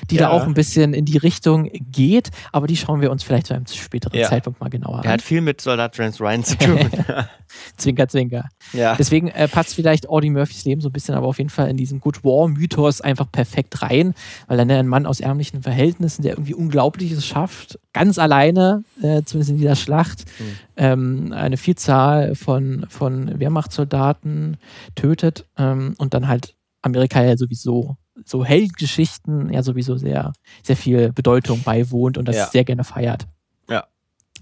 die 0.09 0.15
Ja. 0.15 0.23
da 0.23 0.29
auch 0.31 0.43
ein 0.43 0.53
bisschen 0.53 0.93
in 0.93 1.05
die 1.05 1.17
Richtung 1.17 1.69
geht, 1.91 2.31
aber 2.51 2.67
die 2.67 2.77
schauen 2.77 3.01
wir 3.01 3.11
uns 3.11 3.23
vielleicht 3.23 3.47
zu 3.47 3.53
einem 3.53 3.65
späteren 3.67 4.17
Ja. 4.19 4.29
Zeitpunkt 4.29 4.59
mal 4.59 4.69
genauer 4.69 4.99
Er 4.99 5.05
an. 5.05 5.11
hat 5.11 5.21
viel 5.21 5.41
mit 5.41 5.61
Soldat 5.61 5.97
James 5.97 6.19
Ryan 6.19 6.43
zu 6.43 6.57
tun. 6.57 6.79
Zwinker, 7.77 8.07
zwinker. 8.07 8.45
ja. 8.73 8.95
Deswegen 8.95 9.27
äh, 9.29 9.47
passt 9.47 9.75
vielleicht 9.75 10.09
Audie 10.09 10.29
Murphys 10.29 10.65
Leben 10.65 10.81
so 10.81 10.89
ein 10.89 10.91
bisschen, 10.91 11.15
aber 11.15 11.27
auf 11.27 11.37
jeden 11.37 11.49
Fall 11.49 11.69
in 11.69 11.77
diesen 11.77 11.99
Good 12.01 12.23
War-Mythos 12.23 13.01
einfach 13.01 13.31
perfekt 13.31 13.81
rein, 13.81 14.13
weil 14.47 14.59
er 14.59 14.65
ein 14.79 14.87
Mann 14.87 15.05
aus 15.05 15.19
ärmlichen 15.19 15.61
Verhältnissen, 15.61 16.23
der 16.23 16.33
irgendwie 16.33 16.53
Unglaubliches 16.53 17.25
schafft, 17.25 17.79
ganz 17.93 18.17
alleine, 18.17 18.83
äh, 19.01 19.21
zumindest 19.23 19.51
in 19.51 19.57
dieser 19.57 19.75
Schlacht, 19.75 20.25
Mhm. 20.39 20.43
Ähm, 20.77 21.31
eine 21.33 21.57
Vielzahl 21.57 22.35
von, 22.35 22.85
von 22.89 23.39
Wehrmachtssoldaten 23.39 24.57
tötet 24.95 25.45
ähm, 25.57 25.95
und 25.97 26.13
dann 26.13 26.27
halt 26.27 26.55
Amerika 26.81 27.23
ja 27.23 27.37
sowieso 27.37 27.97
so 28.23 28.45
Heldgeschichten 28.45 29.51
ja 29.51 29.61
sowieso 29.61 29.97
sehr, 29.97 30.33
sehr 30.63 30.77
viel 30.77 31.11
Bedeutung 31.11 31.61
beiwohnt 31.63 32.17
und 32.17 32.27
das 32.27 32.35
Ja. 32.35 32.47
sehr 32.47 32.63
gerne 32.63 32.83
feiert. 32.83 33.27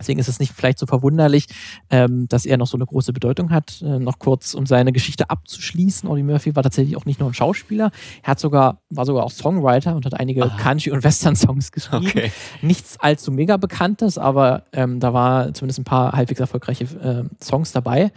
Deswegen 0.03 0.19
ist 0.19 0.27
es 0.27 0.39
nicht 0.39 0.51
vielleicht 0.53 0.79
so 0.79 0.85
verwunderlich, 0.85 1.47
ähm, 1.89 2.27
dass 2.27 2.45
er 2.45 2.57
noch 2.57 2.67
so 2.67 2.75
eine 2.75 2.85
große 2.85 3.13
Bedeutung 3.13 3.51
hat. 3.51 3.81
Äh, 3.81 3.99
noch 3.99 4.19
kurz, 4.19 4.53
um 4.53 4.65
seine 4.65 4.91
Geschichte 4.91 5.29
abzuschließen. 5.29 6.09
Audie 6.09 6.23
Murphy 6.23 6.55
war 6.57 6.63
tatsächlich 6.63 6.97
auch 6.97 7.05
nicht 7.05 7.21
nur 7.21 7.29
ein 7.29 7.33
Schauspieler, 7.33 7.91
er 8.21 8.27
hat 8.27 8.39
sogar, 8.39 8.81
war 8.89 9.05
sogar 9.05 9.23
auch 9.23 9.31
Songwriter 9.31 9.95
und 9.95 10.05
hat 10.05 10.19
einige 10.19 10.43
Aha. 10.43 10.57
Country- 10.57 10.91
und 10.91 11.03
Western-Songs 11.03 11.71
geschrieben. 11.71 12.05
Okay. 12.05 12.31
Nichts 12.61 12.99
allzu 12.99 13.31
mega 13.31 13.55
Bekanntes, 13.55 14.17
aber 14.17 14.63
ähm, 14.73 14.99
da 14.99 15.13
war 15.13 15.53
zumindest 15.53 15.79
ein 15.79 15.85
paar 15.85 16.11
halbwegs 16.11 16.41
erfolgreiche 16.41 16.83
äh, 16.83 17.43
Songs 17.43 17.71
dabei. 17.71 18.11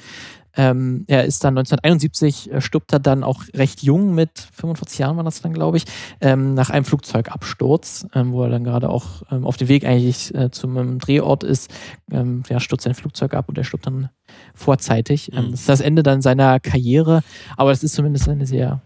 Ähm, 0.57 1.05
er 1.07 1.25
ist 1.25 1.45
dann 1.45 1.57
1971, 1.57 2.51
äh, 2.53 2.61
stirbt 2.61 2.92
er 2.92 2.99
dann 2.99 3.23
auch 3.25 3.42
recht 3.55 3.83
jung, 3.83 4.14
mit 4.14 4.31
45 4.55 4.99
Jahren 4.99 5.16
war 5.16 5.25
das 5.25 5.42
dann, 5.42 5.53
glaube 5.53 5.77
ich, 5.77 5.85
ähm, 6.21 6.55
nach 6.55 6.71
einem 6.71 6.85
Flugzeugabsturz, 6.85 8.07
ähm, 8.14 8.33
wo 8.33 8.42
er 8.42 8.51
dann 8.51 8.64
gerade 8.64 8.88
auch 8.88 9.23
ähm, 9.31 9.47
auf 9.47 9.57
dem 9.57 9.69
Weg 9.69 9.85
eigentlich 9.85 10.35
äh, 10.35 10.51
zum 10.51 10.77
ähm, 10.77 10.99
Drehort 10.99 11.45
ist. 11.45 11.71
Ähm, 12.11 12.42
ja, 12.49 12.61
stürzt 12.61 12.85
sein 12.85 12.95
Flugzeug 12.95 13.35
ab 13.35 13.49
und 13.49 13.59
er 13.59 13.64
stirbt 13.64 13.87
dann 13.87 14.09
vorzeitig. 14.55 15.33
Ähm, 15.33 15.47
Mhm. 15.47 15.51
das 15.53 15.61
ist 15.61 15.69
das 15.69 15.81
Ende 15.81 16.03
dann 16.03 16.23
seiner 16.23 16.61
Karriere, 16.61 17.23
aber 17.57 17.71
das 17.71 17.83
ist 17.83 17.95
zumindest 17.95 18.29
eine 18.29 18.47
sehr, 18.47 18.81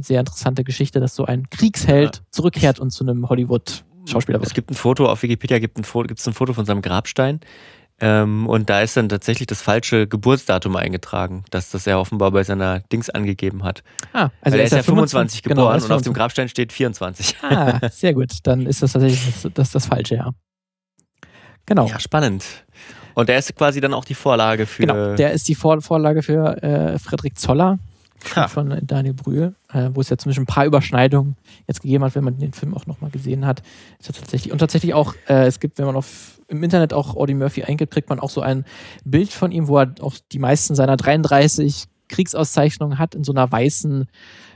sehr 0.00 0.20
interessante 0.20 0.64
Geschichte, 0.64 1.00
dass 1.00 1.14
so 1.14 1.24
ein 1.24 1.48
Kriegsheld 1.50 2.22
zurückkehrt 2.30 2.78
und 2.80 2.90
zu 2.90 3.04
einem 3.04 3.28
Hollywood-Schauspieler 3.28 4.38
wird. 4.40 4.46
Es 4.46 4.54
gibt 4.54 4.70
ein 4.70 4.74
Foto, 4.74 5.06
auf 5.08 5.22
Wikipedia 5.22 5.58
gibt 5.58 5.78
ein 5.78 5.84
Foto, 5.84 6.12
ein 6.12 6.32
Foto 6.32 6.52
von 6.52 6.64
seinem 6.66 6.82
Grabstein. 6.82 7.40
Ähm, 8.04 8.48
und 8.48 8.68
da 8.68 8.80
ist 8.80 8.96
dann 8.96 9.08
tatsächlich 9.08 9.46
das 9.46 9.62
falsche 9.62 10.08
Geburtsdatum 10.08 10.74
eingetragen, 10.74 11.44
dass 11.50 11.70
das 11.70 11.86
er 11.86 12.00
offenbar 12.00 12.32
bei 12.32 12.42
seiner 12.42 12.80
Dings 12.80 13.08
angegeben 13.08 13.62
hat. 13.62 13.84
Ah, 14.12 14.30
Also 14.40 14.58
er 14.58 14.64
ist 14.64 14.72
ja 14.72 14.82
25 14.82 15.44
genau, 15.44 15.54
geboren 15.54 15.76
ist 15.76 15.84
und 15.84 15.92
auf 15.92 16.02
dem 16.02 16.12
25. 16.12 16.14
Grabstein 16.14 16.48
steht 16.48 16.72
24. 16.72 17.36
Ah, 17.42 17.78
sehr 17.90 18.12
gut. 18.12 18.32
Dann 18.42 18.66
ist 18.66 18.82
das 18.82 18.92
tatsächlich 18.92 19.24
das, 19.42 19.52
das, 19.54 19.70
das 19.70 19.86
Falsche, 19.86 20.16
ja. 20.16 20.30
Genau. 21.64 21.86
Ja, 21.86 22.00
spannend. 22.00 22.44
Und 23.14 23.28
der 23.28 23.38
ist 23.38 23.54
quasi 23.54 23.80
dann 23.80 23.94
auch 23.94 24.04
die 24.04 24.14
Vorlage 24.14 24.66
für. 24.66 24.82
Genau, 24.82 25.14
der 25.14 25.32
ist 25.32 25.46
die 25.46 25.54
Vor 25.54 25.80
Vorlage 25.80 26.22
für 26.22 26.60
äh, 26.62 26.98
Frederik 26.98 27.38
Zoller 27.38 27.78
Ha. 28.36 28.48
von 28.48 28.78
Daniel 28.82 29.14
Brühl, 29.14 29.54
äh, 29.72 29.90
wo 29.92 30.00
es 30.00 30.08
ja 30.08 30.16
zumindest 30.16 30.40
ein 30.40 30.52
paar 30.52 30.66
Überschneidungen 30.66 31.36
jetzt 31.66 31.82
gegeben 31.82 32.04
hat, 32.04 32.14
wenn 32.14 32.24
man 32.24 32.38
den 32.38 32.52
Film 32.52 32.74
auch 32.74 32.86
nochmal 32.86 33.10
gesehen 33.10 33.46
hat. 33.46 33.62
Ist 33.98 34.08
ja 34.08 34.14
tatsächlich, 34.14 34.52
und 34.52 34.58
tatsächlich 34.58 34.94
auch, 34.94 35.14
äh, 35.28 35.46
es 35.46 35.60
gibt, 35.60 35.78
wenn 35.78 35.86
man 35.86 35.96
auf, 35.96 36.40
im 36.48 36.62
Internet 36.62 36.92
auch 36.92 37.16
Audie 37.16 37.34
Murphy 37.34 37.62
eingibt, 37.62 37.92
kriegt 37.92 38.08
man 38.08 38.20
auch 38.20 38.30
so 38.30 38.40
ein 38.40 38.64
Bild 39.04 39.32
von 39.32 39.52
ihm, 39.52 39.68
wo 39.68 39.78
er 39.78 39.94
auch 40.00 40.14
die 40.32 40.38
meisten 40.38 40.74
seiner 40.74 40.96
33 40.96 41.86
Kriegsauszeichnungen 42.08 42.98
hat, 42.98 43.14
in 43.14 43.24
so 43.24 43.32
einer 43.32 43.50
weißen, 43.50 44.06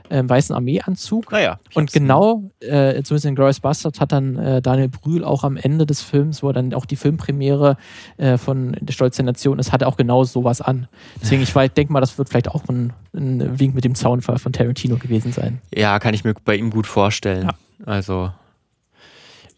äh, 0.09 0.23
weißen 0.25 0.55
Armeeanzug. 0.55 1.31
naja. 1.31 1.59
ich 1.69 1.75
Und 1.75 1.91
genau, 1.91 2.51
äh, 2.59 3.01
zumindest 3.03 3.25
in 3.25 3.35
Glorious 3.35 3.59
Bastards 3.59 3.99
hat 3.99 4.11
dann 4.11 4.37
äh, 4.37 4.61
Daniel 4.61 4.89
Brühl 4.89 5.23
auch 5.23 5.43
am 5.43 5.57
Ende 5.57 5.85
des 5.85 6.01
Films, 6.01 6.43
wo 6.43 6.49
er 6.49 6.53
dann 6.53 6.73
auch 6.73 6.85
die 6.85 6.95
Filmpremiere 6.95 7.77
äh, 8.17 8.37
von 8.37 8.75
Der 8.79 8.93
Stolz 8.93 9.15
der 9.15 9.25
Nation 9.25 9.59
ist, 9.59 9.71
hat 9.71 9.81
er 9.81 9.87
auch 9.87 9.97
genau 9.97 10.23
sowas 10.23 10.61
an. 10.61 10.87
Deswegen, 11.21 11.41
ich 11.41 11.53
denke 11.53 11.93
mal, 11.93 11.99
das 11.99 12.17
wird 12.17 12.29
vielleicht 12.29 12.49
auch 12.49 12.63
ein, 12.69 12.93
ein 13.13 13.59
Wink 13.59 13.75
mit 13.75 13.83
dem 13.83 13.95
Zaunfall 13.95 14.39
von 14.39 14.53
Tarantino 14.53 14.97
gewesen 14.97 15.31
sein. 15.31 15.61
Ja, 15.73 15.99
kann 15.99 16.13
ich 16.13 16.23
mir 16.23 16.33
bei 16.45 16.55
ihm 16.55 16.69
gut 16.69 16.87
vorstellen. 16.87 17.43
Ja. 17.43 17.53
Also, 17.85 18.31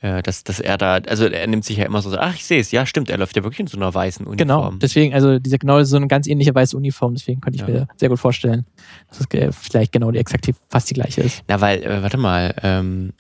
äh, 0.02 0.22
dass, 0.24 0.44
dass 0.44 0.60
er 0.60 0.78
da, 0.78 0.94
also 0.96 1.26
er 1.26 1.46
nimmt 1.48 1.66
sich 1.66 1.78
ja 1.78 1.86
immer 1.86 2.02
so, 2.02 2.18
ach, 2.18 2.36
ich 2.36 2.46
sehe 2.46 2.60
es, 2.62 2.72
ja, 2.72 2.86
stimmt, 2.86 3.10
er 3.10 3.18
läuft 3.18 3.36
ja 3.36 3.44
wirklich 3.44 3.60
in 3.60 3.68
so 3.68 3.78
einer 3.78 3.94
weißen 3.94 4.26
Uniform. 4.26 4.38
Genau, 4.38 4.72
deswegen, 4.82 5.14
also 5.14 5.40
diese 5.40 5.58
genau 5.60 5.84
so 5.84 5.98
eine 5.98 6.08
ganz 6.08 6.26
ähnliche 6.28 6.54
weiße 6.56 6.76
Uniform, 6.78 7.16
deswegen 7.16 7.42
könnte 7.42 7.58
ich 7.58 7.62
Ja. 7.68 7.74
mir 7.82 7.88
sehr 7.98 8.10
gut 8.10 8.20
vorstellen, 8.20 8.66
dass 9.10 9.20
es 9.20 9.26
äh, 9.32 9.52
vielleicht 9.52 9.92
genau 9.92 10.12
die 10.12 10.20
exakt 10.20 10.50
fast 10.70 10.90
die 10.90 10.94
gleiche 10.94 11.22
ist. 11.22 11.44
Na, 11.48 11.60
weil, 11.62 11.84
äh, 11.84 12.02
warte 12.02 12.18
mal, 12.18 12.56
ähm, 12.64 13.14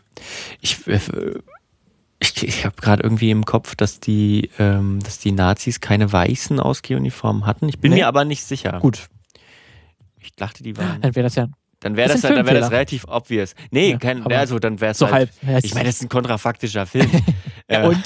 ich, 0.61 0.87
äh, 0.87 0.99
ich, 2.19 2.43
ich 2.43 2.65
habe 2.65 2.75
gerade 2.81 3.03
irgendwie 3.03 3.31
im 3.31 3.45
Kopf, 3.45 3.75
dass 3.75 3.99
die, 3.99 4.49
ähm, 4.59 4.99
dass 5.03 5.19
die 5.19 5.31
Nazis 5.31 5.79
keine 5.81 6.11
weißen 6.11 6.59
Ausgehuniformen 6.59 7.45
hatten. 7.45 7.69
Ich 7.69 7.79
bin 7.79 7.91
Nee. 7.91 7.99
mir 7.99 8.07
aber 8.07 8.25
nicht 8.25 8.43
sicher. 8.43 8.79
Gut, 8.81 9.07
Ich 10.21 10.33
dachte, 10.35 10.63
die 10.63 10.75
waren. 10.77 11.01
dann 11.01 11.15
wäre 11.15 11.23
das 11.23 11.35
ja 11.35 11.47
Dann 11.81 11.95
wäre 11.95 12.09
das, 12.09 12.21
dann 12.21 12.45
wär 12.45 12.59
das 12.59 12.71
relativ 12.71 13.05
obvious. 13.07 13.55
Nee, 13.71 13.91
Ja, 13.91 13.97
kein, 13.97 14.25
also 14.27 14.59
dann 14.59 14.81
wäre 14.81 14.91
es 14.91 14.97
so 14.97 15.09
halt. 15.09 15.31
halb. 15.41 15.63
Ich 15.63 15.73
meine, 15.73 15.85
das 15.85 15.95
ist 15.95 16.03
ein 16.03 16.09
kontrafaktischer 16.09 16.85
Film. 16.85 17.09
ja, 17.69 17.83
Äh, 17.83 17.87
und? 17.87 18.03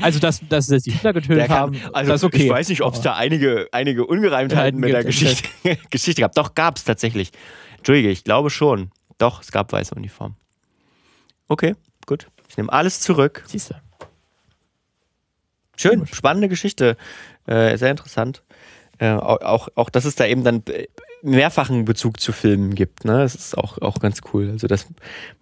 Also, 0.00 0.20
dass, 0.20 0.40
dass 0.48 0.66
sie 0.68 0.90
Hitler 0.90 1.12
getötet 1.12 1.48
kann, 1.48 1.56
haben, 1.56 1.80
also 1.92 2.12
das 2.12 2.20
ist 2.22 2.24
okay. 2.24 2.44
ich 2.44 2.50
weiß 2.50 2.68
nicht, 2.70 2.80
ob 2.80 2.94
es 2.94 3.02
da 3.02 3.14
einige, 3.14 3.68
einige 3.72 4.06
Ungereimtheiten 4.06 4.80
mit 4.80 4.92
der 4.92 5.04
Geschichte, 5.04 5.48
Geschichte 5.90 6.22
gab. 6.22 6.34
Doch, 6.34 6.54
gab 6.54 6.76
es 6.78 6.84
tatsächlich. 6.84 7.30
Entschuldige, 7.76 8.08
ich 8.08 8.24
glaube 8.24 8.48
schon. 8.48 8.90
Doch, 9.18 9.42
es 9.42 9.52
gab 9.52 9.70
weiße 9.72 9.94
Uniformen. 9.94 10.36
Okay, 11.48 11.74
gut. 12.06 12.28
Ich 12.48 12.56
nehme 12.56 12.72
alles 12.72 13.00
zurück. 13.00 13.44
Siehst 13.46 13.70
du. 13.70 13.74
Schön, 15.76 16.06
spannende 16.06 16.48
Geschichte. 16.48 16.96
Äh, 17.46 17.76
sehr 17.76 17.90
interessant. 17.90 18.42
Äh, 18.98 19.10
auch, 19.10 19.40
auch, 19.42 19.68
auch, 19.74 19.90
dass 19.90 20.04
es 20.04 20.14
da 20.14 20.24
eben 20.24 20.44
dann 20.44 20.62
äh, 20.68 20.86
mehrfachen 21.24 21.84
Bezug 21.84 22.20
zu 22.20 22.32
Filmen 22.32 22.74
gibt. 22.74 23.04
Ne? 23.04 23.18
Das 23.18 23.34
ist 23.34 23.56
auch, 23.56 23.78
auch 23.80 23.98
ganz 23.98 24.20
cool. 24.32 24.50
Also, 24.52 24.66
dass 24.66 24.86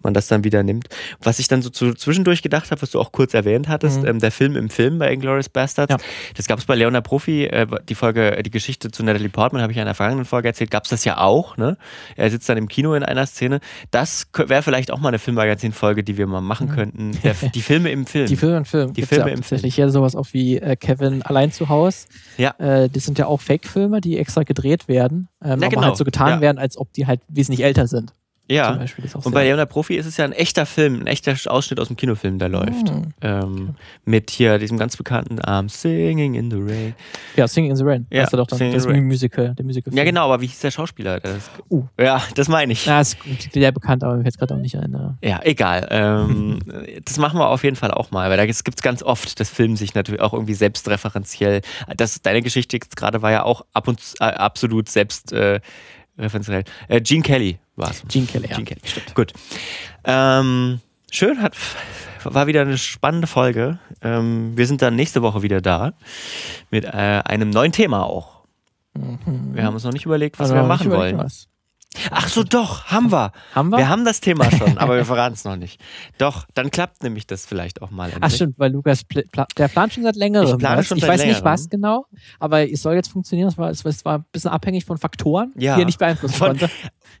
man 0.01 0.13
das 0.13 0.27
dann 0.27 0.43
wieder 0.43 0.63
nimmt. 0.63 0.87
Was 1.21 1.39
ich 1.39 1.47
dann 1.47 1.61
so 1.61 1.69
zu, 1.69 1.93
zwischendurch 1.93 2.41
gedacht 2.41 2.71
habe, 2.71 2.81
was 2.81 2.91
du 2.91 2.99
auch 2.99 3.11
kurz 3.11 3.33
erwähnt 3.33 3.67
hattest, 3.67 4.01
Mhm. 4.01 4.07
ähm, 4.07 4.19
der 4.19 4.31
Film 4.31 4.55
im 4.55 4.69
Film 4.69 4.97
bei 4.97 5.11
Inglourious 5.13 5.49
Bastards, 5.49 5.91
Ja. 5.91 5.97
das 6.35 6.47
gab 6.47 6.59
es 6.59 6.65
bei 6.65 6.75
Leonard 6.75 7.03
Profi, 7.05 7.45
äh, 7.45 7.67
die 7.89 7.95
Folge, 7.95 8.41
die 8.43 8.49
Geschichte 8.51 8.91
zu 8.91 9.03
Natalie 9.03 9.29
Portman, 9.29 9.61
habe 9.61 9.71
ich 9.71 9.77
ja 9.77 9.83
in 9.83 9.87
der 9.87 9.95
vergangenen 9.95 10.25
Folge 10.25 10.47
erzählt, 10.47 10.71
gab 10.71 10.85
es 10.85 10.89
das 10.89 11.03
ja 11.05 11.17
auch. 11.17 11.57
Ne? 11.57 11.77
Er 12.15 12.29
sitzt 12.29 12.47
dann 12.49 12.57
im 12.57 12.67
Kino 12.67 12.93
in 12.93 13.03
einer 13.03 13.25
Szene. 13.25 13.59
Das 13.91 14.27
wäre 14.35 14.63
vielleicht 14.63 14.89
auch 14.91 14.99
mal 14.99 15.09
eine 15.09 15.19
Filmmagazin-Folge, 15.19 16.03
die 16.03 16.17
wir 16.17 16.27
mal 16.27 16.41
machen 16.41 16.69
könnten. 16.69 17.11
Der, 17.23 17.33
die 17.33 17.61
Filme 17.61 17.91
im 17.91 18.05
Film. 18.05 18.25
Mhm. 18.25 18.27
Die 18.29 18.35
Filme 18.37 18.57
im 18.57 18.65
Film. 18.65 18.87
Die 18.93 19.01
gibt's 19.01 19.09
Filme 19.09 19.25
ja 19.29 19.33
im 19.33 19.41
tatsächlich 19.41 19.75
hier 19.75 19.89
sowas 19.89 20.15
auch 20.15 20.27
wie 20.31 20.57
äh, 20.57 20.75
Kevin 20.75 21.21
allein 21.23 21.51
zu 21.51 21.69
Haus. 21.69 22.07
Ja. 22.37 22.51
Äh, 22.57 22.89
das 22.89 23.03
sind 23.03 23.17
ja 23.19 23.27
auch 23.27 23.41
Fake-Filme, 23.41 23.99
die 24.01 24.17
extra 24.17 24.43
gedreht 24.43 24.87
werden, 24.87 25.27
ähm, 25.43 25.59
Aber 25.75 25.81
genau. 25.81 25.87
halt 25.89 25.97
so 25.97 26.03
getan 26.03 26.29
Ja. 26.29 26.41
werden, 26.41 26.57
als 26.57 26.77
ob 26.77 26.91
die 26.93 27.07
halt 27.07 27.21
wesentlich 27.27 27.63
älter 27.63 27.87
sind. 27.87 28.13
Ja. 28.49 28.77
Und 29.23 29.31
bei 29.33 29.45
Leonard 29.45 29.69
Profi 29.69 29.95
ist 29.95 30.05
es 30.05 30.17
ja 30.17 30.25
ein 30.25 30.33
echter 30.33 30.65
Film, 30.65 31.01
ein 31.01 31.07
echter 31.07 31.33
Ausschnitt 31.49 31.79
aus 31.79 31.87
dem 31.87 31.95
Kinofilm, 31.95 32.39
der 32.39 32.49
läuft. 32.49 32.91
Mhm. 32.91 33.13
Ähm, 33.21 33.75
mit 34.03 34.31
hier 34.31 34.59
diesem 34.59 34.77
ganz 34.77 34.97
bekannten 34.97 35.39
I'm 35.39 35.69
Singing 35.69 36.33
in 36.33 36.51
the 36.51 36.57
Rain. 36.59 36.93
Ja, 37.37 37.47
Singing 37.47 37.71
in 37.71 37.77
the 37.77 37.83
Rain. 37.83 38.05
Ja, 38.09 38.23
das 38.23 38.33
ist 38.33 38.37
doch 38.37 38.47
dann 38.47 38.73
das. 38.73 38.85
Musical, 38.85 39.55
der 39.55 39.65
Musical. 39.65 39.93
Ja, 39.95 40.03
genau, 40.03 40.25
aber 40.25 40.41
wie 40.41 40.47
hieß 40.47 40.59
der 40.59 40.71
Schauspieler? 40.71 41.21
Das, 41.21 41.49
Uh. 41.69 41.85
Ja, 41.97 42.21
das 42.35 42.49
meine 42.49 42.73
ich. 42.73 42.85
Ja, 42.85 42.99
ist 42.99 43.17
sehr 43.51 43.71
bekannt, 43.71 44.03
aber 44.03 44.17
mir 44.17 44.23
fällt 44.23 44.37
gerade 44.37 44.55
auch 44.55 44.59
nicht 44.59 44.77
ein. 44.77 45.17
Ja, 45.21 45.39
egal. 45.43 45.87
Ähm, 45.89 46.59
das 47.05 47.17
machen 47.17 47.39
wir 47.39 47.47
auf 47.47 47.63
jeden 47.63 47.77
Fall 47.77 47.91
auch 47.91 48.11
mal, 48.11 48.29
weil 48.29 48.37
da 48.37 48.45
gibt 48.45 48.55
es 48.67 48.81
ganz 48.81 49.03
oft, 49.03 49.39
dass 49.39 49.49
Film 49.49 49.77
sich 49.77 49.95
natürlich 49.95 50.21
auch 50.21 50.33
irgendwie 50.33 50.53
selbstreferenziell. 50.53 51.61
Das, 51.95 52.21
deine 52.21 52.41
Geschichte 52.41 52.75
jetzt 52.75 52.97
gerade 52.97 53.21
war 53.21 53.31
ja 53.31 53.43
auch 53.43 53.65
ab 53.73 53.87
und 53.87 54.01
zu, 54.01 54.15
äh, 54.19 54.25
absolut 54.25 54.89
selbst 54.89 55.31
äh, 55.31 55.61
referenziell. 56.17 56.63
Äh, 56.87 57.01
Gene 57.01 57.23
Kelly 57.23 57.59
war 57.75 57.91
es. 57.91 58.03
Gene 58.07 58.25
Kelly, 58.27 58.47
ja. 58.49 58.55
Gene 58.55 58.65
Kelly. 58.65 58.81
Gut. 59.15 59.33
Ähm, 60.03 60.79
schön, 61.11 61.41
hat, 61.41 61.55
war 62.23 62.47
wieder 62.47 62.61
eine 62.61 62.77
spannende 62.77 63.27
Folge. 63.27 63.79
Ähm, 64.01 64.55
wir 64.55 64.67
sind 64.67 64.81
dann 64.81 64.95
nächste 64.95 65.21
Woche 65.21 65.41
wieder 65.41 65.61
da 65.61 65.93
mit 66.71 66.85
äh, 66.85 66.89
einem 66.89 67.49
neuen 67.49 67.71
Thema 67.71 68.03
auch. 68.05 68.43
Wir 69.25 69.63
haben 69.63 69.73
uns 69.73 69.83
noch 69.83 69.91
nicht 69.93 70.05
überlegt, 70.05 70.37
was 70.39 70.51
Also, 70.51 70.61
wir 70.61 70.67
machen 70.67 70.91
wollen. 70.91 71.17
was. 71.17 71.47
Ach 72.11 72.27
so, 72.27 72.43
doch, 72.43 72.85
haben 72.85 73.11
wir. 73.11 73.31
Haben 73.53 73.69
wir? 73.69 73.77
Wir 73.77 73.89
haben 73.89 74.03
das 74.05 74.19
Thema 74.19 74.49
schon, 74.51 74.77
aber 74.79 74.95
wir 74.95 75.05
verraten 75.05 75.33
es 75.33 75.43
noch 75.43 75.55
nicht. 75.55 75.79
Doch, 76.17 76.45
dann 76.53 76.71
klappt 76.71 77.03
nämlich 77.03 77.27
das 77.27 77.45
vielleicht 77.45 77.81
auch 77.81 77.91
mal. 77.91 78.09
Ach 78.11 78.15
endlich. 78.15 78.35
stimmt, 78.35 78.59
weil 78.59 78.71
Lukas, 78.71 79.03
pl 79.03 79.23
pla 79.31 79.45
der 79.57 79.67
plant 79.67 79.93
schon 79.93 80.03
seit 80.03 80.15
längerem. 80.15 80.47
Ich 80.49 80.57
plane 80.57 80.83
schon 80.83 80.97
ich 80.97 81.01
seit 81.03 81.11
weiß 81.11 81.19
nicht 81.21 81.27
längerem. 81.27 81.45
was 81.45 81.69
genau, 81.69 82.05
aber 82.39 82.69
es 82.69 82.81
soll 82.81 82.95
jetzt 82.95 83.09
funktionieren. 83.11 83.47
Es 83.49 83.57
war, 83.57 83.69
es 83.69 84.05
war 84.05 84.17
ein 84.19 84.25
bisschen 84.31 84.51
abhängig 84.51 84.85
von 84.85 84.97
Faktoren, 84.97 85.53
Ja. 85.57 85.75
die 85.75 85.81
er 85.81 85.85
nicht 85.85 85.99
beeinflussen 85.99 86.35
Von- 86.35 86.47
konnte. 86.57 86.69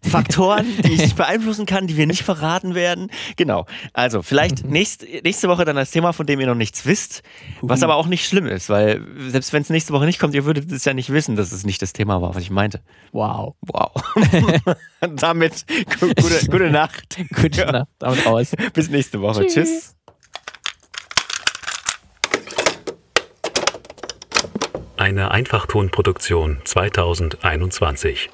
Faktoren, 0.01 0.65
die 0.83 0.93
ich 1.03 1.15
beeinflussen 1.15 1.65
kann, 1.65 1.87
die 1.87 1.97
wir 1.97 2.07
nicht 2.07 2.23
verraten 2.23 2.75
werden. 2.75 3.09
Genau. 3.35 3.65
Also, 3.93 4.21
vielleicht 4.21 4.65
nächst, 4.65 5.05
nächste 5.23 5.47
Woche 5.47 5.65
dann 5.65 5.75
das 5.75 5.91
Thema, 5.91 6.11
von 6.13 6.25
dem 6.25 6.39
ihr 6.39 6.47
noch 6.47 6.55
nichts 6.55 6.85
wisst, 6.85 7.23
was 7.61 7.83
aber 7.83 7.95
auch 7.95 8.07
nicht 8.07 8.27
schlimm 8.27 8.47
ist, 8.47 8.69
weil 8.69 9.05
selbst 9.29 9.53
wenn 9.53 9.61
es 9.61 9.69
nächste 9.69 9.93
Woche 9.93 10.05
nicht 10.05 10.19
kommt, 10.19 10.33
ihr 10.35 10.45
würdet 10.45 10.71
es 10.71 10.85
ja 10.85 10.93
nicht 10.93 11.11
wissen, 11.11 11.35
dass 11.35 11.51
es 11.51 11.65
nicht 11.65 11.81
das 11.81 11.93
Thema 11.93 12.21
war, 12.21 12.35
was 12.35 12.41
ich 12.43 12.49
meinte. 12.49 12.81
Wow. 13.11 13.55
Wow. 13.61 13.91
Damit 15.15 15.65
gu- 15.99 16.07
gute, 16.07 16.45
gute 16.49 16.69
Nacht. 16.71 17.17
Gut, 17.41 17.51
na, 17.57 17.87
damit 17.99 18.25
raus. 18.25 18.51
Bis 18.73 18.89
nächste 18.89 19.21
Woche. 19.21 19.45
Tschüss. 19.47 19.53
Tschüss. 19.53 19.95
Eine 24.97 25.31
Einfachtonproduktion 25.31 26.59
2021. 26.63 28.29